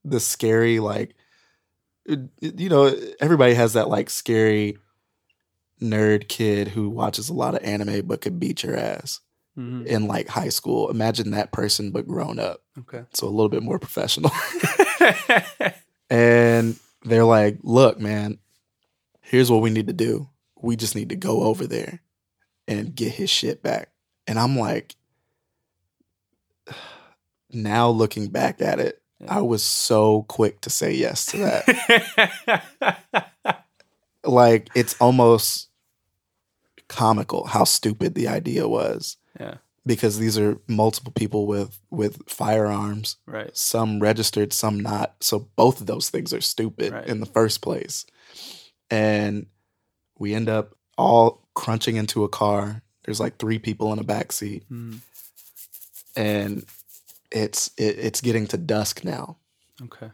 the 0.05 0.21
scary, 0.21 0.79
like 0.81 1.15
you 2.07 2.69
know, 2.69 2.95
everybody 3.21 3.55
has 3.55 3.73
that 3.75 3.89
like 3.89 4.11
scary 4.11 4.77
nerd 5.81 6.29
kid 6.29 6.69
who 6.69 6.89
watches 6.89 7.29
a 7.29 7.35
lot 7.35 7.55
of 7.55 7.63
anime 7.65 8.07
but 8.07 8.21
could 8.21 8.39
beat 8.39 8.63
your 8.63 8.77
ass 8.77 9.21
Mhm. 9.59 9.87
in 9.87 10.07
like 10.07 10.29
high 10.29 10.49
school. 10.49 10.91
Imagine 10.91 11.31
that 11.31 11.53
person 11.53 11.91
but 11.93 12.07
grown 12.09 12.39
up, 12.39 12.63
Okay. 12.81 13.05
so 13.13 13.27
a 13.27 13.31
little 13.31 13.49
bit 13.49 13.63
more 13.63 13.79
professional. 13.79 14.31
and 16.11 16.77
they're 17.05 17.25
like, 17.25 17.59
"Look, 17.63 17.99
man, 18.01 18.39
here's 19.21 19.51
what 19.51 19.63
we 19.63 19.71
need 19.71 19.87
to 19.87 19.93
do. 19.93 20.29
We 20.61 20.77
just 20.77 20.95
need 20.97 21.11
to 21.11 21.17
go 21.17 21.43
over 21.45 21.67
there 21.67 22.01
and 22.67 22.95
get 22.95 23.13
his 23.13 23.31
shit 23.31 23.63
back." 23.63 23.91
And 24.27 24.39
I'm 24.39 24.59
like, 24.59 24.97
now 27.51 27.89
looking 27.91 28.29
back 28.29 28.61
at 28.61 28.81
it, 28.81 29.01
I 29.29 29.41
was 29.41 29.63
so 29.63 30.23
quick 30.29 30.61
to 30.63 30.71
say 30.71 30.93
yes 30.95 31.27
to 31.27 31.39
that. 31.39 33.05
like 34.25 34.69
it's 34.75 34.97
almost 35.01 35.69
comical 36.89 37.47
how 37.47 37.65
stupid 37.65 38.15
the 38.15 38.29
idea 38.29 38.69
was 38.69 39.17
yeah. 39.41 39.55
because 39.87 40.19
these 40.19 40.39
are 40.39 40.59
multiple 40.69 41.13
people 41.13 41.47
with 41.47 41.79
with 41.91 42.19
firearms 42.29 43.17
Right. 43.27 43.57
some 43.57 44.01
registered, 44.01 44.53
some 44.53 44.81
not. 44.81 45.15
So 45.21 45.49
both 45.57 45.81
of 45.81 45.87
those 45.87 46.11
things 46.11 46.33
are 46.33 46.41
stupid 46.41 46.93
Right. 46.93 47.07
in 47.07 47.21
the 47.21 47.27
first 47.27 47.63
place. 47.63 48.05
And 48.91 49.47
we 50.19 50.35
end 50.35 50.49
up 50.49 50.75
all 50.99 51.47
crunching 51.55 51.97
into 51.97 52.25
a 52.25 52.29
car. 52.29 52.83
There's 53.05 53.21
like 53.21 53.39
three 53.39 53.59
people 53.59 53.93
in 53.93 53.99
a 53.99 54.05
back 54.05 54.33
seat, 54.33 54.65
Mm. 54.71 55.01
and 56.17 56.65
it's 57.35 57.69
it, 57.77 57.99
it's 57.99 58.21
getting 58.21 58.47
to 58.49 58.57
dusk 58.57 59.05
now. 59.05 59.39
Okay. 59.83 60.11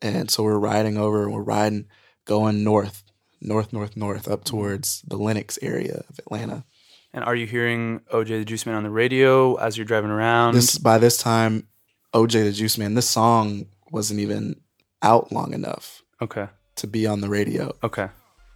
And 0.00 0.30
so 0.30 0.42
we're 0.42 0.58
riding 0.58 0.96
over, 0.96 1.24
and 1.24 1.32
we're 1.32 1.42
riding, 1.42 1.86
going 2.24 2.64
north, 2.64 3.04
north, 3.40 3.72
north, 3.72 3.96
north, 3.96 4.26
up 4.26 4.40
mm-hmm. 4.40 4.56
towards 4.56 5.02
the 5.02 5.16
Lenox 5.16 5.58
area 5.60 6.02
of 6.08 6.18
Atlanta. 6.18 6.64
And 7.12 7.24
are 7.24 7.34
you 7.34 7.46
hearing 7.46 8.00
OJ 8.12 8.26
the 8.28 8.44
Juice 8.44 8.64
Man 8.64 8.74
on 8.74 8.84
the 8.84 8.90
radio 8.90 9.56
as 9.56 9.76
you're 9.76 9.84
driving 9.84 10.10
around? 10.10 10.54
This 10.54 10.78
by 10.78 10.98
this 10.98 11.18
time, 11.18 11.68
OJ 12.14 12.44
the 12.44 12.52
Juice 12.52 12.78
Man. 12.78 12.94
This 12.94 13.08
song 13.08 13.66
wasn't 13.90 14.20
even 14.20 14.60
out 15.02 15.30
long 15.30 15.52
enough 15.52 16.02
okay. 16.22 16.48
to 16.76 16.86
be 16.86 17.06
on 17.06 17.20
the 17.20 17.28
radio. 17.28 17.72
Okay. 17.82 18.08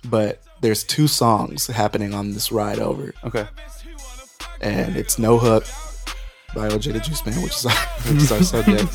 but 0.08 0.42
there's 0.62 0.84
two 0.84 1.06
songs 1.06 1.66
happening 1.66 2.14
on 2.14 2.32
this 2.32 2.50
ride 2.50 2.78
over, 2.78 3.12
Okay. 3.24 3.46
and 4.62 4.96
it's 4.96 5.18
No 5.18 5.38
Hook 5.38 5.66
by 6.56 6.68
OJ 6.68 6.94
the 6.94 7.00
Juice 7.00 7.24
Man, 7.26 7.42
which 7.42 7.54
is 7.54 7.66
our, 7.66 7.72
which 8.08 8.22
is 8.24 8.32
our 8.32 8.42
subject, 8.42 8.88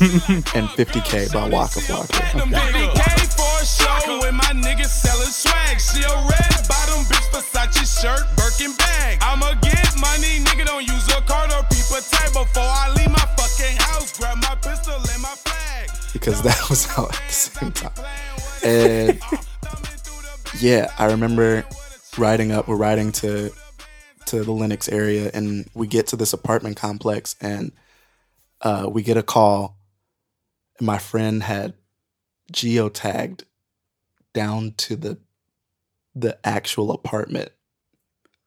and 0.58 0.66
50K 0.74 1.32
by 1.32 1.48
Waka 1.48 1.78
Flocka. 1.80 2.18
Them 2.36 2.50
50K 2.50 3.38
for 3.38 3.54
a 3.62 3.64
show 3.64 4.18
with 4.18 4.34
my 4.34 4.50
niggas 4.52 4.90
selling 4.90 5.30
swag. 5.30 5.78
She 5.78 6.02
a 6.02 6.10
red 6.26 6.58
bottom 6.66 7.06
bitch, 7.06 7.30
Versace 7.30 7.86
shirt, 7.86 8.26
Birkin 8.36 8.74
bag. 8.76 9.18
I'ma 9.22 9.54
get 9.62 9.94
money, 10.00 10.42
nigga. 10.42 10.66
Don't 10.66 10.82
use 10.86 11.06
a 11.14 11.22
card 11.22 11.52
or 11.52 11.62
peep 11.70 11.86
a 11.94 12.02
tag 12.02 12.32
before 12.34 12.66
I 12.66 12.92
leave 12.98 13.10
my 13.10 13.26
fucking 13.38 13.76
house. 13.78 14.18
Grab 14.18 14.36
my 14.42 14.54
pistol 14.56 14.94
and 14.94 15.22
my 15.22 15.34
flag. 15.46 15.88
because 16.12 16.42
that 16.42 16.58
was 16.68 16.88
out 16.98 17.14
at 17.14 17.28
the 17.28 17.32
same 17.32 17.72
time. 17.72 17.92
And 18.64 19.20
yeah, 20.60 20.90
I 20.98 21.06
remember 21.06 21.64
riding 22.18 22.50
up. 22.52 22.66
We're 22.68 22.76
riding 22.76 23.12
to 23.22 23.52
to 24.38 24.44
the 24.44 24.52
Lenox 24.52 24.88
area, 24.88 25.30
and 25.32 25.68
we 25.74 25.86
get 25.86 26.06
to 26.08 26.16
this 26.16 26.32
apartment 26.32 26.76
complex, 26.76 27.36
and 27.40 27.72
uh, 28.62 28.88
we 28.90 29.02
get 29.02 29.16
a 29.16 29.22
call. 29.22 29.78
And 30.78 30.86
my 30.86 30.98
friend 30.98 31.42
had 31.42 31.74
geotagged 32.52 33.42
down 34.34 34.72
to 34.78 34.96
the 34.96 35.18
the 36.14 36.38
actual 36.46 36.90
apartment 36.92 37.50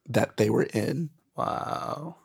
that 0.08 0.38
they 0.38 0.50
were 0.52 0.64
in 0.74 1.10
Wow. 1.36 2.16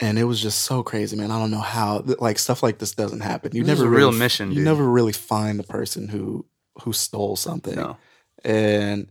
and 0.00 0.18
it 0.18 0.24
was 0.24 0.40
just 0.42 0.62
so 0.62 0.82
crazy, 0.82 1.16
man. 1.16 1.30
I 1.30 1.38
don't 1.38 1.50
know 1.52 1.60
how 1.60 2.02
like 2.18 2.38
stuff 2.40 2.62
like 2.62 2.78
this 2.78 2.92
doesn't 2.92 3.20
happen. 3.20 3.52
You 3.54 3.62
This 3.62 3.74
is 3.74 3.78
never 3.80 3.88
a 3.88 3.96
real 3.96 4.08
really, 4.08 4.18
mission, 4.18 4.48
You 4.50 4.56
dude. 4.56 4.64
never 4.64 4.84
really 4.88 5.12
find 5.12 5.58
the 5.58 5.62
person 5.64 6.08
who 6.08 6.44
who 6.82 6.92
stole 6.92 7.36
something. 7.36 7.76
No. 7.76 7.96
And 8.44 9.08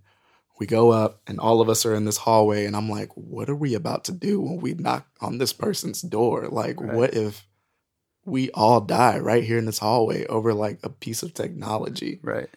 we 0.63 0.67
go 0.67 0.91
up, 0.91 1.19
and 1.27 1.41
all 1.41 1.59
of 1.59 1.67
us 1.67 1.85
are 1.85 1.93
in 1.93 2.05
this 2.05 2.15
hallway, 2.15 2.65
and 2.65 2.73
I'm 2.73 2.89
like, 2.89 3.09
"What 3.15 3.49
are 3.49 3.55
we 3.55 3.73
about 3.73 4.05
to 4.05 4.13
do 4.13 4.39
when 4.39 4.61
we 4.61 4.73
knock 4.75 5.05
on 5.19 5.37
this 5.37 5.51
person's 5.51 6.01
door? 6.01 6.47
Like, 6.47 6.79
Right. 6.79 6.93
what 6.95 7.13
if 7.13 7.45
we 8.25 8.49
all 8.51 8.79
die 8.79 9.19
right 9.19 9.43
here 9.43 9.57
in 9.57 9.65
this 9.65 9.79
hallway 9.79 10.25
over 10.27 10.53
like 10.53 10.79
a 10.81 10.89
piece 10.89 11.21
of 11.21 11.33
technology?" 11.33 12.19
Right. 12.23 12.49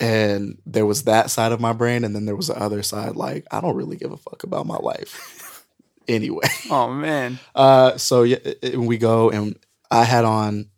And 0.00 0.58
there 0.66 0.86
was 0.86 1.04
that 1.04 1.30
side 1.30 1.52
of 1.52 1.60
my 1.60 1.72
brain, 1.72 2.02
and 2.02 2.16
then 2.16 2.24
there 2.26 2.34
was 2.34 2.48
the 2.48 2.58
other 2.60 2.82
side, 2.82 3.14
like, 3.14 3.46
I 3.52 3.60
don't 3.60 3.76
really 3.76 3.96
give 3.96 4.10
a 4.10 4.16
fuck 4.16 4.42
about 4.42 4.66
my 4.66 4.78
life 4.78 5.64
anyway. 6.08 6.48
Oh 6.68 6.92
man. 6.92 7.38
Uh, 7.54 7.96
so 7.96 8.24
yeah, 8.24 8.38
we 8.74 8.98
go 8.98 9.30
and 9.30 9.56
I 9.88 10.02
had 10.02 10.24
on 10.24 10.70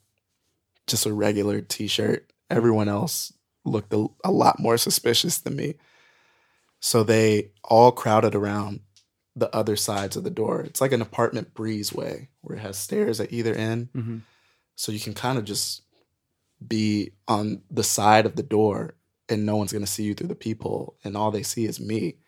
just 0.87 1.07
a 1.07 1.15
regular 1.15 1.63
t-shirt. 1.63 2.31
Everyone 2.51 2.91
else 2.91 3.33
looked 3.65 3.95
a, 3.95 4.07
a 4.23 4.31
lot 4.31 4.61
more 4.61 4.77
suspicious 4.77 5.39
than 5.39 5.57
me. 5.57 5.77
So 6.87 7.03
they 7.03 7.51
all 7.65 7.93
crowded 7.93 8.35
around 8.35 8.81
the 9.35 9.49
other 9.57 9.75
sides 9.75 10.17
of 10.17 10.25
the 10.25 10.31
door. 10.43 10.61
It's 10.61 10.83
like 10.83 10.93
an 10.93 11.01
apartment 11.01 11.55
breezeway 11.55 12.29
where 12.43 12.59
it 12.59 12.61
has 12.61 12.77
stairs 12.77 13.21
at 13.21 13.33
either 13.33 13.55
end. 13.55 13.89
hmm 13.95 14.19
So 14.77 14.93
you 14.93 15.01
can 15.01 15.15
kind 15.15 15.39
of 15.39 15.45
just 15.47 15.81
be 16.67 17.13
on 17.27 17.63
the 17.71 17.83
side 17.83 18.27
of 18.27 18.37
the 18.37 18.43
door 18.43 18.97
and 19.31 19.47
no 19.47 19.57
one's 19.57 19.73
going 19.73 19.85
to 19.85 19.91
see 19.91 20.03
you 20.05 20.13
through 20.15 20.29
the 20.29 20.35
people 20.35 20.97
and 21.05 21.17
all 21.17 21.31
they 21.31 21.43
see 21.43 21.65
is 21.65 21.81
me. 21.81 22.19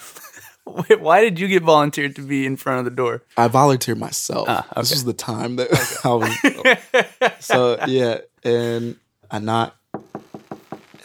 Wait, 0.66 1.00
why 1.00 1.20
did 1.20 1.38
you 1.38 1.46
get 1.46 1.62
volunteered 1.62 2.16
to 2.16 2.22
be 2.22 2.44
in 2.44 2.56
front 2.56 2.80
of 2.80 2.84
the 2.86 2.90
door? 2.90 3.22
I 3.36 3.46
volunteered 3.46 3.98
myself. 3.98 4.48
Ah, 4.48 4.66
This 4.76 4.90
okay. 4.90 4.96
was 4.96 5.04
the 5.04 5.12
time 5.12 5.56
that 5.56 5.70
I 6.04 6.14
was. 6.14 7.38
so 7.44 7.78
yeah, 7.86 8.18
and 8.42 8.96
I 9.30 9.38
knock, 9.38 9.76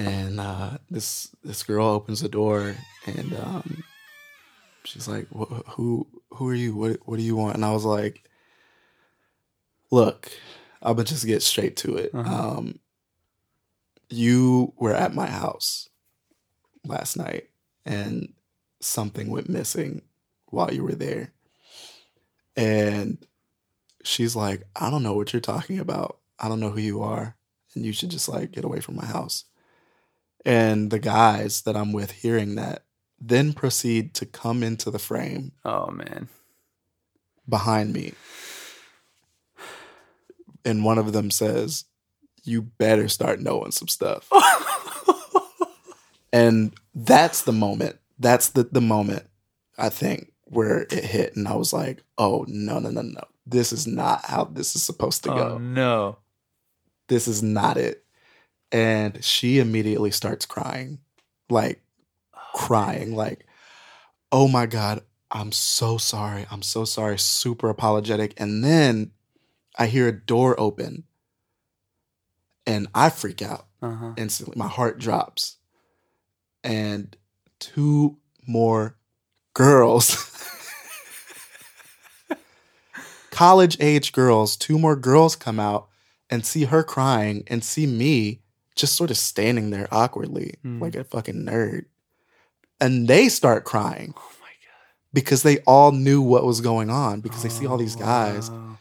and 0.07 0.39
uh, 0.39 0.77
this 0.89 1.33
this 1.43 1.63
girl 1.63 1.87
opens 1.87 2.21
the 2.21 2.29
door, 2.29 2.75
and 3.05 3.33
um, 3.37 3.83
she's 4.83 5.07
like, 5.07 5.27
"Who 5.29 6.07
who 6.31 6.49
are 6.49 6.55
you? 6.55 6.75
What 6.75 6.99
what 7.05 7.17
do 7.17 7.23
you 7.23 7.35
want?" 7.35 7.55
And 7.55 7.65
I 7.65 7.71
was 7.71 7.85
like, 7.85 8.23
"Look, 9.91 10.31
I'm 10.81 10.95
gonna 10.95 11.05
just 11.05 11.25
get 11.25 11.41
straight 11.41 11.75
to 11.77 11.97
it. 11.97 12.11
Uh-huh. 12.13 12.57
Um, 12.57 12.79
you 14.09 14.73
were 14.77 14.93
at 14.93 15.13
my 15.13 15.27
house 15.27 15.89
last 16.85 17.17
night, 17.17 17.49
and 17.85 18.33
something 18.79 19.29
went 19.29 19.49
missing 19.49 20.01
while 20.47 20.73
you 20.73 20.83
were 20.83 20.95
there." 20.95 21.31
And 22.57 23.25
she's 24.03 24.35
like, 24.35 24.63
I 24.75 24.89
don't 24.89 25.03
know 25.03 25.13
what 25.13 25.33
you're 25.33 25.39
talking 25.39 25.79
about. 25.79 26.17
I 26.39 26.47
don't 26.47 26.59
know 26.59 26.69
who 26.69 26.81
you 26.81 27.01
are. 27.01 27.35
And 27.75 27.85
you 27.85 27.93
should 27.93 28.09
just 28.09 28.27
like 28.27 28.51
get 28.51 28.65
away 28.65 28.81
from 28.81 28.95
my 28.95 29.05
house. 29.05 29.45
And 30.45 30.89
the 30.91 30.99
guys 30.99 31.61
that 31.63 31.75
I'm 31.75 31.91
with 31.93 32.11
hearing 32.11 32.55
that 32.55 32.83
then 33.19 33.53
proceed 33.53 34.13
to 34.15 34.25
come 34.25 34.63
into 34.63 34.89
the 34.89 34.99
frame 34.99 35.51
Oh 35.63 35.91
man. 35.91 36.27
behind 37.47 37.93
me. 37.93 38.13
And 40.65 40.83
one 40.83 40.97
of 40.97 41.13
them 41.13 41.29
says, 41.31 41.85
You 42.43 42.63
better 42.63 43.07
start 43.07 43.39
knowing 43.39 43.71
some 43.71 43.87
stuff. 43.87 44.27
and 46.33 46.73
that's 46.93 47.43
the 47.43 47.51
moment. 47.51 47.97
That's 48.19 48.49
the, 48.49 48.63
the 48.63 48.81
moment 48.81 49.23
I 49.77 49.89
think 49.89 50.31
where 50.45 50.81
it 50.83 50.91
hit. 51.05 51.35
And 51.35 51.47
I 51.47 51.55
was 51.55 51.73
like, 51.73 52.03
Oh, 52.17 52.45
no, 52.47 52.79
no, 52.79 52.89
no, 52.89 53.01
no. 53.01 53.23
This 53.45 53.73
is 53.73 53.87
not 53.87 54.25
how 54.25 54.45
this 54.45 54.75
is 54.75 54.83
supposed 54.83 55.23
to 55.23 55.31
Oh 55.31 55.35
go. 55.35 55.57
no. 55.57 56.17
This 57.07 57.27
is 57.27 57.43
not 57.43 57.77
it. 57.77 58.00
And 58.71 59.23
she 59.23 59.59
immediately 59.59 60.11
starts 60.11 60.45
crying, 60.45 60.99
like 61.49 61.81
crying, 62.55 63.15
like, 63.15 63.45
oh 64.31 64.47
my 64.47 64.65
God, 64.65 65.01
I'm 65.29 65.51
so 65.51 65.97
sorry. 65.97 66.45
I'm 66.49 66.61
so 66.61 66.85
sorry. 66.85 67.19
Super 67.19 67.69
apologetic. 67.69 68.33
And 68.37 68.63
then 68.63 69.11
I 69.77 69.87
hear 69.87 70.07
a 70.07 70.11
door 70.13 70.57
open 70.59 71.03
and 72.65 72.87
I 72.95 73.09
freak 73.09 73.41
out 73.41 73.67
Uh-huh. 73.81 74.13
instantly. 74.17 74.55
My 74.57 74.67
heart 74.67 74.99
drops. 74.99 75.57
And 76.63 77.15
two 77.59 78.17
more 78.47 78.95
girls 79.53 80.27
college 83.31 83.77
age 83.79 84.11
girls, 84.11 84.55
two 84.55 84.77
more 84.77 84.95
girls 84.95 85.35
come 85.35 85.59
out 85.59 85.87
and 86.29 86.45
see 86.45 86.65
her 86.65 86.83
crying 86.83 87.43
and 87.47 87.63
see 87.63 87.87
me 87.87 88.41
just 88.75 88.95
sort 88.95 89.11
of 89.11 89.17
standing 89.17 89.69
there 89.69 89.87
awkwardly 89.91 90.55
Mm. 90.65 90.81
like 90.81 90.95
a 90.95 91.03
fucking 91.03 91.45
nerd. 91.45 91.85
And 92.79 93.07
they 93.07 93.29
start 93.29 93.63
crying 93.63 94.13
Oh 94.17 94.31
my 94.41 94.47
god. 94.47 94.93
because 95.13 95.43
they 95.43 95.59
all 95.67 95.91
knew 95.91 96.21
what 96.21 96.45
was 96.45 96.61
going 96.61 96.89
on 96.89 97.21
because 97.21 97.43
they 97.43 97.49
see 97.49 97.67
all 97.67 97.77
these 97.77 97.95
Oh, 97.95 97.99
guys 97.99 98.49
wow. 98.49 98.77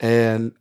and 0.00 0.52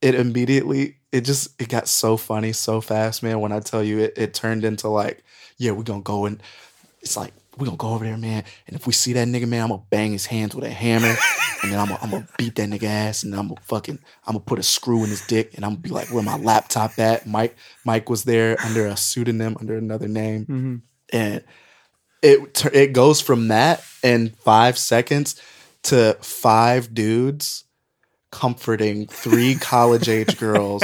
it 0.00 0.14
immediately 0.14 0.96
it 1.12 1.22
just 1.22 1.60
it 1.60 1.68
got 1.68 1.88
so 1.88 2.16
funny 2.16 2.52
so 2.52 2.80
fast 2.80 3.22
man 3.22 3.40
when 3.40 3.50
i 3.52 3.58
tell 3.60 3.82
you 3.82 3.98
it, 3.98 4.14
it 4.16 4.34
turned 4.34 4.64
into 4.64 4.88
like 4.88 5.24
yeah 5.56 5.70
we're 5.72 5.82
gonna 5.82 6.02
go 6.02 6.26
and 6.26 6.40
it's 7.00 7.16
like 7.16 7.32
we're 7.58 7.66
gonna 7.66 7.76
go 7.76 7.88
over 7.90 8.04
there 8.04 8.16
man 8.16 8.44
and 8.66 8.76
if 8.76 8.86
we 8.86 8.92
see 8.92 9.12
that 9.12 9.28
nigga 9.28 9.46
man 9.48 9.62
i'm 9.62 9.68
gonna 9.70 9.82
bang 9.90 10.12
his 10.12 10.26
hands 10.26 10.54
with 10.54 10.64
a 10.64 10.70
hammer 10.70 11.14
and 11.62 11.72
then 11.72 11.78
i'm 11.78 11.88
gonna, 11.88 11.98
I'm 12.02 12.10
gonna 12.10 12.28
beat 12.38 12.54
that 12.56 12.68
nigga 12.68 12.84
ass 12.84 13.22
and 13.24 13.34
i'm 13.34 13.48
gonna 13.48 13.60
fucking 13.62 13.98
i'm 14.26 14.34
gonna 14.34 14.44
put 14.44 14.58
a 14.58 14.62
screw 14.62 15.02
in 15.04 15.10
his 15.10 15.26
dick 15.26 15.54
and 15.54 15.64
i'm 15.64 15.72
gonna 15.72 15.80
be 15.82 15.90
like 15.90 16.08
where 16.12 16.22
my 16.22 16.36
laptop 16.38 16.98
at 16.98 17.26
mike 17.26 17.56
mike 17.84 18.08
was 18.08 18.24
there 18.24 18.56
under 18.64 18.86
a 18.86 18.96
pseudonym 18.96 19.56
under 19.60 19.76
another 19.76 20.08
name 20.08 20.46
Mhm. 20.46 20.80
and 21.12 21.44
it 22.22 22.64
it 22.72 22.92
goes 22.92 23.20
from 23.20 23.48
that 23.48 23.82
in 24.02 24.30
five 24.40 24.76
seconds 24.78 25.40
to 25.84 26.16
five 26.20 26.92
dudes 26.92 27.64
comforting 28.30 29.06
three 29.06 29.54
college 29.60 30.08
age 30.08 30.36
girls. 30.38 30.82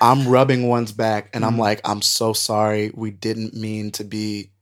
I'm 0.00 0.28
rubbing 0.28 0.68
one's 0.68 0.92
back 0.92 1.30
and 1.34 1.44
I'm 1.44 1.58
like, 1.58 1.80
I'm 1.84 2.02
so 2.02 2.32
sorry. 2.32 2.92
We 2.94 3.10
didn't 3.10 3.54
mean 3.54 3.90
to 3.92 4.04
be 4.04 4.52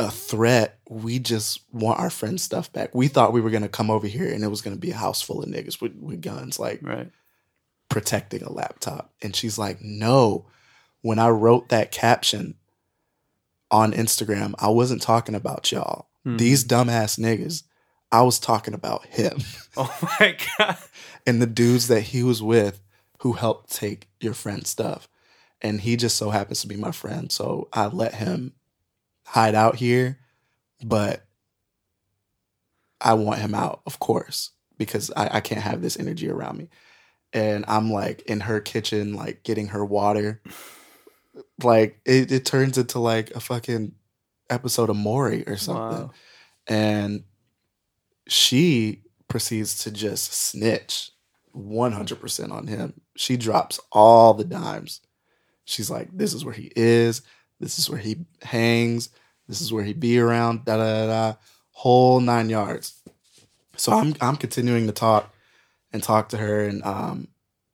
a 0.00 0.10
threat. 0.10 0.78
We 0.88 1.18
just 1.18 1.60
want 1.72 2.00
our 2.00 2.10
friend's 2.10 2.42
stuff 2.42 2.72
back. 2.72 2.94
We 2.94 3.08
thought 3.08 3.32
we 3.32 3.40
were 3.40 3.50
gonna 3.50 3.68
come 3.68 3.90
over 3.90 4.06
here 4.06 4.26
and 4.32 4.42
it 4.42 4.48
was 4.48 4.60
gonna 4.62 4.76
be 4.76 4.90
a 4.90 4.96
house 4.96 5.22
full 5.22 5.42
of 5.42 5.48
niggas 5.48 5.80
with, 5.80 5.94
with 5.96 6.20
guns, 6.22 6.58
like 6.58 6.80
Right. 6.82 7.10
protecting 7.88 8.42
a 8.42 8.50
laptop. 8.52 9.12
And 9.22 9.34
she's 9.36 9.58
like, 9.58 9.80
No. 9.82 10.46
When 11.02 11.18
I 11.18 11.28
wrote 11.30 11.70
that 11.70 11.92
caption 11.92 12.56
on 13.70 13.92
Instagram, 13.92 14.54
I 14.58 14.68
wasn't 14.68 15.02
talking 15.02 15.34
about 15.34 15.70
y'all. 15.72 16.08
Mhm. 16.26 16.38
These 16.38 16.64
dumbass 16.64 17.18
niggas. 17.18 17.62
I 18.12 18.22
was 18.22 18.38
talking 18.40 18.74
about 18.74 19.06
him 19.06 19.38
Oh 19.76 19.96
my 20.20 20.36
god. 20.58 20.76
and 21.26 21.40
the 21.40 21.46
dudes 21.46 21.86
that 21.88 22.00
he 22.02 22.22
was 22.24 22.42
with 22.42 22.80
who 23.20 23.34
helped 23.34 23.70
take 23.72 24.08
your 24.20 24.34
friend's 24.34 24.68
stuff. 24.70 25.08
And 25.62 25.80
he 25.82 25.96
just 25.96 26.16
so 26.16 26.30
happens 26.30 26.62
to 26.62 26.66
be 26.66 26.76
my 26.76 26.90
friend. 26.90 27.30
So 27.30 27.68
I 27.72 27.86
let 27.86 28.14
him 28.14 28.52
hide 29.30 29.54
out 29.54 29.76
here, 29.76 30.18
but 30.84 31.24
I 33.00 33.14
want 33.14 33.40
him 33.40 33.54
out, 33.54 33.80
of 33.86 33.98
course, 33.98 34.50
because 34.76 35.10
I, 35.16 35.36
I 35.38 35.40
can't 35.40 35.62
have 35.62 35.82
this 35.82 35.98
energy 35.98 36.28
around 36.28 36.58
me. 36.58 36.68
And 37.32 37.64
I'm 37.68 37.92
like 37.92 38.22
in 38.22 38.40
her 38.40 38.60
kitchen, 38.60 39.14
like 39.14 39.42
getting 39.44 39.68
her 39.68 39.84
water. 39.84 40.42
Like 41.62 42.00
it, 42.04 42.32
it 42.32 42.44
turns 42.44 42.76
into 42.76 42.98
like 42.98 43.30
a 43.32 43.40
fucking 43.40 43.92
episode 44.50 44.90
of 44.90 44.96
Maury 44.96 45.44
or 45.46 45.56
something 45.56 46.06
Wow. 46.08 46.10
and 46.66 47.22
she 48.26 49.02
proceeds 49.28 49.84
to 49.84 49.90
just 49.90 50.32
snitch 50.32 51.12
100% 51.56 52.50
on 52.50 52.66
him. 52.66 53.00
She 53.16 53.36
drops 53.36 53.78
all 53.92 54.34
the 54.34 54.44
dimes. 54.44 55.00
She's 55.64 55.90
like, 55.90 56.08
this 56.12 56.34
is 56.34 56.44
where 56.44 56.54
he 56.54 56.72
is. 56.74 57.22
This 57.60 57.78
is 57.78 57.88
where 57.88 57.98
he 58.00 58.24
hangs. 58.42 59.10
This 59.50 59.60
is 59.60 59.72
where 59.72 59.82
he 59.82 59.92
be 59.92 60.18
around. 60.18 60.64
Da 60.64 60.76
da 60.76 60.84
da. 60.84 61.06
da. 61.06 61.36
Whole 61.72 62.20
nine 62.20 62.48
yards. 62.48 63.02
So 63.76 63.92
I'm 63.92 64.14
I'm 64.20 64.36
continuing 64.36 64.86
to 64.86 64.92
talk 64.92 65.34
and 65.92 66.02
talk 66.02 66.28
to 66.28 66.36
her, 66.36 66.64
and 66.64 66.84
um, 66.84 67.28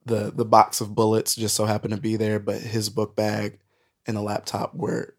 the 0.06 0.32
the 0.34 0.46
box 0.46 0.80
of 0.80 0.94
bullets 0.94 1.34
just 1.34 1.54
so 1.54 1.66
happened 1.66 1.94
to 1.94 2.00
be 2.00 2.16
there, 2.16 2.38
but 2.38 2.62
his 2.62 2.88
book 2.88 3.14
bag 3.14 3.58
and 4.06 4.16
the 4.16 4.22
laptop 4.22 4.74
were 4.74 5.16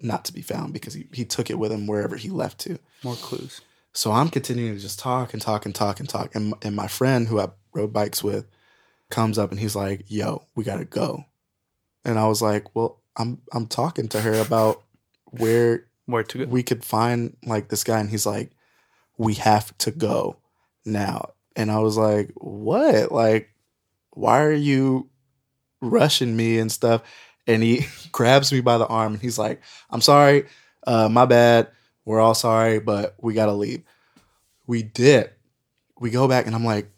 not 0.00 0.24
to 0.24 0.32
be 0.32 0.40
found 0.40 0.72
because 0.72 0.94
he, 0.94 1.06
he 1.12 1.26
took 1.26 1.50
it 1.50 1.58
with 1.58 1.70
him 1.70 1.86
wherever 1.86 2.16
he 2.16 2.30
left 2.30 2.58
to. 2.60 2.78
More 3.04 3.16
clues. 3.16 3.60
So 3.92 4.12
I'm 4.12 4.30
continuing 4.30 4.74
to 4.74 4.80
just 4.80 4.98
talk 4.98 5.34
and 5.34 5.42
talk 5.42 5.66
and 5.66 5.74
talk 5.74 6.00
and 6.00 6.08
talk. 6.08 6.34
And, 6.34 6.54
and 6.62 6.74
my 6.74 6.86
friend 6.86 7.28
who 7.28 7.40
I 7.40 7.48
rode 7.74 7.92
bikes 7.92 8.24
with 8.24 8.46
comes 9.10 9.36
up 9.36 9.50
and 9.50 9.60
he's 9.60 9.76
like, 9.76 10.04
yo, 10.06 10.46
we 10.54 10.64
gotta 10.64 10.86
go. 10.86 11.24
And 12.04 12.18
I 12.18 12.26
was 12.26 12.40
like, 12.40 12.74
well, 12.74 13.00
I'm 13.16 13.42
I'm 13.52 13.66
talking 13.66 14.08
to 14.08 14.20
her 14.20 14.40
about 14.40 14.82
where 15.26 15.86
Where 16.10 16.22
to 16.22 16.38
go? 16.38 16.44
we 16.44 16.62
could 16.62 16.84
find 16.84 17.36
like 17.44 17.68
this 17.68 17.84
guy. 17.84 18.00
And 18.00 18.10
he's 18.10 18.26
like, 18.26 18.50
we 19.18 19.34
have 19.34 19.76
to 19.78 19.90
go 19.90 20.36
now. 20.84 21.30
And 21.56 21.70
I 21.70 21.78
was 21.78 21.96
like, 21.96 22.32
what? 22.36 23.12
Like, 23.12 23.50
why 24.10 24.42
are 24.42 24.52
you 24.52 25.08
rushing 25.80 26.36
me 26.36 26.58
and 26.58 26.70
stuff? 26.70 27.02
And 27.46 27.62
he 27.62 27.86
grabs 28.12 28.52
me 28.52 28.60
by 28.60 28.78
the 28.78 28.86
arm 28.86 29.14
and 29.14 29.22
he's 29.22 29.38
like, 29.38 29.62
I'm 29.90 30.00
sorry, 30.00 30.46
uh, 30.86 31.08
my 31.08 31.26
bad. 31.26 31.68
We're 32.04 32.20
all 32.20 32.34
sorry, 32.34 32.80
but 32.80 33.14
we 33.20 33.34
gotta 33.34 33.52
leave. 33.52 33.82
We 34.66 34.82
did. 34.82 35.30
We 35.98 36.10
go 36.10 36.26
back 36.26 36.46
and 36.46 36.54
I'm 36.54 36.64
like, 36.64 36.90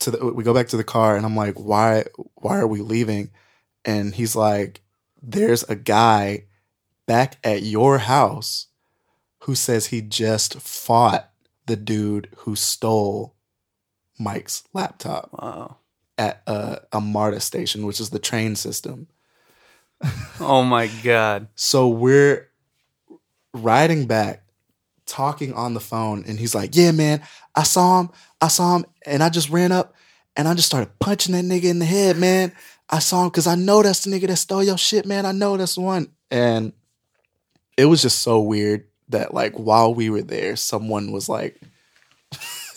to 0.00 0.10
the 0.10 0.32
we 0.32 0.44
go 0.44 0.54
back 0.54 0.68
to 0.68 0.76
the 0.76 0.84
car 0.84 1.16
and 1.16 1.24
I'm 1.24 1.36
like, 1.36 1.54
why 1.54 2.04
why 2.34 2.58
are 2.58 2.66
we 2.66 2.80
leaving? 2.80 3.30
And 3.84 4.14
he's 4.14 4.34
like, 4.34 4.82
there's 5.22 5.62
a 5.64 5.76
guy 5.76 6.44
back 7.10 7.38
at 7.42 7.62
your 7.64 7.98
house 7.98 8.68
who 9.40 9.56
says 9.56 9.86
he 9.86 10.00
just 10.00 10.60
fought 10.60 11.28
the 11.66 11.74
dude 11.74 12.28
who 12.36 12.54
stole 12.54 13.34
Mike's 14.16 14.62
laptop 14.72 15.28
Wow. 15.32 15.78
at 16.16 16.40
a, 16.46 16.82
a 16.92 17.00
MARTA 17.00 17.40
station, 17.40 17.84
which 17.84 17.98
is 17.98 18.10
the 18.10 18.20
train 18.20 18.54
system. 18.54 19.08
Oh 20.38 20.62
my 20.62 20.86
god. 21.02 21.48
So 21.56 21.88
we're 21.88 22.48
riding 23.52 24.06
back, 24.06 24.44
talking 25.04 25.52
on 25.52 25.74
the 25.74 25.80
phone, 25.80 26.22
and 26.28 26.38
he's 26.38 26.54
like, 26.54 26.76
Yeah, 26.76 26.92
man, 26.92 27.22
I 27.56 27.64
saw 27.64 28.02
him. 28.02 28.10
I 28.40 28.46
saw 28.46 28.76
him, 28.76 28.84
and 29.04 29.20
I 29.20 29.30
just 29.30 29.50
ran 29.50 29.72
up 29.72 29.94
and 30.36 30.46
I 30.46 30.54
just 30.54 30.68
started 30.68 30.96
punching 31.00 31.32
that 31.34 31.44
nigga 31.44 31.64
in 31.70 31.80
the 31.80 31.84
head, 31.86 32.16
man. 32.18 32.52
I 32.88 33.00
saw 33.00 33.24
him 33.24 33.30
because 33.30 33.48
I 33.48 33.56
know 33.56 33.82
that's 33.82 34.04
the 34.04 34.10
nigga 34.10 34.28
that 34.28 34.36
stole 34.36 34.62
your 34.62 34.78
shit, 34.78 35.06
man. 35.06 35.26
I 35.26 35.32
know 35.32 35.56
that's 35.56 35.74
the 35.74 35.80
one. 35.80 36.12
And 36.30 36.72
it 37.80 37.86
was 37.86 38.02
just 38.02 38.20
so 38.20 38.40
weird 38.40 38.84
that, 39.08 39.32
like, 39.34 39.54
while 39.58 39.94
we 39.94 40.10
were 40.10 40.22
there, 40.22 40.56
someone 40.56 41.12
was 41.12 41.28
like, 41.28 41.60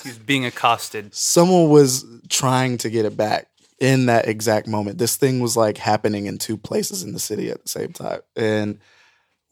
He's 0.03 0.17
being 0.17 0.45
accosted. 0.45 1.13
someone 1.15 1.69
was 1.69 2.05
trying 2.29 2.77
to 2.79 2.89
get 2.89 3.05
it 3.05 3.15
back 3.15 3.47
in 3.79 4.07
that 4.07 4.27
exact 4.27 4.67
moment. 4.67 4.97
This 4.97 5.15
thing 5.15 5.39
was 5.39 5.55
like 5.55 5.77
happening 5.77 6.25
in 6.25 6.37
two 6.37 6.57
places 6.57 7.03
in 7.03 7.13
the 7.13 7.19
city 7.19 7.49
at 7.49 7.61
the 7.63 7.69
same 7.69 7.93
time. 7.93 8.19
And 8.35 8.79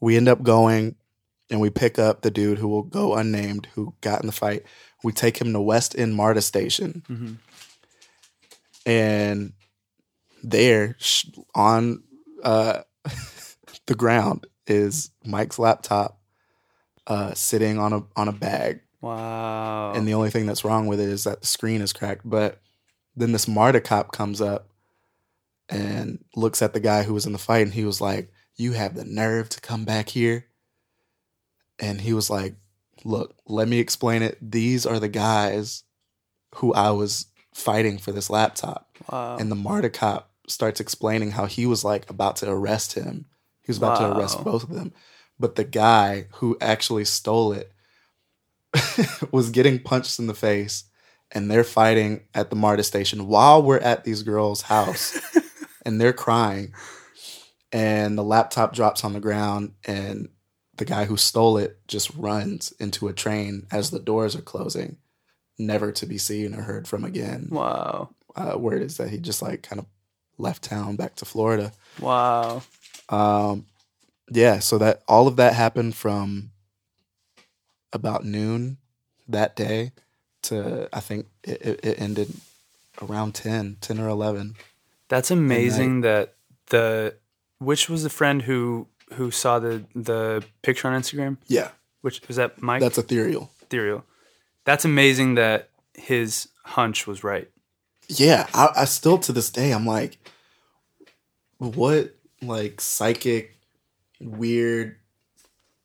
we 0.00 0.16
end 0.16 0.28
up 0.28 0.42
going 0.42 0.96
and 1.50 1.60
we 1.60 1.70
pick 1.70 1.98
up 1.98 2.20
the 2.22 2.30
dude 2.30 2.58
who 2.58 2.68
will 2.68 2.82
go 2.82 3.14
unnamed 3.14 3.68
who 3.74 3.94
got 4.02 4.20
in 4.20 4.26
the 4.26 4.32
fight. 4.32 4.64
We 5.02 5.12
take 5.12 5.38
him 5.40 5.52
to 5.54 5.60
West 5.60 5.98
End 5.98 6.14
MARTA 6.14 6.42
station. 6.42 7.02
Mhm. 7.08 7.36
And 8.84 9.52
there 10.42 10.96
on 11.54 12.02
uh, 12.42 12.82
the 13.86 13.94
ground 13.94 14.46
is 14.66 15.10
Mike's 15.24 15.58
laptop 15.58 16.18
uh, 17.06 17.34
sitting 17.34 17.78
on 17.78 17.92
a 17.92 18.02
on 18.16 18.28
a 18.28 18.32
bag 18.32 18.80
Wow. 19.00 19.92
and 19.94 20.06
the 20.06 20.14
only 20.14 20.30
thing 20.30 20.46
that's 20.46 20.64
wrong 20.64 20.86
with 20.86 21.00
it 21.00 21.08
is 21.08 21.24
that 21.24 21.40
the 21.40 21.46
screen 21.46 21.80
is 21.82 21.92
cracked. 21.92 22.22
But 22.24 22.60
then 23.16 23.32
this 23.32 23.48
MARTA 23.48 23.80
cop 23.80 24.12
comes 24.12 24.40
up 24.40 24.68
and 25.68 26.24
looks 26.36 26.62
at 26.62 26.72
the 26.72 26.80
guy 26.80 27.02
who 27.02 27.12
was 27.14 27.26
in 27.26 27.32
the 27.32 27.38
fight, 27.38 27.62
and 27.62 27.74
he 27.74 27.84
was 27.84 28.00
like, 28.00 28.30
"You 28.56 28.72
have 28.72 28.94
the 28.94 29.04
nerve 29.04 29.48
to 29.50 29.60
come 29.60 29.84
back 29.84 30.10
here." 30.10 30.46
And 31.78 32.00
he 32.00 32.12
was 32.12 32.30
like, 32.30 32.54
"Look, 33.04 33.34
let 33.46 33.66
me 33.68 33.78
explain 33.80 34.22
it. 34.22 34.38
These 34.40 34.86
are 34.86 35.00
the 35.00 35.08
guys 35.08 35.82
who 36.56 36.72
I 36.72 36.90
was 36.90 37.26
fighting 37.54 37.98
for 37.98 38.12
this 38.12 38.30
laptop." 38.30 38.96
wow. 39.10 39.36
And 39.36 39.50
the 39.50 39.56
MARTA 39.56 39.90
cop 39.90 40.30
starts 40.46 40.78
explaining 40.80 41.32
how 41.32 41.46
he 41.46 41.66
was 41.66 41.82
like 41.84 42.08
about 42.08 42.36
to 42.36 42.50
arrest 42.50 42.92
him. 42.92 43.26
He 43.62 43.70
was 43.70 43.78
about 43.78 43.98
to 43.98 44.18
arrest 44.18 44.42
both 44.44 44.64
of 44.64 44.70
them. 44.70 44.92
But 45.38 45.54
the 45.54 45.64
guy 45.64 46.26
who 46.34 46.56
actually 46.60 47.04
stole 47.04 47.52
it 47.52 47.72
was 49.32 49.50
getting 49.50 49.78
punched 49.78 50.18
in 50.18 50.26
the 50.26 50.34
face 50.34 50.84
and 51.30 51.50
they're 51.50 51.64
fighting 51.64 52.24
at 52.34 52.50
the 52.50 52.56
MARTA 52.56 52.82
station 52.82 53.26
while 53.26 53.62
we're 53.62 53.78
at 53.78 54.04
these 54.04 54.22
girls' 54.22 54.62
house 54.62 55.18
and 55.86 56.00
they're 56.00 56.12
crying. 56.12 56.74
And 57.72 58.18
the 58.18 58.24
laptop 58.24 58.74
drops 58.74 59.04
on 59.04 59.14
the 59.14 59.20
ground 59.20 59.72
and 59.84 60.28
the 60.76 60.84
guy 60.84 61.04
who 61.04 61.16
stole 61.16 61.58
it 61.58 61.78
just 61.86 62.14
runs 62.14 62.72
into 62.78 63.08
a 63.08 63.12
train 63.12 63.66
as 63.70 63.90
the 63.90 63.98
doors 63.98 64.34
are 64.36 64.42
closing, 64.42 64.98
never 65.58 65.92
to 65.92 66.06
be 66.06 66.18
seen 66.18 66.54
or 66.54 66.62
heard 66.62 66.88
from 66.88 67.04
again 67.04 67.48
wow. 67.50 68.10
uh, 68.36 68.58
word 68.58 68.82
is 68.82 68.96
that 68.96 69.10
he 69.10 69.18
just 69.18 69.42
like 69.42 69.62
kind 69.62 69.78
of 69.78 69.86
left 70.38 70.64
town 70.64 70.96
back 70.96 71.14
to 71.16 71.24
Florida. 71.24 71.72
Wow. 72.00 72.62
Um, 73.12 73.66
yeah, 74.30 74.58
so 74.58 74.78
that 74.78 75.02
all 75.06 75.28
of 75.28 75.36
that 75.36 75.54
happened 75.54 75.94
from 75.94 76.50
about 77.92 78.24
noon 78.24 78.78
that 79.28 79.54
day 79.54 79.92
to 80.42 80.88
I 80.92 81.00
think 81.00 81.26
it, 81.44 81.60
it, 81.62 81.80
it 81.84 82.00
ended 82.00 82.32
around 83.00 83.34
10, 83.34 83.76
10 83.80 83.98
or 84.00 84.08
eleven. 84.08 84.54
That's 85.08 85.30
amazing 85.30 86.00
that 86.00 86.34
the 86.70 87.14
which 87.58 87.88
was 87.88 88.02
the 88.02 88.10
friend 88.10 88.42
who 88.42 88.88
who 89.14 89.30
saw 89.30 89.58
the 89.58 89.84
the 89.94 90.42
picture 90.62 90.88
on 90.88 91.00
Instagram? 91.00 91.36
Yeah, 91.46 91.68
Which 92.00 92.26
was 92.26 92.36
that 92.38 92.62
Mike? 92.62 92.80
that's 92.80 92.96
ethereal. 92.98 93.50
ethereal. 93.62 94.04
That's 94.64 94.84
amazing 94.86 95.34
that 95.34 95.68
his 95.94 96.48
hunch 96.64 97.06
was 97.06 97.22
right. 97.22 97.48
Yeah, 98.08 98.46
I, 98.54 98.68
I 98.76 98.84
still 98.86 99.18
to 99.18 99.32
this 99.32 99.50
day 99.50 99.72
I'm 99.72 99.86
like, 99.86 100.16
what 101.58 102.14
like 102.42 102.80
psychic 102.80 103.56
weird 104.20 104.96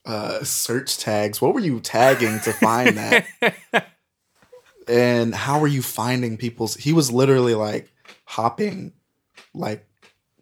uh 0.06 0.44
search 0.44 0.98
tags? 0.98 1.42
What 1.42 1.54
were 1.54 1.60
you 1.60 1.80
tagging 1.80 2.40
to 2.42 2.54
find 2.54 2.98
that? 2.98 3.26
and 4.88 5.36
how 5.36 5.60
were 5.60 5.68
you 5.68 5.82
finding 5.82 6.38
people's? 6.38 6.76
He 6.76 6.94
was 6.94 7.12
literally 7.12 7.56
like 7.56 7.92
hopping, 8.26 8.94
like 9.54 9.86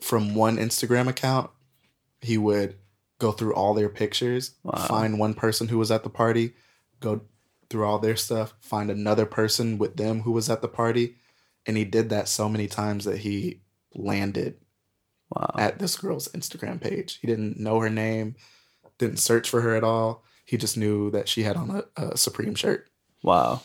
from 0.01 0.35
one 0.35 0.57
Instagram 0.57 1.07
account. 1.07 1.49
He 2.21 2.37
would 2.37 2.75
go 3.19 3.31
through 3.31 3.53
all 3.53 3.73
their 3.73 3.89
pictures, 3.89 4.51
find 4.87 5.19
one 5.19 5.33
person 5.33 5.67
who 5.67 5.77
was 5.77 5.91
at 5.91 6.03
the 6.03 6.09
party, 6.09 6.53
go 6.99 7.21
through 7.69 7.85
all 7.85 7.99
their 7.99 8.15
stuff, 8.15 8.53
find 8.59 8.89
another 8.89 9.25
person 9.25 9.77
with 9.77 9.95
them 9.95 10.21
who 10.21 10.31
was 10.31 10.49
at 10.49 10.61
the 10.61 10.67
party, 10.67 11.15
and 11.65 11.77
he 11.77 11.85
did 11.85 12.09
that 12.09 12.27
so 12.27 12.49
many 12.49 12.67
times 12.67 13.05
that 13.05 13.19
he 13.19 13.61
landed 13.93 14.57
Wow. 15.29 15.55
at 15.57 15.79
this 15.79 15.95
girl's 15.97 16.27
Instagram 16.29 16.79
page. 16.79 17.17
He 17.21 17.27
didn't 17.27 17.59
know 17.59 17.79
her 17.79 17.89
name, 17.89 18.35
didn't 18.97 19.17
search 19.19 19.49
for 19.49 19.61
her 19.61 19.75
at 19.75 19.83
all. 19.83 20.23
He 20.45 20.57
just 20.57 20.77
knew 20.77 21.09
that 21.11 21.27
she 21.27 21.43
had 21.43 21.57
on 21.57 21.69
a, 21.71 21.83
a 22.01 22.17
Supreme 22.17 22.53
shirt 22.55 22.87
Wow. 23.23 23.61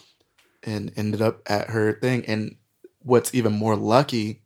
and 0.63 0.91
ended 0.97 1.21
up 1.21 1.43
at 1.47 1.69
her 1.71 1.93
thing. 1.93 2.25
And 2.27 2.57
what's 3.01 3.35
even 3.35 3.53
more 3.53 3.77
lucky, 3.77 4.43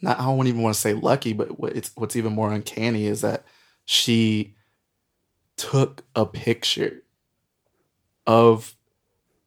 not 0.00 0.18
I 0.18 0.24
don't 0.24 0.48
even 0.48 0.62
want 0.62 0.74
to 0.74 0.80
say 0.80 0.94
lucky, 0.94 1.32
but 1.32 1.60
what 1.60 1.76
it's 1.76 1.92
what's 1.94 2.16
even 2.16 2.32
more 2.32 2.52
uncanny 2.52 3.06
is 3.06 3.20
that 3.20 3.44
she 3.84 4.54
took 5.56 6.04
a 6.16 6.26
picture 6.26 7.02
of 8.26 8.74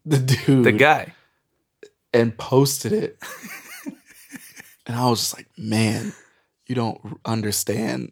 the 0.05 0.17
dude 0.45 0.63
The 0.65 0.71
guy. 0.71 1.13
and 2.13 2.37
posted 2.37 2.93
it. 2.93 3.17
and 4.87 4.95
I 4.95 5.09
was 5.09 5.19
just 5.19 5.35
like, 5.35 5.47
man, 5.57 6.13
you 6.67 6.75
don't 6.75 7.19
understand 7.25 8.11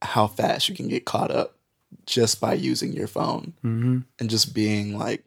how 0.00 0.26
fast 0.26 0.68
you 0.68 0.74
can 0.74 0.88
get 0.88 1.04
caught 1.04 1.30
up 1.30 1.56
just 2.06 2.40
by 2.40 2.54
using 2.54 2.92
your 2.92 3.06
phone 3.06 3.52
Mm-hmm. 3.64 3.98
and 4.18 4.30
just 4.30 4.54
being 4.54 4.98
like, 4.98 5.24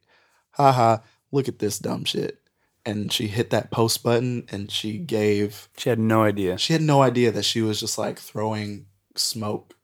haha, 0.51 0.97
look 1.31 1.47
at 1.47 1.59
this 1.59 1.79
dumb 1.79 2.03
shit. 2.05 2.39
And 2.85 3.11
she 3.11 3.27
hit 3.27 3.49
that 3.49 3.71
post 3.71 4.03
button 4.03 4.45
and 4.51 4.69
she 4.69 4.97
gave, 4.97 5.69
She 5.77 5.89
had 5.89 5.97
no 5.99 6.23
idea. 6.23 6.57
she 6.57 6.73
had 6.73 6.81
no 6.83 7.01
idea 7.01 7.31
that 7.31 7.45
she 7.45 7.61
was 7.61 7.79
just 7.79 7.97
like 7.97 8.19
throwing 8.19 8.85
smoke 9.15 9.75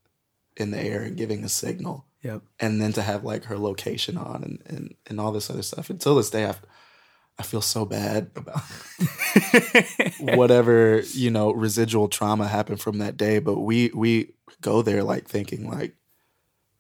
in 0.57 0.72
the 0.72 0.80
air 0.80 1.01
and 1.01 1.18
giving 1.18 1.43
a 1.43 1.49
signal 1.49 2.05
Yep. 2.22 2.43
and 2.59 2.80
then 2.82 2.93
to 2.93 3.01
have 3.01 3.24
like 3.24 3.45
her 3.45 3.57
location 3.57 4.18
on 4.18 4.43
and, 4.43 4.62
and, 4.68 4.95
and 5.07 5.20
all 5.20 5.32
this 5.32 5.49
other 5.49 5.64
stuff. 5.64 5.89
Until 5.89 6.16
this 6.16 6.30
day, 6.30 6.45
I, 6.45 6.55
I 7.42 7.44
feel 7.44 7.62
so 7.62 7.86
bad 7.86 8.30
about 8.36 8.62
whatever 10.20 11.02
you 11.14 11.32
know 11.32 11.52
residual 11.52 12.08
trauma 12.08 12.48
happened 12.48 12.80
from 12.82 13.00
that 13.00 13.18
day. 13.18 13.39
But 13.39 13.60
we 13.60 13.89
we 13.96 14.34
go 14.62 14.84
there 14.84 15.04
like 15.04 15.28
thinking 15.28 15.68
like 15.68 15.96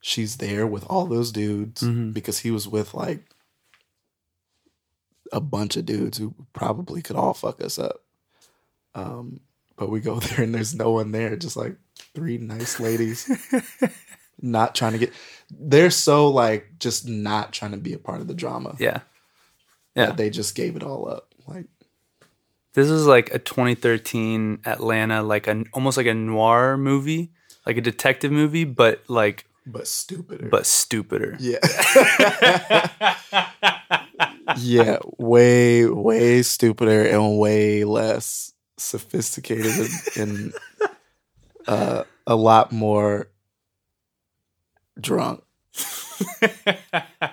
she's 0.01 0.37
there 0.37 0.67
with 0.67 0.85
all 0.85 1.07
those 1.07 1.31
dudes 1.31 1.81
because 2.13 2.39
he 2.39 2.51
was 2.51 2.67
with 2.67 2.93
like 2.93 3.25
a 5.33 5.41
bunch 5.41 5.77
of 5.77 5.85
dudes 5.85 6.19
who 6.19 6.35
probably 6.53 7.01
could 7.01 7.15
all 7.15 7.33
fuck 7.33 7.63
us 7.63 7.79
up. 7.79 8.03
Um, 8.93 9.39
but 9.77 9.89
we 9.89 9.99
go 9.99 10.19
there 10.19 10.43
and 10.43 10.53
there's 10.53 10.75
no 10.75 10.91
one 10.91 11.11
there, 11.11 11.35
just 11.35 11.57
like 11.57 11.75
three 12.13 12.37
nice 12.37 12.79
ladies 12.79 13.27
not 14.41 14.75
trying 14.75 14.91
to 14.91 14.97
get 14.99 15.11
they're 15.49 15.91
so 15.91 16.27
like 16.27 16.67
just 16.79 17.07
not 17.07 17.51
trying 17.51 17.71
to 17.71 17.77
be 17.77 17.93
a 17.93 17.97
part 17.99 18.21
of 18.21 18.27
the 18.27 18.33
drama 18.33 18.75
Yeah. 18.79 19.01
That 19.95 20.09
Yeah. 20.09 20.15
they 20.15 20.29
just 20.29 20.55
gave 20.55 20.75
it 20.75 20.83
all 20.83 21.07
up 21.09 21.33
like 21.47 21.65
This 22.73 22.89
is 22.89 23.05
like 23.05 23.33
a 23.33 23.39
2013 23.39 24.59
Atlanta, 24.65 25.21
like 25.23 25.47
an 25.47 25.65
almost 25.73 25.97
like 25.97 26.07
a 26.07 26.13
noir 26.13 26.77
movie, 26.77 27.31
like 27.65 27.77
a 27.77 27.81
detective 27.81 28.31
movie, 28.31 28.63
but 28.65 29.03
like 29.09 29.45
but 29.67 29.87
stupider 29.87 30.49
but 30.49 30.65
stupider. 30.65 31.37
yeah 31.39 31.59
yeah 34.57 34.97
way 35.19 35.85
way 35.85 36.41
stupider 36.41 37.03
and 37.05 37.37
way 37.37 37.83
less 37.83 38.53
sophisticated 38.77 39.71
and, 40.15 40.17
and 40.17 40.53
uh, 41.67 42.03
a 42.25 42.35
lot 42.35 42.71
more 42.71 43.29
drunk 44.99 45.43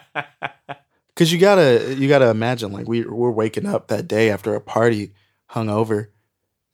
Cause 1.19 1.33
you 1.33 1.39
gotta 1.41 1.97
you 1.99 2.07
gotta 2.07 2.31
imagine 2.31 2.71
like 2.71 2.87
we 2.87 3.05
we're 3.05 3.33
waking 3.33 3.67
up 3.67 3.89
that 3.89 4.07
day 4.07 4.31
after 4.31 4.55
a 4.55 4.61
party 4.61 5.15
hungover. 5.51 6.11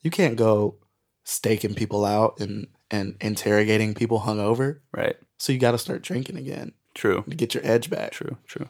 You 0.03 0.11
can't 0.11 0.37
go 0.37 0.77
staking 1.25 1.73
people 1.73 2.05
out 2.05 2.39
and 2.41 2.67
and 2.91 3.17
interrogating 3.23 3.95
people 3.95 4.21
hungover. 4.21 4.81
Right. 4.93 5.17
So 5.39 5.55
you 5.55 5.59
gotta 5.59 5.79
start 5.79 6.03
drinking 6.03 6.37
again 6.37 6.73
True. 6.93 7.25
to 7.27 7.35
get 7.35 7.55
your 7.55 7.65
edge 7.65 7.89
back. 7.89 8.13
True. 8.13 8.37
True. 8.47 8.69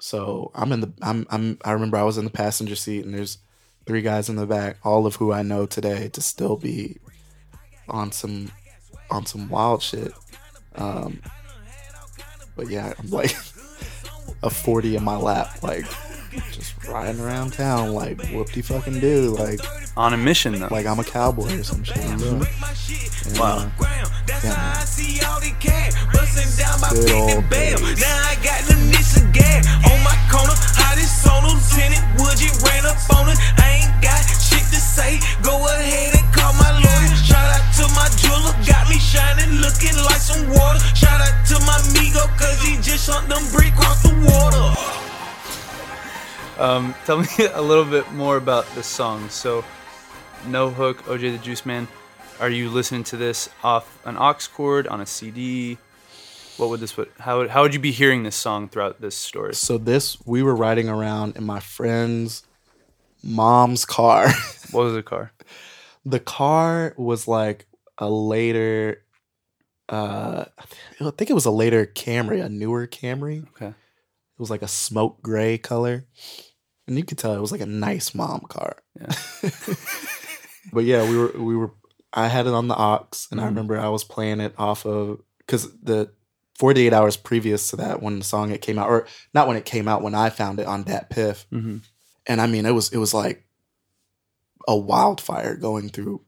So 0.00 0.52
I'm 0.54 0.72
in 0.72 0.80
the 0.80 0.92
I'm 1.02 1.26
I'm 1.28 1.58
I 1.66 1.72
remember 1.72 1.98
I 1.98 2.04
was 2.04 2.16
in 2.16 2.24
the 2.24 2.30
passenger 2.30 2.74
seat 2.74 3.04
and 3.04 3.12
there's 3.12 3.36
three 3.84 4.00
guys 4.00 4.30
in 4.30 4.36
the 4.36 4.46
back, 4.46 4.78
all 4.84 5.04
of 5.04 5.16
who 5.16 5.34
I 5.34 5.42
know 5.42 5.66
today 5.66 6.08
to 6.08 6.22
still 6.22 6.56
be 6.56 6.96
on 7.90 8.10
some 8.10 8.50
on 9.10 9.26
some 9.26 9.50
wild 9.50 9.82
shit. 9.82 10.14
Um 10.76 11.20
but 12.56 12.70
yeah, 12.70 12.94
I'm 12.98 13.10
like 13.10 13.36
a 14.42 14.50
40 14.50 14.96
in 14.96 15.04
my 15.04 15.16
lap, 15.16 15.62
like 15.62 15.84
just 16.52 16.74
riding 16.86 17.20
around 17.20 17.52
town 17.54 17.92
like 17.94 18.20
whoop-de 18.30 18.62
fucking 18.62 19.00
do, 19.00 19.34
like 19.38 19.60
On 19.96 20.12
a 20.12 20.16
mission 20.16 20.60
though. 20.60 20.68
like 20.70 20.86
I'm 20.86 20.98
a 21.00 21.04
cowboy 21.04 21.58
or 21.58 21.62
some 21.64 21.82
shit. 21.82 21.96
Mm-hmm. 21.96 22.42
And, 23.30 23.38
Wow. 23.38 23.58
uh, 23.58 23.68
Yeah, 24.44 24.50
man. 24.54 24.76
I 24.76 24.84
see 24.84 25.20
all 25.26 25.40
the 25.40 25.50
cash. 25.58 25.92
Busting 26.12 26.48
down 26.56 26.80
my 26.80 26.90
Good 26.90 27.10
old 27.12 27.50
days. 27.50 27.80
Now 28.00 28.18
I 28.30 28.36
got 28.44 28.62
them 28.70 28.78
Nissan 28.92 29.32
gas 29.34 29.66
on 29.90 29.98
my 30.06 30.14
corner. 30.30 30.54
Hottest 30.78 31.26
on 31.26 31.42
Lieutenant 31.44 32.04
Would 32.22 32.38
you 32.40 32.52
ran 32.62 32.86
up 32.86 32.96
on 33.18 33.28
it? 33.28 33.38
I 33.58 33.82
ain't 33.82 33.94
got 34.02 34.22
shit 34.22 34.37
to 34.70 34.80
say. 34.80 35.20
Go 35.42 35.56
ahead 35.66 36.14
and 36.14 36.26
call 36.34 36.52
my 36.54 36.70
lawyer. 36.72 37.14
Shout 37.16 37.48
out 37.48 37.64
to 37.80 37.84
my 37.94 38.08
jeweler. 38.20 38.54
Got 38.66 38.88
me 38.88 38.98
shining, 38.98 39.60
looking 39.60 39.96
like 40.04 40.20
some 40.20 40.48
water. 40.48 40.80
Shout 40.94 41.20
out 41.20 41.36
to 41.52 41.56
my 41.64 41.78
Migo, 41.94 42.24
cause 42.38 42.60
he 42.62 42.76
just 42.76 43.06
shot 43.06 43.28
them 43.28 43.42
brick 43.52 43.72
across 43.74 44.02
the 44.02 44.14
water. 44.26 44.64
Um, 46.58 46.94
tell 47.04 47.18
me 47.20 47.28
a 47.54 47.62
little 47.62 47.84
bit 47.84 48.10
more 48.12 48.36
about 48.36 48.66
this 48.74 48.86
song. 48.86 49.28
So, 49.28 49.64
No 50.46 50.70
Hook, 50.70 51.02
OJ 51.04 51.32
the 51.32 51.38
Juice 51.38 51.64
Man. 51.64 51.86
Are 52.40 52.50
you 52.50 52.68
listening 52.68 53.04
to 53.04 53.16
this 53.16 53.48
off 53.64 53.98
an 54.04 54.16
aux 54.16 54.38
cord 54.52 54.86
on 54.86 55.00
a 55.00 55.06
CD? 55.06 55.78
What 56.56 56.70
would 56.70 56.80
this 56.80 56.96
would 56.96 57.10
how 57.20 57.38
would, 57.38 57.50
how 57.50 57.62
would 57.62 57.74
you 57.74 57.80
be 57.80 57.92
hearing 57.92 58.24
this 58.24 58.36
song 58.36 58.68
throughout 58.68 59.00
this 59.00 59.16
story? 59.16 59.54
So 59.54 59.78
this 59.78 60.18
we 60.26 60.42
were 60.42 60.54
riding 60.54 60.88
around 60.88 61.36
in 61.36 61.44
my 61.44 61.60
friend's 61.60 62.44
mom's 63.22 63.84
car. 63.84 64.28
What 64.72 64.84
was 64.84 64.94
the 64.94 65.02
car? 65.02 65.32
the 66.04 66.20
car 66.20 66.94
was 66.96 67.28
like 67.28 67.66
a 67.98 68.08
later 68.08 69.02
uh 69.88 70.44
I 71.00 71.10
think 71.10 71.28
it 71.30 71.34
was 71.34 71.44
a 71.46 71.50
later 71.50 71.84
Camry, 71.86 72.42
a 72.42 72.48
newer 72.48 72.86
Camry. 72.86 73.46
Okay. 73.48 73.66
It 73.68 74.38
was 74.38 74.50
like 74.50 74.62
a 74.62 74.68
smoke 74.68 75.20
gray 75.22 75.58
color. 75.58 76.06
And 76.86 76.96
you 76.96 77.04
could 77.04 77.18
tell 77.18 77.34
it 77.34 77.40
was 77.40 77.52
like 77.52 77.60
a 77.60 77.66
nice 77.66 78.14
mom 78.14 78.42
car. 78.48 78.76
Yeah. 78.98 79.12
but 80.72 80.84
yeah, 80.84 81.08
we 81.08 81.16
were 81.18 81.32
we 81.32 81.56
were 81.56 81.72
I 82.12 82.28
had 82.28 82.46
it 82.46 82.54
on 82.54 82.68
the 82.68 82.76
aux 82.80 83.08
and 83.30 83.40
I 83.40 83.46
remember 83.46 83.78
I 83.78 83.88
was 83.88 84.04
playing 84.04 84.40
it 84.40 84.54
off 84.56 84.86
of 84.86 85.20
cuz 85.46 85.68
the 85.82 86.10
48 86.58 86.92
hours 86.92 87.16
previous 87.16 87.68
to 87.70 87.76
that 87.76 88.02
when 88.02 88.18
the 88.18 88.24
song 88.24 88.50
it 88.50 88.62
came 88.62 88.78
out 88.78 88.88
or 88.88 89.06
not 89.34 89.46
when 89.46 89.56
it 89.56 89.64
came 89.64 89.88
out 89.88 90.02
when 90.02 90.14
I 90.14 90.30
found 90.30 90.58
it 90.60 90.66
on 90.66 90.84
DatPiff. 90.84 91.44
Mhm. 91.52 91.82
And 92.26 92.40
I 92.40 92.46
mean 92.46 92.66
it 92.66 92.72
was 92.72 92.90
it 92.92 92.98
was 92.98 93.12
like 93.12 93.44
a 94.68 94.76
wildfire 94.76 95.56
going 95.56 95.88
through 95.88 96.20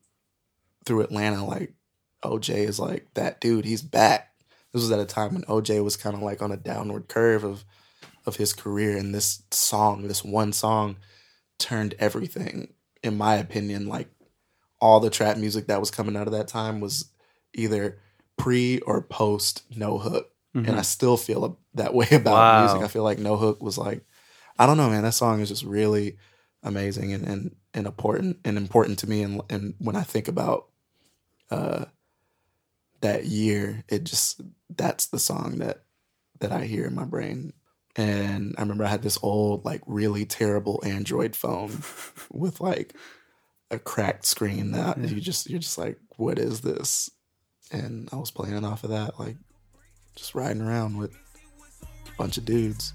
through 0.85 1.03
Atlanta 1.03 1.45
like 1.45 1.75
OJ 2.25 2.67
is 2.67 2.81
like 2.81 3.07
that 3.15 3.41
dude, 3.41 3.67
he's 3.67 3.83
back. 3.83 4.33
This 4.73 4.83
was 4.83 4.91
at 4.91 4.99
a 4.99 5.05
time 5.05 5.35
when 5.35 5.43
OJ 5.43 5.85
was 5.85 5.97
kind 5.97 6.17
of 6.17 6.23
like 6.23 6.43
on 6.43 6.51
a 6.51 6.57
downward 6.57 7.07
curve 7.07 7.45
of 7.45 7.65
of 8.27 8.37
his 8.37 8.53
career 8.53 8.97
and 8.97 9.15
this 9.15 9.43
song, 9.51 10.09
this 10.09 10.25
one 10.25 10.53
song 10.53 10.97
turned 11.59 11.95
everything 11.99 12.73
in 13.03 13.17
my 13.17 13.37
opinion 13.37 13.87
like 13.87 14.09
all 14.81 15.01
the 15.01 15.11
trap 15.11 15.37
music 15.37 15.67
that 15.67 15.81
was 15.81 15.91
coming 15.91 16.17
out 16.17 16.27
of 16.27 16.33
that 16.33 16.49
time 16.49 16.81
was 16.81 17.11
either 17.55 17.99
pre 18.39 18.79
or 18.81 19.03
post 19.03 19.63
no 19.77 19.99
hook. 19.99 20.31
And 20.55 20.67
I 20.67 20.71
mm-hmm. 20.71 20.81
still 20.81 21.17
feel 21.17 21.59
that 21.75 21.95
way 21.95 22.09
about 22.13 22.33
Wow. 22.33 22.65
music. 22.65 22.83
I 22.83 22.89
feel 22.89 23.05
like 23.05 23.19
no 23.19 23.37
hook 23.37 23.63
was 23.63 23.77
like 23.77 24.05
I 24.59 24.67
don't 24.67 24.77
know, 24.77 24.91
man. 24.91 25.03
That 25.05 25.15
song 25.15 25.41
is 25.41 25.49
just 25.49 25.65
really 25.65 26.17
amazing 26.63 27.13
and 27.13 27.25
and, 27.27 27.57
and 27.75 27.87
important 27.87 28.39
and 28.45 28.57
important 28.57 28.99
to 29.01 29.09
me. 29.09 29.23
And 29.23 29.43
and 29.51 29.75
when 29.79 29.97
I 29.97 30.03
think 30.03 30.29
about 30.29 30.69
uh, 31.51 31.87
that 33.01 33.27
year, 33.27 33.85
it 33.89 34.05
just 34.05 34.41
that's 34.69 35.07
the 35.07 35.19
song 35.19 35.59
that 35.59 35.85
that 36.41 36.53
I 36.53 36.65
hear 36.65 36.87
in 36.87 36.95
my 36.95 37.05
brain. 37.05 37.53
And 37.97 38.55
I 38.57 38.63
remember 38.63 38.85
I 38.85 38.89
had 38.89 39.03
this 39.03 39.19
old, 39.23 39.65
like 39.65 39.83
really 39.87 40.25
terrible 40.25 40.81
Android 40.85 41.35
phone 41.35 41.83
with 42.31 42.61
like 42.61 42.95
a 43.71 43.79
cracked 43.79 44.27
screen 44.27 44.73
that 44.73 44.99
you 44.99 45.21
just 45.21 45.49
you're 45.49 45.59
just 45.59 45.79
like, 45.79 45.99
what 46.17 46.39
is 46.39 46.61
this? 46.61 47.11
And 47.73 48.09
I 48.13 48.17
was 48.17 48.31
playing 48.31 48.65
off 48.65 48.85
of 48.85 48.91
that, 48.91 49.19
like 49.19 49.37
just 50.17 50.35
riding 50.35 50.63
around 50.63 50.97
with 50.99 51.15
a 51.83 52.17
bunch 52.17 52.37
of 52.37 52.45
dudes. 52.45 52.93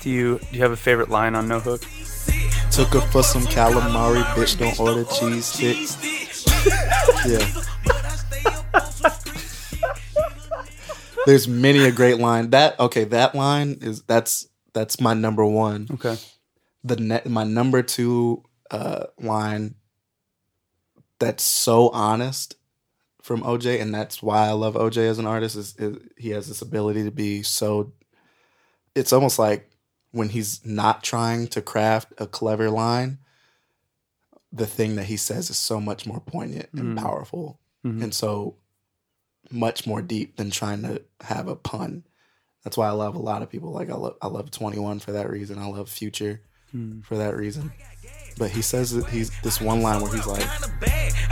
Do 0.00 0.10
you 0.10 0.38
do 0.38 0.46
you 0.56 0.62
have 0.62 0.72
a 0.72 0.76
favorite 0.76 1.08
line 1.10 1.34
on 1.34 1.48
No 1.48 1.60
Hook? 1.60 1.82
Took 2.74 2.88
her 2.94 3.00
for 3.02 3.22
some 3.22 3.42
calamari, 3.44 4.24
bitch. 4.34 4.58
Don't 4.58 4.80
order 4.80 5.04
cheese 5.04 5.46
sticks. 5.46 6.44
yeah. 7.24 7.62
There's 11.24 11.46
many 11.46 11.84
a 11.84 11.92
great 11.92 12.18
line. 12.18 12.50
That 12.50 12.80
okay, 12.80 13.04
that 13.04 13.36
line 13.36 13.78
is 13.80 14.02
that's 14.02 14.48
that's 14.72 15.00
my 15.00 15.14
number 15.14 15.46
one. 15.46 15.86
Okay. 15.92 16.16
The 16.82 16.96
net 16.96 17.26
my 17.26 17.44
number 17.44 17.80
two 17.84 18.42
uh 18.72 19.04
line 19.20 19.76
that's 21.20 21.44
so 21.44 21.90
honest 21.90 22.56
from 23.22 23.42
OJ, 23.42 23.80
and 23.80 23.94
that's 23.94 24.20
why 24.20 24.48
I 24.48 24.50
love 24.50 24.74
OJ 24.74 24.96
as 24.96 25.20
an 25.20 25.26
artist. 25.26 25.54
Is, 25.54 25.76
is 25.76 25.98
he 26.16 26.30
has 26.30 26.48
this 26.48 26.60
ability 26.60 27.04
to 27.04 27.12
be 27.12 27.44
so. 27.44 27.92
It's 28.96 29.12
almost 29.12 29.38
like 29.38 29.70
when 30.14 30.28
he's 30.28 30.64
not 30.64 31.02
trying 31.02 31.48
to 31.48 31.60
craft 31.60 32.12
a 32.18 32.26
clever 32.26 32.70
line, 32.70 33.18
the 34.52 34.66
thing 34.66 34.94
that 34.94 35.06
he 35.06 35.16
says 35.16 35.50
is 35.50 35.56
so 35.56 35.80
much 35.80 36.06
more 36.06 36.20
poignant 36.20 36.68
and 36.72 36.96
mm-hmm. 36.96 37.04
powerful, 37.04 37.58
mm-hmm. 37.84 38.00
and 38.00 38.14
so 38.14 38.54
much 39.50 39.88
more 39.88 40.00
deep 40.00 40.36
than 40.36 40.50
trying 40.50 40.82
to 40.82 41.02
have 41.22 41.48
a 41.48 41.56
pun. 41.56 42.04
That's 42.62 42.76
why 42.76 42.86
I 42.86 42.92
love 42.92 43.16
a 43.16 43.20
lot 43.20 43.42
of 43.42 43.50
people. 43.50 43.72
Like 43.72 43.90
I 43.90 43.94
love 43.94 44.16
I 44.22 44.28
love 44.28 44.52
Twenty 44.52 44.78
One 44.78 45.00
for 45.00 45.10
that 45.10 45.28
reason. 45.28 45.58
I 45.58 45.66
love 45.66 45.88
Future 45.88 46.40
mm. 46.72 47.04
for 47.04 47.16
that 47.16 47.36
reason. 47.36 47.72
But 48.38 48.50
he 48.50 48.62
says 48.62 48.92
that 48.92 49.06
he's 49.06 49.32
this 49.42 49.60
one 49.60 49.82
line 49.82 50.00
where 50.00 50.12
he's 50.12 50.28
like, 50.28 50.46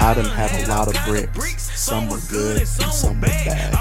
"I 0.00 0.12
done 0.14 0.24
had 0.24 0.50
a 0.66 0.68
lot 0.68 0.88
of 0.88 1.04
bricks. 1.04 1.80
Some 1.80 2.08
were 2.08 2.20
good 2.28 2.58
and 2.58 2.68
some 2.68 3.20
were 3.20 3.28
bad." 3.28 3.78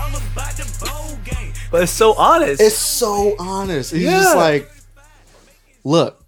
But 1.71 1.83
it's 1.83 1.91
so 1.91 2.13
honest. 2.13 2.61
It's 2.61 2.75
so 2.75 3.35
honest. 3.39 3.93
He's 3.93 4.03
just 4.03 4.35
like, 4.35 4.69
"Look, 5.83 6.25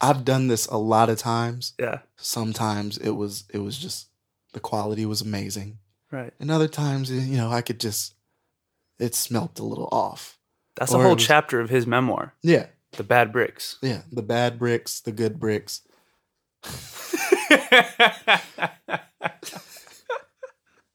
I've 0.00 0.24
done 0.24 0.48
this 0.48 0.66
a 0.66 0.76
lot 0.76 1.08
of 1.08 1.18
times. 1.18 1.72
yeah. 1.78 2.00
Sometimes 2.16 2.98
it 2.98 3.10
was 3.10 3.44
it 3.52 3.58
was 3.58 3.78
just 3.78 4.08
the 4.52 4.60
quality 4.60 5.04
was 5.06 5.20
amazing, 5.22 5.78
Right. 6.10 6.32
and 6.40 6.50
other 6.50 6.68
times 6.68 7.10
you 7.10 7.36
know 7.36 7.50
I 7.50 7.60
could 7.62 7.80
just 7.80 8.14
it 8.98 9.14
smelt 9.14 9.58
a 9.58 9.64
little 9.64 9.88
off." 9.92 10.38
That's 10.76 10.92
a 10.92 10.96
Or 10.96 11.00
it 11.00 11.04
whole 11.04 11.14
was- 11.14 11.26
chapter 11.26 11.60
of 11.60 11.70
his 11.70 11.86
memoir, 11.86 12.34
Yeah, 12.42 12.66
The 12.92 13.04
Bad 13.04 13.32
Bricks. 13.32 13.76
yeah. 13.82 14.02
The 14.12 14.22
bad 14.22 14.58
bricks, 14.58 15.00
the 15.00 15.12
good 15.12 15.38
bricks. 15.40 15.80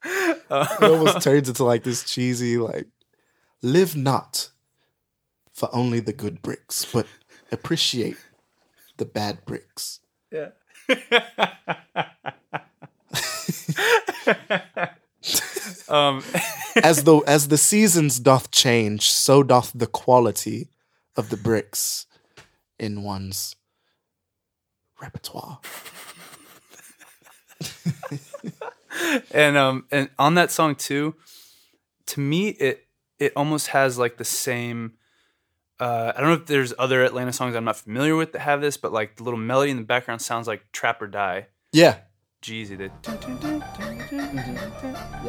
It 0.03 0.41
almost 0.81 1.21
turns 1.23 1.47
into 1.47 1.63
like 1.63 1.83
this 1.83 2.03
cheesy, 2.03 2.57
like, 2.57 2.87
live 3.61 3.95
not 3.95 4.49
for 5.53 5.69
only 5.73 5.99
the 5.99 6.13
good 6.13 6.41
bricks, 6.41 6.85
but 6.91 7.05
appreciate 7.51 8.17
the 8.97 9.05
bad 9.05 9.45
bricks. 9.45 9.99
Yeah. 10.31 10.49
um, 15.89 16.23
As 16.83 17.03
the 17.03 17.21
as 17.27 17.49
the 17.49 17.57
seasons 17.57 18.19
doth 18.19 18.51
change, 18.51 19.11
so 19.11 19.43
doth 19.43 19.73
the 19.75 19.87
quality 19.87 20.69
of 21.17 21.29
the 21.29 21.35
bricks 21.35 22.05
in 22.79 23.03
one's 23.03 23.57
repertoire. 25.01 25.59
and 29.31 29.57
um 29.57 29.85
and 29.91 30.09
on 30.17 30.35
that 30.35 30.51
song 30.51 30.75
too 30.75 31.15
to 32.05 32.19
me 32.19 32.49
it 32.49 32.87
it 33.19 33.33
almost 33.35 33.67
has 33.67 33.97
like 33.97 34.17
the 34.17 34.25
same 34.25 34.93
uh, 35.81 36.13
I 36.15 36.21
don't 36.21 36.29
know 36.29 36.35
if 36.35 36.45
there's 36.45 36.73
other 36.77 37.03
Atlanta 37.03 37.33
songs 37.33 37.55
I'm 37.55 37.65
not 37.65 37.75
familiar 37.75 38.15
with 38.15 38.31
that 38.33 38.39
have 38.39 38.61
this, 38.61 38.77
but 38.77 38.93
like 38.93 39.17
the 39.17 39.23
little 39.23 39.39
melody 39.39 39.71
in 39.71 39.77
the 39.77 39.83
background 39.83 40.21
sounds 40.21 40.47
like 40.47 40.71
"Trap 40.71 41.01
or 41.01 41.07
Die." 41.07 41.47
Yeah. 41.73 41.97
Jeezy, 42.41 42.75
the 42.77 42.85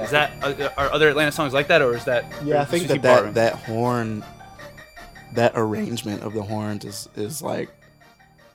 is 0.03 0.11
that 0.13 0.33
uh, 0.43 0.71
are 0.79 0.91
other 0.93 1.11
Atlanta 1.11 1.31
songs 1.31 1.53
like 1.53 1.69
that, 1.69 1.83
or 1.83 1.95
is 1.95 2.05
that 2.05 2.25
Yeah, 2.43 2.63
I 2.63 2.65
think 2.65 2.87
that 2.87 3.03
that, 3.03 3.35
that 3.35 3.55
horn, 3.55 4.25
that 5.35 5.53
arrangement 5.55 6.23
of 6.23 6.33
the 6.33 6.43
horns 6.43 6.87
is 6.87 7.09
is 7.17 7.43
like, 7.43 7.69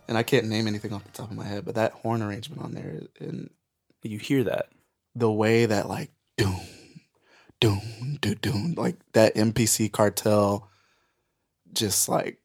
and 0.07 0.17
I 0.17 0.23
can't 0.23 0.47
name 0.47 0.65
anything 0.65 0.91
off 0.91 1.03
the 1.03 1.11
top 1.11 1.29
of 1.29 1.37
my 1.37 1.45
head, 1.45 1.65
but 1.65 1.75
that 1.75 1.91
horn 1.91 2.23
arrangement 2.23 2.63
on 2.63 2.73
there 2.73 3.01
and 3.19 3.51
you 4.01 4.17
hear 4.17 4.43
that? 4.45 4.69
the 5.17 5.31
way 5.31 5.65
that 5.65 5.89
like 5.89 6.11
doom, 6.37 6.61
doom, 7.59 7.81
doom, 8.21 8.35
doom, 8.35 8.73
like 8.77 8.95
that 9.13 9.35
MPC 9.35 9.91
cartel, 9.91 10.69
just 11.77 12.09
like 12.09 12.39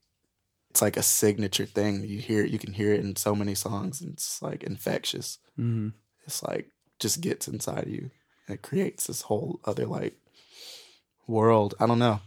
it's 0.70 0.80
like 0.80 0.96
a 0.96 1.02
signature 1.02 1.66
thing. 1.66 2.02
You 2.04 2.18
hear, 2.18 2.44
you 2.46 2.58
can 2.58 2.72
hear 2.72 2.94
it 2.94 3.00
in 3.00 3.14
so 3.16 3.34
many 3.34 3.54
songs, 3.54 4.00
and 4.00 4.14
it's 4.14 4.40
like 4.40 4.62
infectious. 4.62 5.38
Mm-hmm. 5.58 5.88
It's 6.24 6.42
like 6.42 6.70
just 6.98 7.20
gets 7.20 7.46
inside 7.46 7.88
you. 7.88 8.10
And 8.46 8.54
it 8.54 8.62
creates 8.62 9.06
this 9.06 9.22
whole 9.22 9.60
other 9.64 9.86
like 9.86 10.16
world. 11.26 11.74
I 11.78 11.86
don't 11.86 11.98
know. 11.98 12.20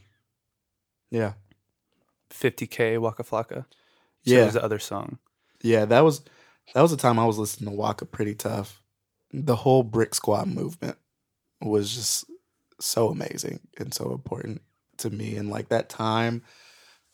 Yeah. 1.10 1.34
50k 2.30 3.00
Waka 3.00 3.24
Flocka. 3.24 3.66
So 4.26 4.34
Yeah. 4.34 4.46
was 4.46 4.54
the 4.54 4.64
other 4.64 4.80
song. 4.80 5.20
Yeah, 5.62 5.86
that 5.86 6.02
was 6.02 6.22
that 6.74 6.82
was 6.82 6.92
the 6.92 6.98
time 6.98 7.18
I 7.20 7.26
was 7.26 7.38
listening 7.38 7.72
to 7.72 7.76
Waka 7.76 8.06
pretty 8.06 8.36
tough. 8.36 8.82
The 9.32 9.56
whole 9.56 9.84
Brick 9.84 10.14
Squad 10.16 10.48
movement 10.48 10.98
was 11.62 11.94
just 11.96 12.26
so 12.80 13.10
amazing 13.10 13.62
and 13.78 13.94
so 13.94 14.12
important 14.12 14.62
to 14.98 15.10
me. 15.10 15.36
And 15.36 15.50
like 15.50 15.70
that 15.70 15.90
time 15.90 16.44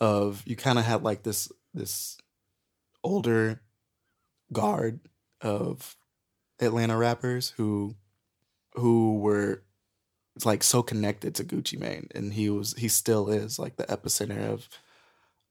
of 0.01 0.43
you 0.45 0.57
kind 0.57 0.79
of 0.79 0.85
had 0.85 1.03
like 1.03 1.23
this 1.23 1.49
this 1.73 2.17
older 3.03 3.61
guard 4.51 4.99
of 5.39 5.95
Atlanta 6.59 6.97
rappers 6.97 7.53
who 7.55 7.95
who 8.73 9.19
were 9.19 9.63
like 10.43 10.63
so 10.63 10.81
connected 10.81 11.35
to 11.35 11.43
Gucci 11.43 11.79
Mane 11.79 12.07
and 12.15 12.33
he 12.33 12.49
was 12.49 12.73
he 12.73 12.87
still 12.87 13.29
is 13.29 13.59
like 13.59 13.77
the 13.77 13.85
epicenter 13.85 14.43
of 14.43 14.67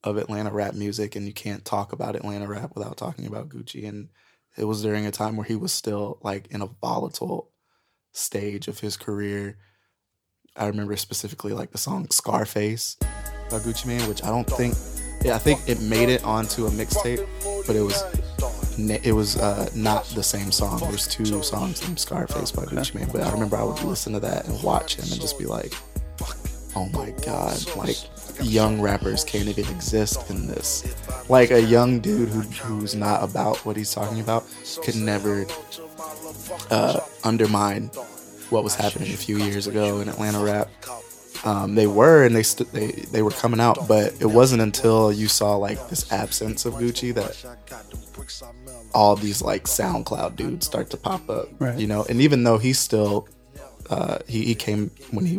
of 0.02 0.16
Atlanta 0.16 0.50
rap 0.50 0.74
music 0.74 1.14
and 1.14 1.26
you 1.26 1.32
can't 1.32 1.64
talk 1.64 1.92
about 1.92 2.16
Atlanta 2.16 2.48
rap 2.48 2.72
without 2.74 2.96
talking 2.96 3.26
about 3.26 3.48
Gucci 3.48 3.88
and 3.88 4.08
it 4.56 4.64
was 4.64 4.82
during 4.82 5.06
a 5.06 5.12
time 5.12 5.36
where 5.36 5.46
he 5.46 5.54
was 5.54 5.72
still 5.72 6.18
like 6.22 6.48
in 6.48 6.60
a 6.60 6.66
volatile 6.66 7.50
stage 8.12 8.66
of 8.66 8.80
his 8.80 8.96
career. 8.96 9.56
I 10.60 10.66
remember 10.66 10.94
specifically 10.96 11.54
like 11.54 11.70
the 11.70 11.78
song 11.78 12.06
Scarface 12.10 12.96
by 13.50 13.58
Gucci 13.60 13.86
Mane, 13.86 14.06
which 14.08 14.22
I 14.22 14.26
don't 14.26 14.46
think 14.46 14.74
yeah, 15.24 15.34
I 15.34 15.38
think 15.38 15.66
it 15.66 15.80
made 15.80 16.10
it 16.10 16.22
onto 16.22 16.66
a 16.66 16.70
mixtape, 16.70 17.26
but 17.66 17.76
it 17.76 17.80
was 17.80 18.04
it 19.04 19.12
was 19.12 19.38
uh, 19.38 19.70
not 19.74 20.04
the 20.10 20.22
same 20.22 20.52
song. 20.52 20.80
There's 20.80 21.08
two 21.08 21.42
songs 21.42 21.82
named 21.82 21.98
Scarface 21.98 22.52
by 22.52 22.64
Gucci 22.66 22.94
Mane, 22.94 23.08
but 23.10 23.22
I 23.22 23.32
remember 23.32 23.56
I 23.56 23.62
would 23.62 23.82
listen 23.82 24.12
to 24.12 24.20
that 24.20 24.46
and 24.46 24.62
watch 24.62 24.96
him 24.96 25.10
and 25.10 25.18
just 25.18 25.38
be 25.38 25.46
like, 25.46 25.72
oh 26.76 26.90
my 26.92 27.10
god, 27.24 27.58
like 27.76 27.96
young 28.42 28.82
rappers 28.82 29.24
can't 29.24 29.48
even 29.48 29.66
exist 29.74 30.28
in 30.28 30.46
this. 30.46 30.94
Like 31.30 31.52
a 31.52 31.62
young 31.62 32.00
dude 32.00 32.28
who 32.28 32.42
who's 32.42 32.94
not 32.94 33.24
about 33.24 33.56
what 33.64 33.78
he's 33.78 33.94
talking 33.94 34.20
about 34.20 34.44
could 34.82 34.96
never 34.96 35.46
uh, 36.70 37.00
undermine 37.24 37.90
what 38.50 38.64
was 38.64 38.74
happening 38.74 39.12
a 39.12 39.16
few 39.16 39.38
years 39.38 39.66
ago 39.66 40.00
in 40.00 40.08
Atlanta 40.08 40.42
rap. 40.42 40.68
Um, 41.44 41.74
they 41.74 41.86
were 41.86 42.24
and 42.24 42.36
they 42.36 42.42
st- 42.42 42.70
they 42.72 42.90
they 43.12 43.22
were 43.22 43.30
coming 43.30 43.60
out, 43.60 43.88
but 43.88 44.12
it 44.20 44.26
wasn't 44.26 44.60
until 44.60 45.10
you 45.10 45.26
saw 45.26 45.56
like 45.56 45.88
this 45.88 46.10
absence 46.12 46.66
of 46.66 46.74
Gucci 46.74 47.14
that 47.14 47.34
all 48.92 49.16
these 49.16 49.40
like 49.40 49.64
SoundCloud 49.64 50.36
dudes 50.36 50.66
start 50.66 50.90
to 50.90 50.96
pop 50.98 51.30
up. 51.30 51.48
Right. 51.58 51.78
You 51.78 51.86
know, 51.86 52.04
and 52.08 52.20
even 52.20 52.44
though 52.44 52.58
he's 52.58 52.78
still 52.78 53.26
uh, 53.88 54.18
he 54.28 54.44
he 54.44 54.54
came 54.54 54.90
when 55.12 55.24
he 55.24 55.38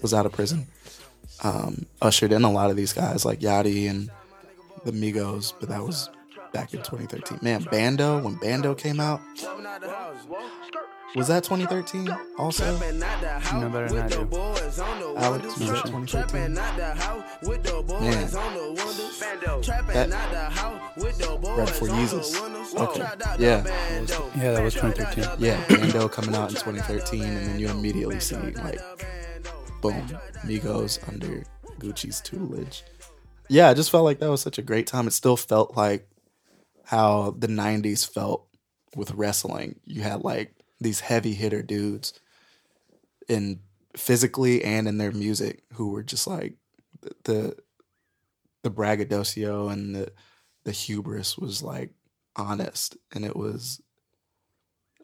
was 0.00 0.14
out 0.14 0.26
of 0.26 0.32
prison, 0.32 0.68
um, 1.42 1.86
ushered 2.00 2.30
in 2.32 2.44
a 2.44 2.50
lot 2.50 2.70
of 2.70 2.76
these 2.76 2.92
guys 2.92 3.24
like 3.24 3.40
Yachty 3.40 3.90
and 3.90 4.10
the 4.84 4.92
Migos, 4.92 5.52
but 5.58 5.68
that 5.70 5.82
was 5.82 6.08
back 6.52 6.72
in 6.74 6.80
2013. 6.80 7.38
Man, 7.42 7.62
Bando 7.64 8.20
when 8.20 8.34
Bando 8.36 8.74
came 8.74 9.00
out, 9.00 9.20
Was 11.14 11.28
that 11.28 11.44
2013 11.44 12.08
also? 12.38 12.74
You 12.74 12.92
know 13.60 13.68
better 13.68 13.88
than 13.88 14.02
I 14.02 14.08
do. 14.08 14.28
Alex, 15.18 15.58
was 15.58 15.68
that 15.68 15.84
2013? 15.84 16.40
Man. 16.40 16.54
That 16.54 16.96
Red 21.56 21.70
for 21.70 21.88
Jesus. 21.88 22.40
Okay. 22.74 23.06
Yeah. 23.38 23.62
Yeah, 24.36 24.52
that 24.52 24.62
was 24.62 24.74
2013. 24.74 25.24
Yeah. 25.38 25.62
Bando 25.68 26.08
coming 26.08 26.34
out 26.34 26.48
in 26.48 26.56
2013, 26.56 27.22
and 27.22 27.46
then 27.46 27.58
you 27.60 27.68
immediately 27.68 28.18
see, 28.20 28.36
like, 28.36 28.80
boom, 29.82 30.06
Migos 30.44 30.98
under 31.08 31.44
Gucci's 31.78 32.20
tutelage. 32.22 32.84
Yeah, 33.48 33.68
I 33.68 33.74
just 33.74 33.90
felt 33.90 34.04
like 34.04 34.18
that 34.20 34.30
was 34.30 34.40
such 34.40 34.56
a 34.56 34.62
great 34.62 34.86
time. 34.86 35.06
It 35.06 35.12
still 35.12 35.36
felt 35.36 35.76
like 35.76 36.08
how 36.84 37.34
the 37.36 37.48
90s 37.48 38.08
felt 38.10 38.46
with 38.96 39.12
wrestling. 39.12 39.78
You 39.84 40.00
had, 40.02 40.22
like, 40.22 40.54
these 40.82 41.00
heavy 41.00 41.34
hitter 41.34 41.62
dudes 41.62 42.12
in 43.28 43.60
physically 43.96 44.64
and 44.64 44.88
in 44.88 44.98
their 44.98 45.12
music 45.12 45.62
who 45.74 45.90
were 45.90 46.02
just 46.02 46.26
like 46.26 46.54
the 47.24 47.56
the 48.62 48.70
braggadocio 48.70 49.68
and 49.68 49.94
the 49.94 50.12
the 50.64 50.72
hubris 50.72 51.36
was 51.36 51.62
like 51.62 51.90
honest. 52.36 52.96
And 53.12 53.24
it 53.24 53.36
was 53.36 53.82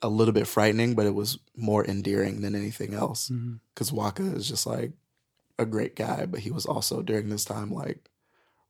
a 0.01 0.09
little 0.09 0.33
bit 0.33 0.47
frightening 0.47 0.95
but 0.95 1.07
it 1.07 1.15
was 1.15 1.39
more 1.57 1.85
endearing 1.85 2.41
than 2.41 2.55
anything 2.55 2.95
else. 2.95 3.29
Mm-hmm. 3.29 3.55
Because 3.75 3.93
Waka 3.93 4.23
is 4.23 4.49
just 4.49 4.67
like 4.67 4.93
a 5.59 5.67
great 5.67 5.97
guy 5.97 6.27
but 6.27 6.41
he 6.41 6.51
was 6.51 6.67
also 6.67 7.03
during 7.03 7.29
this 7.29 7.45
time 7.45 7.73
like 7.73 8.09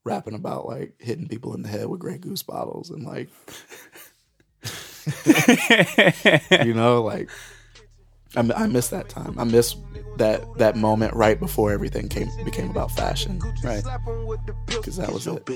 rapping 0.04 0.34
about 0.34 0.66
like 0.66 0.94
hitting 0.98 1.28
people 1.28 1.54
in 1.54 1.62
the 1.62 1.68
head 1.68 1.86
with 1.86 2.00
Grey 2.00 2.16
Goose 2.16 2.42
bottles 2.42 2.90
and 2.90 3.04
like 3.04 3.28
you 6.64 6.74
know 6.74 7.02
like 7.02 7.30
I, 8.36 8.42
mi- 8.42 8.54
I 8.54 8.66
miss 8.66 8.88
that 8.88 9.08
time. 9.08 9.38
I 9.38 9.44
miss 9.44 9.74
that 10.18 10.44
that 10.58 10.76
moment 10.76 11.14
right 11.14 11.38
before 11.38 11.72
everything 11.72 12.08
came 12.08 12.28
became 12.44 12.70
about 12.70 12.90
fashion. 12.90 13.40
Right. 13.64 13.82
because 14.66 14.96
that 14.96 15.12
was 15.12 15.26
Your 15.26 15.36
it 15.38 15.46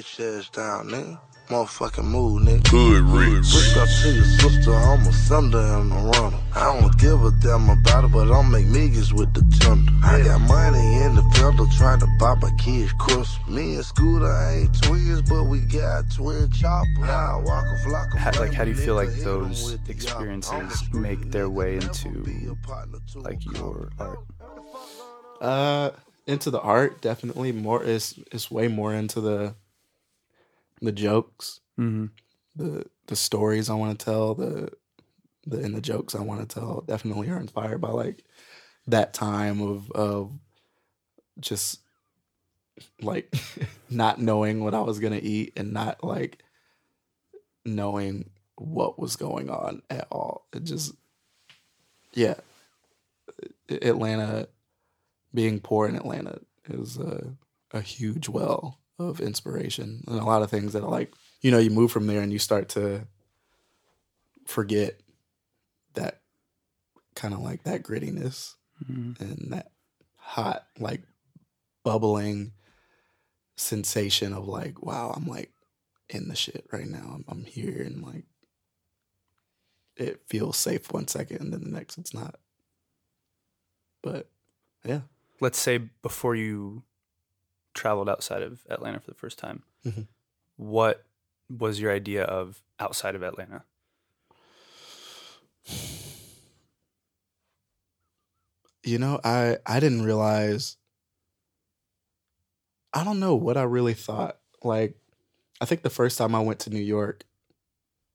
bitch 1.57 1.83
ass 1.83 2.01
down, 2.01 2.13
nigga. 2.13 2.43
Motherfucking 2.43 2.43
move, 2.43 2.43
nigga. 2.43 2.71
Good 2.71 3.03
Rich. 3.05 3.55
Look 3.55 3.77
up 3.79 3.89
to 4.03 4.13
your 4.13 4.25
sister, 4.25 4.75
I'm 4.75 5.07
a 5.07 5.13
thunder 5.13 5.59
and 5.59 5.93
a 5.93 5.97
runner. 5.97 6.39
I 6.55 6.81
don't 6.81 6.99
give 6.99 7.25
a 7.25 7.31
damn 7.41 7.71
about 7.71 8.05
it, 8.05 8.13
but 8.13 8.31
I'll 8.31 8.43
make 8.43 8.67
niggas 8.67 9.13
with 9.13 9.33
the 9.35 9.43
thunder. 9.59 9.93
I 10.03 10.23
got 10.23 10.41
money 10.43 10.97
in 11.03 11.15
the 11.15 11.23
field 11.35 11.71
trying 11.73 12.01
to 12.01 12.07
buy 12.19 12.35
my 12.37 12.51
kids 12.59 12.93
Christmas. 12.99 13.39
Me 13.49 13.75
and 13.77 13.85
Scooter 13.85 14.51
ain't 14.51 14.83
twins, 14.83 15.23
but 15.29 15.45
we 15.45 15.61
got 15.61 16.11
twin 16.15 16.51
choppers. 16.51 17.09
I 17.09 17.37
walk 17.45 17.65
a 17.67 17.79
flock 17.85 18.15
of 18.15 18.21
How, 18.21 18.41
like, 18.41 18.53
how 18.53 18.65
do 18.65 18.71
you 18.71 18.77
feel 18.77 18.95
like 18.95 19.09
nigga, 19.09 19.15
hit 19.15 19.27
'em 19.27 19.49
those 19.49 19.79
experiences 19.89 20.93
make 20.93 21.31
their 21.31 21.49
way 21.49 21.77
into 21.77 22.09
be 22.23 22.47
a 22.49 22.55
partner 22.67 22.99
to 23.13 23.19
a 23.19 23.21
like 23.21 23.45
your 23.45 23.91
art? 23.99 24.19
uh 25.41 25.91
into 26.27 26.51
the 26.51 26.61
art 26.61 27.01
definitely 27.01 27.53
more 27.53 27.83
is 27.83 28.15
is 28.33 28.51
way 28.51 28.69
more 28.69 28.95
into 28.95 29.21
the 29.21 29.55
the 30.83 30.93
jokes 30.93 31.61
Mm-hmm. 31.81 32.07
the 32.55 32.85
the 33.07 33.17
stories 33.17 33.71
i 33.71 33.75
want 33.75 33.99
to 33.99 34.05
tell 34.05 34.35
the 34.35 34.71
the 35.47 35.59
and 35.65 35.75
the 35.75 35.81
jokes 35.81 36.15
i 36.15 36.21
want 36.21 36.47
to 36.47 36.55
tell 36.55 36.83
definitely 36.87 37.31
are 37.31 37.41
inspired 37.41 37.81
by 37.81 37.89
like 37.89 38.25
that 38.87 39.15
time 39.15 39.63
of 39.63 39.91
of 39.93 40.33
just 41.41 41.81
like 43.01 43.35
not 43.91 44.21
knowing 44.21 44.63
what 44.63 44.75
i 44.75 44.81
was 44.81 44.99
gonna 45.01 45.21
eat 45.23 45.55
and 45.57 45.73
not 45.73 46.05
like 46.05 46.43
knowing 47.65 48.29
what 48.57 48.99
was 48.99 49.17
going 49.17 49.49
on 49.49 49.81
at 49.89 50.07
all 50.11 50.47
it 50.53 50.65
just 50.65 50.95
yeah 52.13 52.35
atlanta 53.71 54.47
being 55.33 55.59
poor 55.59 55.89
in 55.89 55.97
atlanta 55.97 56.39
is 56.69 56.99
a, 56.99 57.35
a 57.73 57.81
huge 57.81 58.29
well 58.29 58.79
of 58.99 59.21
inspiration 59.21 60.03
and 60.07 60.19
a 60.19 60.25
lot 60.25 60.43
of 60.43 60.51
things 60.51 60.73
that 60.73 60.83
are 60.83 60.91
like 60.91 61.13
you 61.41 61.51
know 61.51 61.59
you 61.59 61.71
move 61.71 61.91
from 61.91 62.07
there 62.07 62.21
and 62.21 62.33
you 62.33 62.39
start 62.39 62.69
to 62.69 63.07
forget 64.47 65.01
that 65.95 66.21
kind 67.15 67.35
of 67.35 67.41
like 67.41 67.63
that 67.65 67.83
grittiness 67.83 68.55
mm-hmm. 68.85 69.23
and 69.23 69.53
that 69.53 69.71
hot 70.17 70.67
like 70.79 71.03
bubbling 71.85 72.53
sensation 73.57 74.33
of 74.33 74.47
like 74.47 74.83
wow 74.83 75.13
i'm 75.17 75.27
like 75.27 75.51
in 76.15 76.29
the 76.29 76.37
shit 76.37 76.67
right 76.73 76.87
now. 76.87 77.13
I'm, 77.15 77.25
I'm 77.29 77.45
here 77.45 77.83
and 77.83 78.03
like 78.03 78.25
it 79.97 80.23
feels 80.27 80.57
safe 80.57 80.93
one 80.93 81.09
second 81.09 81.41
and 81.41 81.53
then 81.53 81.65
the 81.65 81.71
next 81.71 81.99
it's 81.99 82.15
not. 82.15 82.37
But 84.03 84.29
yeah. 84.85 85.03
Let's 85.41 85.59
say 85.59 85.79
before 86.03 86.35
you 86.35 86.85
traveled 87.75 88.09
outside 88.09 88.43
of 88.43 88.61
Atlanta 88.69 89.01
for 89.01 89.11
the 89.11 89.17
first 89.17 89.39
time, 89.39 89.63
Mhm. 89.85 90.07
what 90.57 91.05
was 91.49 91.81
your 91.81 91.93
idea 91.93 92.25
of 92.25 92.63
outside 92.79 93.15
of 93.15 93.23
Atlanta? 93.23 93.65
you 98.85 98.99
know 98.99 99.21
i 99.25 99.57
i 99.67 99.79
didn't 99.81 100.03
realize 100.05 100.77
i 102.93 103.05
don't 103.05 103.21
know 103.21 103.35
what 103.35 103.57
i 103.57 103.63
really 103.63 103.95
thought 103.95 104.39
like 104.65 104.97
i 105.61 105.65
think 105.65 105.83
the 105.83 105.91
first 105.91 106.19
time 106.19 106.35
i 106.35 106.41
went 106.41 106.59
to 106.61 106.71
new 106.71 106.81
york 106.81 107.25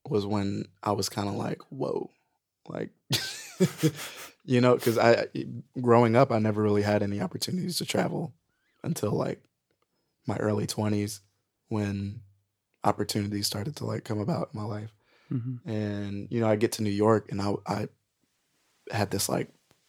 was 0.08 0.26
when 0.26 0.64
i 0.82 0.92
was 0.92 1.08
kind 1.08 1.28
of 1.28 1.34
like 1.34 1.60
whoa 1.70 2.10
like 2.68 2.90
you 4.44 4.60
know 4.60 4.74
because 4.74 4.98
i 4.98 5.26
growing 5.80 6.14
up 6.16 6.30
i 6.30 6.38
never 6.38 6.62
really 6.62 6.82
had 6.82 7.02
any 7.02 7.20
opportunities 7.20 7.78
to 7.78 7.86
travel 7.86 8.34
until 8.84 9.12
like 9.12 9.42
my 10.28 10.36
early 10.36 10.66
20s 10.66 11.20
when 11.68 12.20
opportunities 12.84 13.46
started 13.46 13.74
to 13.76 13.84
like 13.84 14.04
come 14.04 14.20
about 14.20 14.50
in 14.52 14.60
my 14.60 14.66
life 14.66 14.92
Mm-hmm. 15.30 15.68
and 15.68 16.28
you 16.30 16.40
know 16.40 16.48
i 16.48 16.56
get 16.56 16.72
to 16.72 16.82
new 16.82 16.88
york 17.06 17.30
and 17.30 17.42
i 17.42 17.52
i 17.66 17.88
had 18.90 19.10
this 19.10 19.28
like 19.28 19.48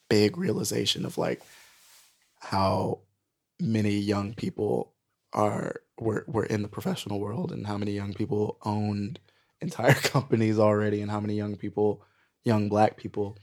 big 0.09 0.37
realization 0.37 1.05
of 1.05 1.17
like 1.17 1.41
how 2.41 2.99
many 3.59 3.91
young 3.97 4.33
people 4.33 4.91
are 5.31 5.81
were 5.97 6.25
were 6.27 6.45
in 6.45 6.61
the 6.61 6.67
professional 6.67 7.19
world 7.21 7.53
and 7.53 7.67
how 7.67 7.77
many 7.77 7.91
young 7.91 8.13
people 8.13 8.57
owned 8.63 9.19
entire 9.61 9.93
companies 10.15 10.59
already 10.59 11.01
and 11.01 11.09
how 11.11 11.19
many 11.21 11.35
young 11.35 11.55
people 11.55 12.03
young 12.43 12.67
black 12.67 12.97
people 12.97 13.37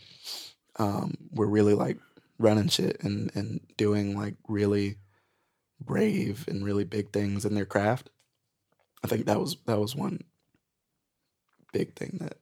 um 0.79 1.15
were 1.33 1.47
really 1.49 1.75
like 1.75 1.99
running 2.39 2.69
shit 2.69 3.03
and 3.03 3.31
and 3.35 3.61
doing 3.79 4.15
like 4.19 4.35
really 4.49 4.99
brave 5.81 6.47
and 6.49 6.65
really 6.65 6.85
big 6.85 7.13
things 7.13 7.45
in 7.45 7.55
their 7.55 7.67
craft 7.67 8.11
i 9.05 9.07
think 9.07 9.27
that 9.27 9.39
was 9.41 9.57
that 9.67 9.79
was 9.79 9.95
one 9.95 10.21
big 11.73 11.95
thing 11.95 12.19
that 12.21 12.39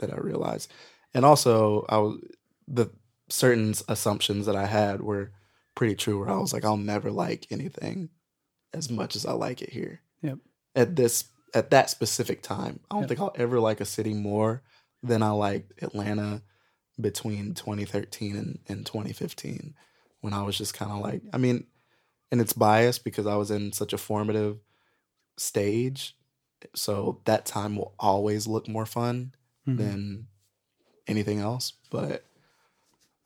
that 0.00 0.12
I 0.12 0.16
realized. 0.16 0.70
And 1.14 1.24
also 1.24 1.86
I 1.88 1.98
was 1.98 2.18
the 2.66 2.90
certain 3.28 3.74
assumptions 3.88 4.46
that 4.46 4.56
I 4.56 4.66
had 4.66 5.00
were 5.00 5.30
pretty 5.74 5.94
true 5.94 6.18
where 6.18 6.28
I 6.30 6.36
was 6.36 6.52
like, 6.52 6.64
I'll 6.64 6.76
never 6.76 7.10
like 7.10 7.46
anything 7.50 8.10
as 8.72 8.90
much 8.90 9.14
as 9.16 9.24
I 9.24 9.32
like 9.32 9.62
it 9.62 9.70
here. 9.70 10.00
Yep. 10.22 10.38
At 10.74 10.96
this 10.96 11.24
at 11.54 11.70
that 11.70 11.88
specific 11.90 12.42
time. 12.42 12.80
I 12.90 12.94
don't 12.94 13.02
Yep. 13.02 13.08
think 13.08 13.20
I'll 13.20 13.32
ever 13.36 13.60
like 13.60 13.80
a 13.80 13.84
city 13.84 14.12
more 14.14 14.62
than 15.02 15.22
I 15.22 15.30
liked 15.30 15.80
Atlanta 15.82 16.42
between 17.00 17.54
2013 17.54 18.36
and, 18.36 18.58
and 18.68 18.84
2015 18.84 19.74
when 20.20 20.32
I 20.32 20.42
was 20.42 20.58
just 20.58 20.74
kind 20.74 20.90
of 20.90 20.98
like 20.98 21.22
I 21.32 21.38
mean, 21.38 21.66
and 22.34 22.40
it's 22.40 22.52
biased 22.52 23.04
because 23.04 23.28
I 23.28 23.36
was 23.36 23.52
in 23.52 23.70
such 23.70 23.92
a 23.92 23.96
formative 23.98 24.58
stage. 25.36 26.16
So 26.74 27.20
that 27.26 27.46
time 27.46 27.76
will 27.76 27.94
always 27.96 28.48
look 28.48 28.66
more 28.66 28.86
fun 28.86 29.34
Mhm. 29.68 29.76
than 29.78 30.26
anything 31.06 31.38
else. 31.38 31.74
But 31.90 32.24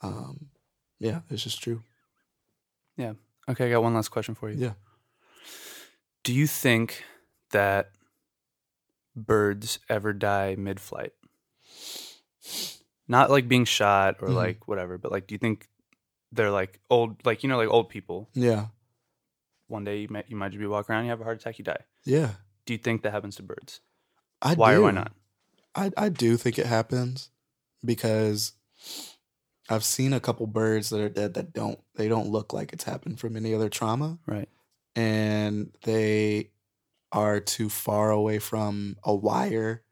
um, 0.02 0.50
yeah, 0.98 1.22
it's 1.30 1.42
just 1.42 1.62
true. 1.62 1.82
Yeah. 2.98 3.14
Okay, 3.48 3.66
I 3.68 3.70
got 3.70 3.82
one 3.82 3.94
last 3.94 4.10
question 4.10 4.34
for 4.34 4.50
you. 4.50 4.58
Yeah. 4.58 4.74
Do 6.22 6.34
you 6.34 6.46
think 6.46 7.02
that 7.52 7.92
birds 9.16 9.78
ever 9.88 10.12
die 10.12 10.54
mid 10.58 10.80
flight? 10.80 11.14
Not 13.08 13.30
like 13.30 13.48
being 13.48 13.64
shot 13.64 14.16
or 14.20 14.28
Mhm. 14.28 14.34
like 14.34 14.68
whatever, 14.68 14.98
but 14.98 15.10
like, 15.10 15.26
do 15.26 15.34
you 15.34 15.38
think 15.38 15.66
they're 16.30 16.50
like 16.50 16.78
old, 16.90 17.24
like, 17.24 17.42
you 17.42 17.48
know, 17.48 17.56
like 17.56 17.70
old 17.70 17.88
people? 17.88 18.28
Yeah. 18.34 18.66
One 19.68 19.84
day 19.84 19.98
you 20.00 20.08
might, 20.10 20.28
you 20.28 20.36
might 20.36 20.48
just 20.50 20.58
be 20.60 20.66
walking 20.66 20.94
around, 20.94 21.04
you 21.04 21.10
have 21.10 21.20
a 21.20 21.24
heart 21.24 21.40
attack, 21.40 21.58
you 21.58 21.64
die. 21.64 21.84
Yeah. 22.04 22.30
Do 22.66 22.72
you 22.74 22.78
think 22.78 23.02
that 23.02 23.12
happens 23.12 23.36
to 23.36 23.42
birds? 23.42 23.80
I 24.42 24.54
Why 24.54 24.74
do. 24.74 24.80
or 24.80 24.82
why 24.84 24.90
not? 24.90 25.12
I, 25.74 25.90
I 25.96 26.08
do 26.08 26.36
think 26.36 26.58
it 26.58 26.66
happens 26.66 27.30
because 27.84 28.52
I've 29.68 29.84
seen 29.84 30.12
a 30.12 30.20
couple 30.20 30.46
birds 30.46 30.90
that 30.90 31.00
are 31.00 31.08
dead 31.08 31.34
that 31.34 31.52
don't 31.52 31.78
they 31.94 32.08
don't 32.08 32.28
look 32.28 32.52
like 32.52 32.72
it's 32.72 32.84
happened 32.84 33.20
from 33.20 33.36
any 33.36 33.54
other 33.54 33.68
trauma. 33.68 34.18
Right. 34.26 34.48
and 34.96 35.70
they 35.84 36.50
are 37.12 37.40
too 37.40 37.68
far 37.68 38.10
away 38.10 38.38
from 38.38 38.96
a 39.04 39.14
wire 39.14 39.82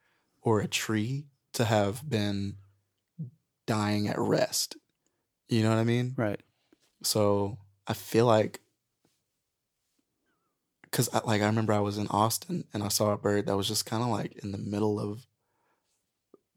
or 0.42 0.60
a 0.60 0.68
tree 0.68 1.26
to 1.54 1.64
have 1.64 2.08
been 2.08 2.56
dying 3.66 4.08
at 4.08 4.18
rest. 4.18 4.76
You 5.48 5.62
know 5.62 5.70
what 5.70 5.78
I 5.78 5.84
mean? 5.84 6.14
Right. 6.16 6.40
So 7.02 7.58
I 7.86 7.94
feel 7.94 8.26
like, 8.26 8.60
because 10.96 11.10
I, 11.12 11.20
like 11.26 11.42
I 11.42 11.46
remember 11.46 11.74
I 11.74 11.80
was 11.80 11.98
in 11.98 12.06
Austin 12.08 12.64
and 12.72 12.82
I 12.82 12.88
saw 12.88 13.12
a 13.12 13.18
bird 13.18 13.46
that 13.46 13.56
was 13.56 13.68
just 13.68 13.84
kind 13.84 14.02
of 14.02 14.08
like 14.08 14.42
in 14.42 14.50
the 14.50 14.56
middle 14.56 14.98
of 14.98 15.26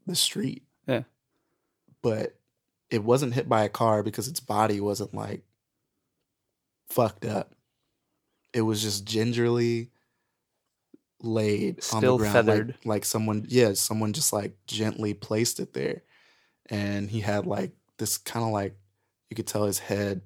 the 0.06 0.16
street. 0.16 0.62
Yeah. 0.86 1.02
But 2.00 2.38
it 2.88 3.04
wasn't 3.04 3.34
hit 3.34 3.50
by 3.50 3.64
a 3.64 3.68
car 3.68 4.02
because 4.02 4.28
its 4.28 4.40
body 4.40 4.80
wasn't 4.80 5.12
like 5.12 5.42
fucked 6.88 7.26
up. 7.26 7.54
It 8.54 8.62
was 8.62 8.80
just 8.80 9.04
gingerly 9.04 9.90
laid 11.20 11.80
on 11.92 12.00
the 12.00 12.16
ground, 12.16 12.32
feathered. 12.32 12.68
like, 12.68 12.86
like 12.86 13.04
someone, 13.04 13.44
yeah, 13.46 13.74
someone 13.74 14.14
just 14.14 14.32
like 14.32 14.56
gently 14.66 15.12
placed 15.12 15.60
it 15.60 15.74
there, 15.74 16.00
and 16.70 17.10
he 17.10 17.20
had 17.20 17.44
like 17.44 17.72
this 17.98 18.16
kind 18.16 18.44
of 18.46 18.52
like 18.52 18.74
you 19.28 19.36
could 19.36 19.46
tell 19.46 19.66
his 19.66 19.80
head, 19.80 20.22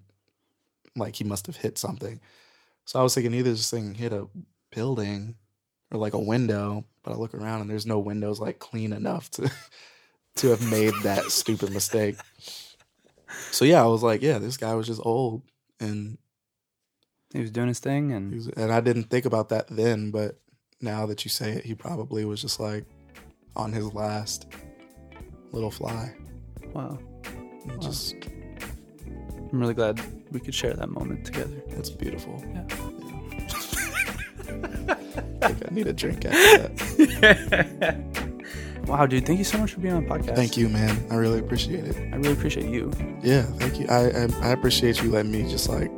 like 0.95 1.17
he 1.17 1.25
must 1.25 1.49
have 1.49 1.57
hit 1.57 1.79
something. 1.79 2.21
So 2.85 3.01
I 3.01 3.03
was 3.03 3.15
thinking 3.15 3.35
either 3.35 3.51
this 3.51 3.71
thing 3.71 3.95
hit 3.95 4.13
a 4.13 4.27
building 4.71 5.37
or 5.91 5.99
like 5.99 6.15
a 6.15 6.19
window, 6.19 6.85
but 7.03 7.13
I 7.13 7.17
look 7.17 7.35
around 7.35 7.63
and 7.63 7.71
there's 7.71 7.87
no 7.87 7.99
windows 7.99 8.41
like 8.41 8.59
clean 8.59 8.93
enough 8.93 9.31
to 9.33 9.51
to 10.37 10.49
have 10.51 10.71
made 10.71 10.95
that 11.03 11.25
stupid 11.31 11.73
mistake. 11.73 12.17
So 13.51 13.65
yeah, 13.65 13.83
I 13.83 13.87
was 13.87 14.03
like, 14.03 14.23
yeah, 14.23 14.39
this 14.39 14.57
guy 14.57 14.75
was 14.75 14.87
just 14.87 15.01
old 15.05 15.43
and 15.81 16.19
He 17.33 17.41
was 17.41 17.51
doing 17.51 17.69
his 17.69 17.81
thing, 17.81 18.13
and 18.13 18.33
was, 18.35 18.49
and 18.49 18.73
I 18.73 18.81
didn't 18.81 19.05
think 19.11 19.25
about 19.25 19.49
that 19.49 19.67
then, 19.69 20.11
but 20.11 20.39
now 20.81 21.07
that 21.07 21.25
you 21.25 21.31
say 21.31 21.53
it, 21.53 21.65
he 21.65 21.75
probably 21.75 22.25
was 22.25 22.41
just 22.43 22.61
like 22.61 22.85
on 23.57 23.73
his 23.73 23.93
last 23.95 24.47
little 25.53 25.71
fly. 25.71 26.15
wow, 26.75 26.99
And 27.69 27.81
Just 27.81 28.15
I'm 29.53 29.61
really 29.61 29.75
glad 29.75 30.01
we 30.35 30.41
could 30.41 30.55
share 30.55 30.75
that 30.75 30.91
moment 30.91 31.25
together. 31.25 31.63
that's 31.69 31.91
beautiful. 31.91 32.43
Yeah. 32.53 32.65
I 35.41 35.49
think 35.49 35.71
I 35.71 35.75
need 35.75 35.87
a 35.87 35.93
drink 35.93 36.25
after 36.25 36.69
that. 36.69 37.97
Wow, 38.87 39.07
dude, 39.07 39.25
thank 39.25 39.39
you 39.39 39.45
so 39.45 39.57
much 39.57 39.73
for 39.73 39.81
being 39.81 39.95
on 39.95 40.05
the 40.05 40.11
podcast. 40.11 40.37
Thank 40.37 40.59
you, 40.59 40.69
man. 40.69 41.07
I 41.11 41.15
really 41.15 41.39
appreciate 41.39 41.85
it. 41.87 41.97
I 42.13 42.17
really 42.17 42.35
appreciate 42.35 42.69
you. 42.69 42.93
Yeah, 43.23 43.43
thank 43.43 43.81
you. 43.81 43.87
I 43.89 44.11
I, 44.11 44.49
I 44.49 44.53
appreciate 44.53 45.03
you 45.03 45.11
letting 45.11 45.33
me 45.33 45.51
just 45.51 45.71
like 45.71 45.91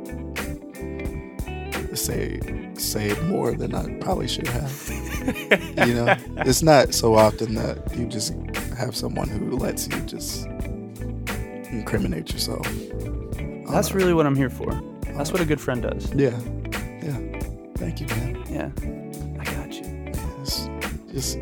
say 1.97 2.39
say 2.75 3.13
more 3.23 3.51
than 3.51 3.75
I 3.75 3.93
probably 3.99 4.29
should 4.29 4.47
have. 4.47 4.89
you 5.85 5.95
know, 5.95 6.15
it's 6.37 6.61
not 6.61 6.93
so 6.93 7.15
often 7.15 7.55
that 7.55 7.93
you 7.97 8.05
just 8.05 8.33
have 8.77 8.95
someone 8.95 9.27
who 9.27 9.57
lets 9.57 9.89
you 9.89 9.99
just 10.01 10.45
incriminate 11.71 12.31
yourself. 12.31 12.65
That's 13.69 13.93
really 13.93 14.13
what 14.13 14.25
I'm 14.25 14.35
here 14.35 14.49
for. 14.49 14.71
That's 15.15 15.31
what 15.31 15.41
a 15.41 15.45
good 15.45 15.59
friend 15.59 15.81
does. 15.81 16.13
yeah, 16.13 16.37
yeah. 17.01 17.17
Thank 17.75 17.99
you, 18.01 18.07
man. 18.07 18.43
Yeah, 18.49 18.69
I 19.39 19.43
got 19.45 19.73
you. 19.73 19.83
It's 20.41 20.67
just 21.11 21.37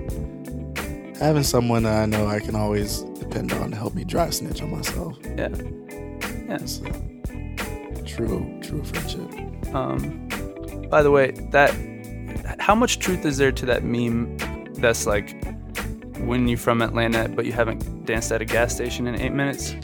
having 1.19 1.43
someone 1.43 1.83
that 1.83 2.01
I 2.01 2.05
know 2.05 2.27
I 2.27 2.39
can 2.39 2.55
always 2.55 3.01
depend 3.19 3.53
on 3.53 3.71
to 3.71 3.77
help 3.77 3.93
me 3.93 4.03
dry 4.03 4.29
snitch 4.29 4.61
on 4.61 4.71
myself. 4.71 5.17
Yeah, 5.23 5.49
yeah. 5.49 6.57
It's 6.61 6.79
a 6.79 8.03
true, 8.05 8.59
true 8.61 8.83
friendship. 8.83 9.75
Um, 9.75 10.27
by 10.89 11.01
the 11.03 11.11
way, 11.11 11.31
that 11.51 11.73
how 12.59 12.75
much 12.75 12.99
truth 12.99 13.25
is 13.25 13.37
there 13.37 13.51
to 13.51 13.65
that 13.65 13.83
meme 13.83 14.37
that's 14.75 15.05
like 15.05 15.35
when 16.19 16.47
you're 16.47 16.57
from 16.57 16.81
Atlanta 16.81 17.29
but 17.29 17.45
you 17.45 17.51
haven't 17.51 18.05
danced 18.05 18.31
at 18.31 18.41
a 18.41 18.45
gas 18.45 18.73
station 18.73 19.07
in 19.07 19.15
eight 19.21 19.33
minutes? 19.33 19.75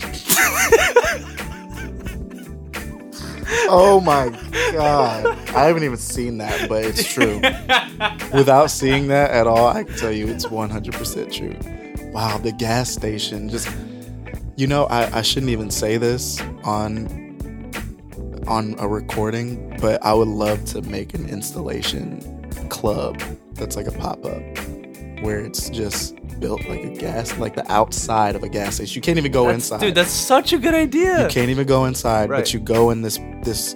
Oh 3.73 4.01
my 4.01 4.29
god. 4.71 5.25
I 5.49 5.65
haven't 5.65 5.83
even 5.83 5.97
seen 5.97 6.37
that, 6.39 6.67
but 6.67 6.83
it's 6.83 7.11
true. 7.11 7.37
Without 8.37 8.67
seeing 8.67 9.07
that 9.07 9.31
at 9.31 9.47
all, 9.47 9.67
I 9.67 9.83
can 9.85 9.95
tell 9.95 10.11
you 10.11 10.27
it's 10.27 10.45
100% 10.45 11.31
true. 11.31 12.11
Wow, 12.11 12.37
the 12.37 12.51
gas 12.51 12.89
station 12.91 13.47
just 13.49 13.69
You 14.57 14.67
know, 14.67 14.85
I, 14.85 15.19
I 15.19 15.21
shouldn't 15.21 15.51
even 15.51 15.71
say 15.71 15.97
this 15.97 16.41
on 16.63 17.19
on 18.47 18.75
a 18.79 18.87
recording, 18.87 19.77
but 19.79 20.03
I 20.03 20.13
would 20.13 20.27
love 20.27 20.65
to 20.65 20.81
make 20.81 21.13
an 21.13 21.29
installation 21.29 22.19
club 22.69 23.21
that's 23.53 23.75
like 23.75 23.87
a 23.87 23.91
pop-up 23.91 24.41
where 25.23 25.39
it's 25.39 25.69
just 25.69 26.15
built 26.41 26.65
like 26.67 26.83
a 26.83 26.89
gas 26.89 27.37
like 27.37 27.55
the 27.55 27.71
outside 27.71 28.35
of 28.35 28.43
a 28.43 28.49
gas 28.49 28.75
station. 28.75 28.95
You 28.95 29.01
can't 29.01 29.17
even 29.17 29.31
go 29.31 29.43
That's- 29.45 29.63
inside. 29.71 29.79
Dude, 29.85 29.95
that's 29.95 30.11
such 30.11 30.51
a 30.51 30.57
good 30.57 30.73
idea. 30.73 31.23
You 31.23 31.29
can't 31.29 31.49
even 31.49 31.65
go 31.67 31.85
inside, 31.85 32.29
Right. 32.29 32.39
but 32.39 32.53
you 32.53 32.59
go 32.59 32.89
in 32.89 33.01
this 33.01 33.17
this 33.43 33.75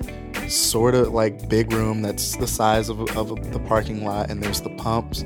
sort 0.50 0.94
of 0.96 1.14
like 1.14 1.48
big 1.48 1.72
room 1.72 2.02
that's 2.02 2.36
the 2.36 2.48
size 2.48 2.90
of, 2.90 3.00
of 3.16 3.28
the 3.54 3.60
parking 3.60 4.04
lot, 4.04 4.30
and 4.30 4.44
there's 4.44 4.60
the 4.62 4.70
pumps, 4.72 5.24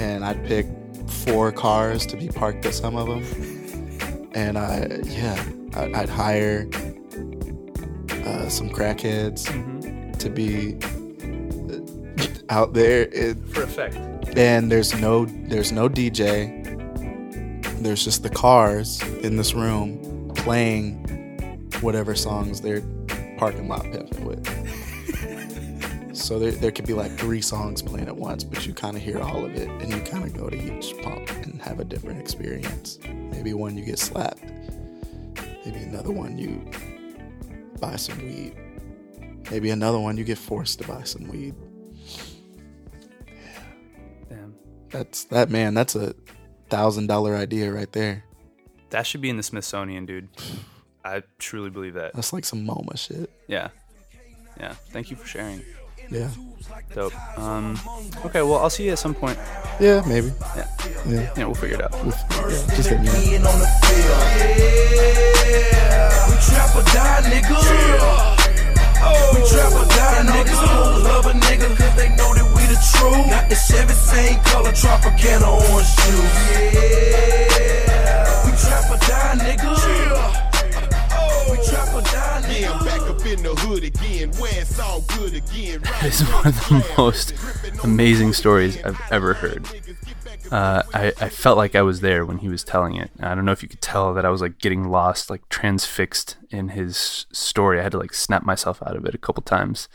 and 0.00 0.24
I'd 0.24 0.44
pick 0.46 0.66
four 1.08 1.50
cars 1.52 2.06
to 2.06 2.16
be 2.16 2.28
parked 2.28 2.64
at 2.66 2.74
some 2.74 2.94
of 2.96 3.06
them, 3.08 4.28
and 4.34 4.56
I 4.58 5.00
yeah 5.04 5.42
I'd, 5.74 5.92
I'd 5.94 6.08
hire 6.08 6.68
uh, 8.26 8.48
some 8.48 8.68
crackheads 8.70 9.44
Mhm. 9.46 10.16
to 10.18 10.28
be 10.30 10.76
uh, 12.20 12.52
out 12.54 12.72
there. 12.74 13.02
It, 13.12 13.36
For 13.48 13.62
effect. 13.62 13.96
and 14.36 14.70
there's 14.70 14.94
no 15.00 15.26
there's 15.26 15.72
no 15.72 15.88
DJ. 15.88 16.64
There's 17.78 18.04
just 18.04 18.22
the 18.22 18.30
cars 18.30 19.02
in 19.22 19.36
this 19.36 19.54
room 19.54 20.32
playing 20.34 20.96
whatever 21.80 22.14
songs 22.14 22.60
they're 22.60 22.82
parking 23.36 23.68
lot 23.68 23.82
pimping 23.82 24.24
with. 24.24 24.46
so 26.16 26.38
there 26.38 26.52
there 26.52 26.70
could 26.70 26.86
be 26.86 26.94
like 26.94 27.12
three 27.18 27.40
songs 27.40 27.82
playing 27.82 28.08
at 28.08 28.16
once, 28.16 28.44
but 28.44 28.66
you 28.66 28.72
kind 28.72 28.96
of 28.96 29.02
hear 29.02 29.20
all 29.20 29.44
of 29.44 29.54
it, 29.54 29.68
and 29.68 29.92
you 29.92 30.00
kind 30.00 30.24
of 30.24 30.34
go 30.34 30.48
to 30.48 30.56
each 30.56 30.96
pump 31.02 31.30
and 31.42 31.60
have 31.60 31.80
a 31.80 31.84
different 31.84 32.20
experience. 32.20 32.98
Maybe 33.30 33.52
one 33.52 33.76
you 33.76 33.84
get 33.84 33.98
slapped. 33.98 34.42
Maybe 35.64 35.78
another 35.78 36.12
one 36.12 36.38
you 36.38 36.64
buy 37.80 37.96
some 37.96 38.18
weed. 38.18 38.54
Maybe 39.50 39.70
another 39.70 39.98
one 39.98 40.16
you 40.16 40.24
get 40.24 40.38
forced 40.38 40.80
to 40.80 40.88
buy 40.88 41.02
some 41.04 41.28
weed. 41.28 41.54
Damn. 44.28 44.54
That's 44.90 45.24
that 45.24 45.50
man. 45.50 45.74
That's 45.74 45.94
a 45.94 46.14
thousand 46.68 47.06
dollar 47.06 47.36
idea 47.36 47.72
right 47.72 47.90
there. 47.92 48.24
That 48.90 49.06
should 49.06 49.20
be 49.20 49.30
in 49.30 49.36
the 49.36 49.42
Smithsonian, 49.42 50.06
dude. 50.06 50.28
I 51.04 51.22
truly 51.38 51.70
believe 51.70 51.94
that. 51.94 52.14
That's 52.14 52.32
like 52.32 52.44
some 52.44 52.66
MoMA 52.66 52.96
shit. 52.98 53.30
Yeah. 53.48 53.68
Yeah. 54.58 54.72
Thank 54.90 55.10
you 55.10 55.16
for 55.16 55.26
sharing. 55.26 55.62
Yeah. 56.10 56.30
Dope. 56.94 57.12
Um, 57.38 57.78
okay, 58.24 58.42
well, 58.42 58.58
I'll 58.58 58.70
see 58.70 58.84
you 58.86 58.92
at 58.92 58.98
some 58.98 59.14
point. 59.14 59.38
Yeah, 59.80 60.02
maybe. 60.06 60.32
Yeah. 60.56 60.68
Yeah. 61.06 61.32
Yeah, 61.36 61.44
we'll 61.46 61.54
figure 61.54 61.76
it 61.76 61.82
out. 61.82 61.92
yeah. 61.92 62.10
Just 62.74 62.88
hit 62.88 63.00
me 63.00 63.08
up. 63.08 63.14
in 63.16 63.46
on 63.46 63.58
the 63.58 63.66
field. 63.86 65.06
Yeah. 65.50 66.30
We 66.30 66.34
trap 66.46 66.76
or 66.76 66.82
die, 66.94 67.22
nigga. 67.30 67.56
We 69.34 69.40
trap 69.50 69.72
or 69.72 69.86
die, 69.94 70.22
niggas. 70.30 70.60
Don't 70.66 71.04
love 71.04 71.26
a 71.26 71.32
nigga 71.32 71.68
cause 71.76 71.94
they 71.96 72.08
know 72.16 72.34
that 72.34 72.35
we 72.35 72.35
the 72.66 72.78
truth. 72.92 73.30
Got 73.30 73.48
the 73.48 73.54
Chevy 73.56 73.92
same 73.92 74.40
color, 74.44 74.72
Tropicana 74.72 75.48
orange 75.48 75.92
juice. 76.02 76.36
Yeah. 76.74 78.44
We 78.44 78.50
trap 78.52 78.90
or 78.90 78.98
die, 79.06 79.36
nigga. 79.44 79.70
We 81.50 81.56
trap 81.64 81.94
or 81.94 82.02
die, 82.02 82.60
Yeah, 82.60 82.72
I'm 82.72 82.84
back 82.84 83.00
up 83.02 83.24
in 83.26 83.42
the 83.42 83.54
hood 83.54 83.84
again, 83.84 84.32
where 84.38 84.60
it's 84.60 84.78
all 84.78 85.00
good 85.16 85.34
again. 85.34 85.82
This 86.02 86.20
is 86.20 86.28
one 86.28 86.46
of 86.46 86.54
the 86.68 86.94
most 86.98 87.34
amazing 87.84 88.32
stories 88.32 88.82
I've 88.82 89.00
ever 89.10 89.34
heard. 89.34 89.66
Uh, 90.50 90.82
I, 90.94 91.12
I 91.20 91.28
felt 91.28 91.56
like 91.56 91.74
I 91.74 91.82
was 91.82 92.00
there 92.00 92.24
when 92.24 92.38
he 92.38 92.48
was 92.48 92.62
telling 92.62 92.96
it. 92.96 93.10
I 93.20 93.34
don't 93.34 93.44
know 93.44 93.52
if 93.52 93.62
you 93.62 93.68
could 93.68 93.80
tell 93.80 94.14
that 94.14 94.24
I 94.24 94.30
was 94.30 94.40
like 94.40 94.58
getting 94.58 94.88
lost, 94.88 95.28
like 95.28 95.48
transfixed 95.48 96.36
in 96.50 96.68
his 96.70 97.26
story. 97.32 97.80
I 97.80 97.82
had 97.82 97.92
to 97.92 97.98
like 97.98 98.14
snap 98.14 98.44
myself 98.44 98.82
out 98.86 98.96
of 98.96 99.04
it 99.06 99.14
a 99.14 99.18
couple 99.18 99.42
times. 99.42 99.88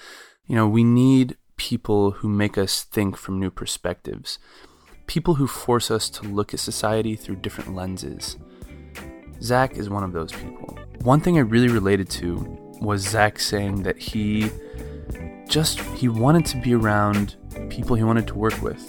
You 0.48 0.56
know, 0.56 0.68
we 0.68 0.84
need 0.84 1.38
people 1.62 2.10
who 2.10 2.28
make 2.28 2.58
us 2.58 2.82
think 2.86 3.16
from 3.16 3.40
new 3.40 3.52
perspectives, 3.52 4.40
people 5.06 5.36
who 5.36 5.46
force 5.46 5.92
us 5.92 6.10
to 6.10 6.24
look 6.24 6.56
at 6.56 6.60
society 6.60 7.16
through 7.16 7.36
different 7.36 7.76
lenses. 7.76 8.36
Zack 9.44 9.78
is 9.78 9.88
one 9.88 10.04
of 10.04 10.12
those 10.12 10.32
people. 10.32 10.76
One 11.04 11.20
thing 11.20 11.38
I 11.38 11.42
really 11.42 11.68
related 11.68 12.10
to 12.22 12.38
was 12.82 13.02
Zack 13.02 13.40
saying 13.40 13.84
that 13.84 13.96
he 14.00 14.50
just 15.48 15.80
he 15.82 16.10
wanted 16.10 16.48
to 16.48 16.58
be 16.58 16.74
around 16.74 17.36
people 17.70 17.96
he 17.96 18.04
wanted 18.04 18.26
to 18.26 18.34
work 18.34 18.60
with. 18.64 18.84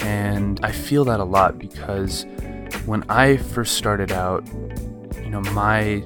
And 0.00 0.60
I 0.62 0.70
feel 0.70 1.04
that 1.06 1.18
a 1.18 1.24
lot 1.24 1.58
because 1.58 2.24
when 2.86 3.02
I 3.08 3.38
first 3.38 3.76
started 3.76 4.12
out, 4.12 4.46
you 5.24 5.30
know, 5.30 5.40
my 5.40 6.04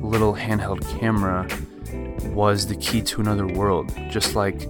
little 0.00 0.34
handheld 0.34 0.82
camera 0.98 1.46
was 2.34 2.66
the 2.66 2.76
key 2.76 3.02
to 3.02 3.20
another 3.20 3.46
world, 3.46 3.92
just 4.10 4.34
like 4.34 4.68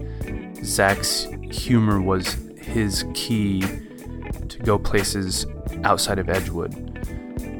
Zack's 0.67 1.29
humor 1.51 2.01
was 2.01 2.37
his 2.61 3.05
key 3.14 3.61
to 3.61 4.59
go 4.64 4.79
places 4.79 5.47
outside 5.85 6.19
of 6.19 6.29
Edgewood. 6.29 6.75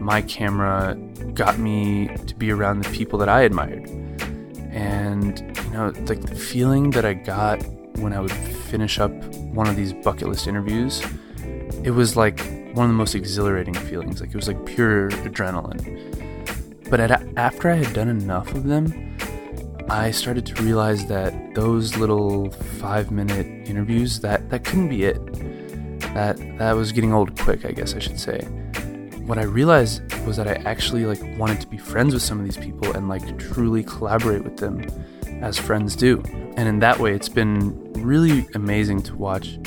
My 0.01 0.23
camera 0.23 0.97
got 1.33 1.59
me 1.59 2.09
to 2.27 2.35
be 2.35 2.51
around 2.51 2.83
the 2.83 2.91
people 2.91 3.19
that 3.21 3.29
I 3.29 3.43
admired. 3.43 3.89
And, 4.71 5.39
you 5.65 5.71
know, 5.71 5.93
like 6.07 6.21
the 6.23 6.35
feeling 6.35 6.91
that 6.91 7.05
I 7.05 7.15
got 7.15 7.65
when 7.99 8.13
I 8.13 8.21
would 8.21 8.33
finish 8.33 8.99
up 8.99 9.13
one 9.55 9.69
of 9.69 9.77
these 9.77 9.93
bucket 9.93 10.29
list 10.29 10.49
interviews, 10.49 11.03
it 11.85 11.93
was 11.93 12.17
like 12.17 12.41
one 12.75 12.85
of 12.85 12.91
the 12.91 12.99
most 12.99 13.15
exhilarating 13.15 13.75
feelings. 13.75 14.21
Like 14.21 14.31
it 14.31 14.37
was 14.37 14.49
like 14.49 14.67
pure 14.67 15.11
adrenaline. 15.11 16.91
But 16.91 17.01
at, 17.01 17.23
after 17.37 17.71
I 17.71 17.77
had 17.77 17.95
done 17.95 18.09
enough 18.09 18.53
of 18.53 18.65
them, 18.65 19.06
I 19.89 20.11
started 20.11 20.45
to 20.47 20.62
realize 20.62 21.07
that 21.07 21.55
those 21.55 21.97
little 21.97 22.51
five 22.51 23.12
minute 23.12 23.47
interviews 23.68 24.18
that 24.20 24.51
that 24.51 24.64
couldn't 24.64 24.89
be 24.89 25.05
it. 25.05 25.20
That 26.12 26.37
that 26.59 26.72
was 26.72 26.91
getting 26.91 27.12
old 27.12 27.39
quick, 27.39 27.64
I 27.64 27.70
guess 27.70 27.95
I 27.95 28.01
should 28.01 28.18
say. 28.18 28.41
What 29.26 29.39
I 29.39 29.43
realized 29.43 30.03
was 30.26 30.37
that 30.39 30.49
I 30.49 30.55
actually 30.68 31.07
like 31.07 31.20
wanted 31.39 31.61
to 31.61 31.68
be 31.68 31.78
friends 31.78 32.14
with 32.14 32.22
some 32.22 32.41
of 32.41 32.45
these 32.45 32.57
people 32.57 32.93
and 32.97 33.09
like 33.09 33.39
truly 33.39 33.84
collaborate 33.84 34.43
with 34.43 34.57
them 34.57 34.84
as 35.41 35.57
friends 35.57 35.95
do. 35.95 36.20
And 36.57 36.68
in 36.68 36.80
that 36.80 36.99
way, 36.99 37.14
it's 37.14 37.28
been 37.28 37.93
really 37.93 38.49
amazing 38.55 39.03
to 39.03 39.14
watch 39.14 39.59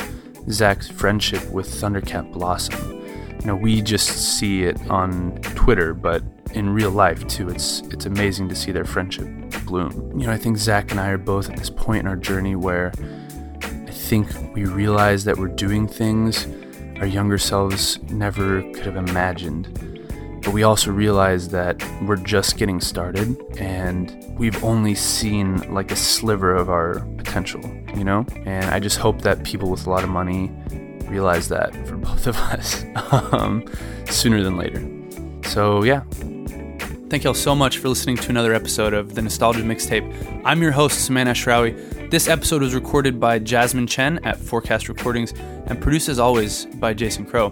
Zack's 0.49 0.89
friendship 0.89 1.49
with 1.49 1.67
Thundercat 1.67 2.33
blossom. 2.33 3.05
You 3.39 3.45
know, 3.45 3.55
we 3.55 3.81
just 3.81 4.37
see 4.37 4.63
it 4.63 4.89
on 4.89 5.37
Twitter, 5.55 5.93
but 5.93 6.23
in 6.53 6.69
real 6.71 6.91
life 6.91 7.25
too, 7.27 7.47
it's 7.47 7.81
it's 7.91 8.05
amazing 8.05 8.49
to 8.49 8.55
see 8.55 8.73
their 8.73 8.85
friendship 8.85 9.27
bloom. 9.69 10.19
You 10.19 10.27
know, 10.27 10.33
I 10.33 10.37
think 10.37 10.57
Zack 10.57 10.91
and 10.91 10.99
I 10.99 11.09
are 11.09 11.17
both 11.17 11.49
at 11.49 11.57
this 11.57 11.69
point 11.69 12.01
in 12.01 12.07
our 12.07 12.15
journey 12.15 12.55
where 12.55 12.91
I 13.61 13.91
think 13.91 14.27
we 14.53 14.65
realize 14.65 15.23
that 15.23 15.37
we're 15.37 15.47
doing 15.47 15.87
things 15.87 16.47
our 16.99 17.05
younger 17.05 17.37
selves 17.37 17.97
never 18.09 18.61
could 18.73 18.85
have 18.85 18.97
imagined. 18.97 19.73
But 20.43 20.53
we 20.53 20.63
also 20.63 20.91
realize 20.91 21.49
that 21.49 21.81
we're 22.01 22.17
just 22.17 22.57
getting 22.57 22.81
started 22.81 23.37
and 23.57 24.37
we've 24.37 24.61
only 24.63 24.95
seen 24.95 25.57
like 25.73 25.91
a 25.91 25.95
sliver 25.95 26.53
of 26.55 26.69
our 26.69 26.99
potential, 27.17 27.61
you 27.95 28.03
know? 28.03 28.25
And 28.45 28.65
I 28.65 28.79
just 28.79 28.97
hope 28.97 29.21
that 29.21 29.43
people 29.43 29.69
with 29.69 29.87
a 29.87 29.89
lot 29.89 30.03
of 30.03 30.09
money 30.09 30.51
realize 31.07 31.47
that 31.49 31.73
for 31.87 31.95
both 32.09 32.27
of 32.27 32.37
us 32.37 32.83
um, 33.33 33.65
sooner 34.05 34.43
than 34.43 34.57
later. 34.57 34.83
So, 35.49 35.83
yeah. 35.83 36.03
Thank 37.09 37.23
y'all 37.23 37.33
so 37.33 37.55
much 37.55 37.79
for 37.79 37.89
listening 37.89 38.17
to 38.17 38.29
another 38.29 38.53
episode 38.53 38.93
of 38.93 39.15
the 39.15 39.23
Nostalgia 39.23 39.61
Mixtape. 39.61 40.43
I'm 40.45 40.61
your 40.61 40.71
host, 40.71 41.05
Saman 41.05 41.25
Ashrawi. 41.27 42.11
This 42.11 42.27
episode 42.27 42.61
was 42.61 42.75
recorded 42.75 43.19
by 43.19 43.39
Jasmine 43.39 43.87
Chen 43.87 44.19
at 44.23 44.37
Forecast 44.37 44.87
Recordings 44.87 45.33
and 45.65 45.81
produced 45.81 46.07
as 46.07 46.19
always 46.19 46.67
by 46.75 46.93
Jason 46.93 47.25
Crow. 47.25 47.51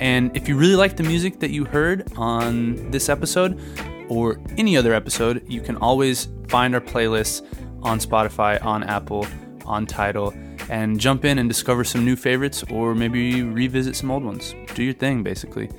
And 0.00 0.36
if 0.36 0.48
you 0.48 0.56
really 0.56 0.74
like 0.74 0.96
the 0.96 1.04
music 1.04 1.38
that 1.38 1.52
you 1.52 1.64
heard 1.64 2.12
on 2.16 2.90
this 2.90 3.08
episode 3.08 3.60
or 4.08 4.40
any 4.58 4.76
other 4.76 4.92
episode, 4.92 5.44
you 5.46 5.60
can 5.60 5.76
always 5.76 6.26
find 6.48 6.74
our 6.74 6.80
playlists 6.80 7.46
on 7.84 8.00
Spotify, 8.00 8.60
on 8.64 8.82
Apple, 8.82 9.24
on 9.64 9.86
Tidal, 9.86 10.34
and 10.68 10.98
jump 10.98 11.24
in 11.24 11.38
and 11.38 11.48
discover 11.48 11.84
some 11.84 12.04
new 12.04 12.16
favorites 12.16 12.64
or 12.72 12.92
maybe 12.92 13.44
revisit 13.44 13.94
some 13.94 14.10
old 14.10 14.24
ones. 14.24 14.52
Do 14.74 14.82
your 14.82 14.94
thing, 14.94 15.22
basically. 15.22 15.70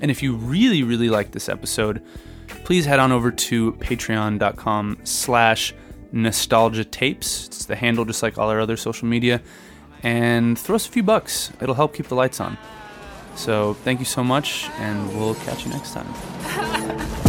And 0.00 0.12
if 0.12 0.22
you 0.22 0.36
really, 0.36 0.84
really 0.84 1.08
like 1.08 1.32
this 1.32 1.48
episode, 1.48 2.04
please 2.48 2.84
head 2.86 2.98
on 2.98 3.12
over 3.12 3.30
to 3.30 3.72
patreon.com 3.72 4.98
slash 5.04 5.74
nostalgia 6.12 6.84
tapes. 6.84 7.46
It's 7.46 7.64
the 7.66 7.76
handle 7.76 8.04
just 8.04 8.22
like 8.22 8.38
all 8.38 8.50
our 8.50 8.60
other 8.60 8.76
social 8.76 9.08
media. 9.08 9.40
And 10.02 10.58
throw 10.58 10.76
us 10.76 10.86
a 10.86 10.90
few 10.90 11.02
bucks. 11.02 11.52
It'll 11.60 11.74
help 11.74 11.94
keep 11.94 12.06
the 12.06 12.14
lights 12.14 12.40
on. 12.40 12.56
So 13.34 13.74
thank 13.74 14.00
you 14.00 14.06
so 14.06 14.24
much, 14.24 14.68
and 14.78 15.16
we'll 15.16 15.36
catch 15.36 15.64
you 15.64 15.70
next 15.70 15.92
time. 15.94 17.24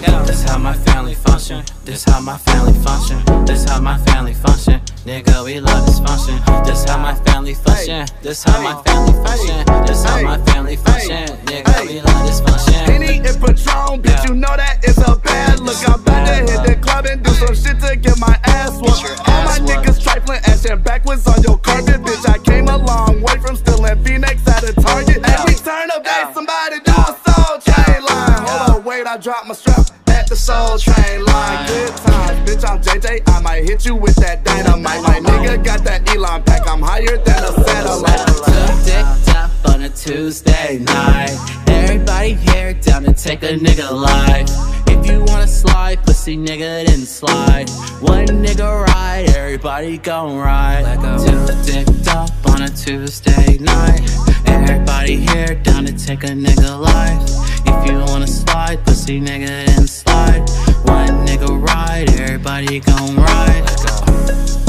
This 0.00 0.42
how 0.44 0.58
my 0.58 0.74
family 0.74 1.14
function. 1.14 1.62
This 1.84 2.04
how 2.04 2.20
my 2.20 2.38
family 2.38 2.72
function. 2.80 3.44
This 3.44 3.68
how 3.68 3.80
my 3.80 3.98
family 3.98 4.34
function. 4.34 4.80
Nigga, 5.04 5.44
we 5.44 5.60
love 5.60 5.86
this 5.86 5.98
function. 5.98 6.40
This 6.64 6.84
how 6.84 6.98
my 6.98 7.14
family 7.14 7.54
function. 7.54 8.06
This 8.22 8.44
how 8.44 8.62
my 8.62 8.82
family 8.82 9.12
function. 9.24 9.86
This 9.86 10.04
how 10.04 10.22
my 10.22 10.38
family 10.46 10.76
function. 10.76 11.26
Nigga, 11.44 11.86
we 11.86 12.00
love 12.00 12.26
this 12.26 12.40
function. 12.40 12.74
Henny 12.84 13.18
and 13.18 13.40
Patron, 13.40 14.00
bitch, 14.02 14.28
you 14.28 14.34
know 14.34 14.56
that 14.56 14.80
it's 14.82 14.98
a 14.98 15.16
bad 15.16 15.60
look. 15.60 15.76
I'm 15.88 16.00
about 16.00 16.26
to 16.26 16.34
hit 16.34 16.62
the 16.66 16.76
club 16.80 17.06
and 17.06 17.22
do 17.22 17.30
some 17.32 17.54
shit 17.54 17.80
to 17.80 17.96
get 17.96 18.18
my 18.18 18.38
ass 18.44 18.80
whooped. 18.80 19.28
All 19.28 19.44
my 19.44 19.58
niggas 19.58 20.02
trifling, 20.02 20.40
ashing 20.46 20.80
backwards 20.82 21.26
on 21.26 21.42
your 21.42 21.58
carpet, 21.58 22.00
bitch. 22.02 22.28
I 22.28 22.38
came 22.38 22.68
a 22.68 22.76
long 22.78 23.20
way 23.22 23.38
from 23.40 23.56
stealing 23.56 24.02
Phoenix 24.04 24.46
at 24.48 24.64
a 24.64 24.72
Target. 24.74 25.26
And 25.26 25.40
we 25.46 25.54
turn 25.54 25.90
up, 25.90 26.06
hey, 26.06 26.32
somebody 26.32 26.80
do 26.80 26.92
a 26.92 27.16
Soul 27.24 27.58
chain 28.00 28.16
line. 28.16 28.42
Hold 28.46 28.78
on, 28.78 28.84
wait, 28.84 29.06
I 29.06 29.16
dropped 29.16 29.46
my 29.46 29.54
strap 29.54 29.86
at 30.08 30.28
the 30.28 30.36
soul 30.36 30.78
train 30.78 31.24
line. 31.24 31.66
Good 31.66 31.96
times, 31.96 32.50
bitch, 32.50 32.68
I'm 32.68 32.80
JJ. 32.80 33.28
I 33.28 33.40
might 33.40 33.64
hit 33.64 33.84
you 33.84 33.94
with 33.94 34.16
that 34.16 34.44
dynamite. 34.44 35.02
My 35.02 35.20
nigga 35.20 35.62
got 35.62 35.84
that 35.84 36.08
Elon 36.14 36.42
pack. 36.42 36.66
I'm 36.68 36.82
higher 36.82 37.16
than 37.18 37.44
a 37.44 37.52
satellite. 37.64 38.84
Dick 38.84 39.04
top 39.26 39.50
on 39.66 39.82
a 39.82 39.88
Tuesday 39.88 40.78
night. 40.78 41.36
Everybody 41.66 42.34
here 42.34 42.74
down 42.74 43.04
to 43.04 43.12
take 43.12 43.42
a 43.42 43.54
nigga 43.54 43.90
life. 43.90 44.48
If 44.88 45.06
you 45.06 45.24
wanna 45.24 45.46
slide, 45.46 46.02
pussy 46.04 46.36
nigga, 46.36 46.86
then 46.86 47.00
slide. 47.00 47.68
One 48.00 48.26
nigga 48.26 48.86
ride, 48.86 49.30
everybody 49.36 49.98
gon' 49.98 50.36
ride. 50.36 50.84
Two 51.20 51.46
dick 51.64 51.86
up 52.08 52.30
on 52.46 52.62
a 52.62 52.68
Tuesday 52.68 53.58
night. 53.58 54.00
Everybody 54.46 55.16
here 55.16 55.54
down 55.62 55.86
to 55.86 55.92
take 55.92 56.24
a 56.24 56.28
nigga 56.28 56.78
life. 56.78 57.49
If 57.66 57.86
you 57.86 57.98
wanna 57.98 58.26
slide, 58.26 58.84
pussy 58.84 59.20
nigga, 59.20 59.66
then 59.66 59.86
slide. 59.86 60.40
One 60.84 61.26
nigga 61.26 61.50
ride, 61.68 62.10
everybody 62.20 62.80
gon' 62.80 63.16
ride. 63.16 64.59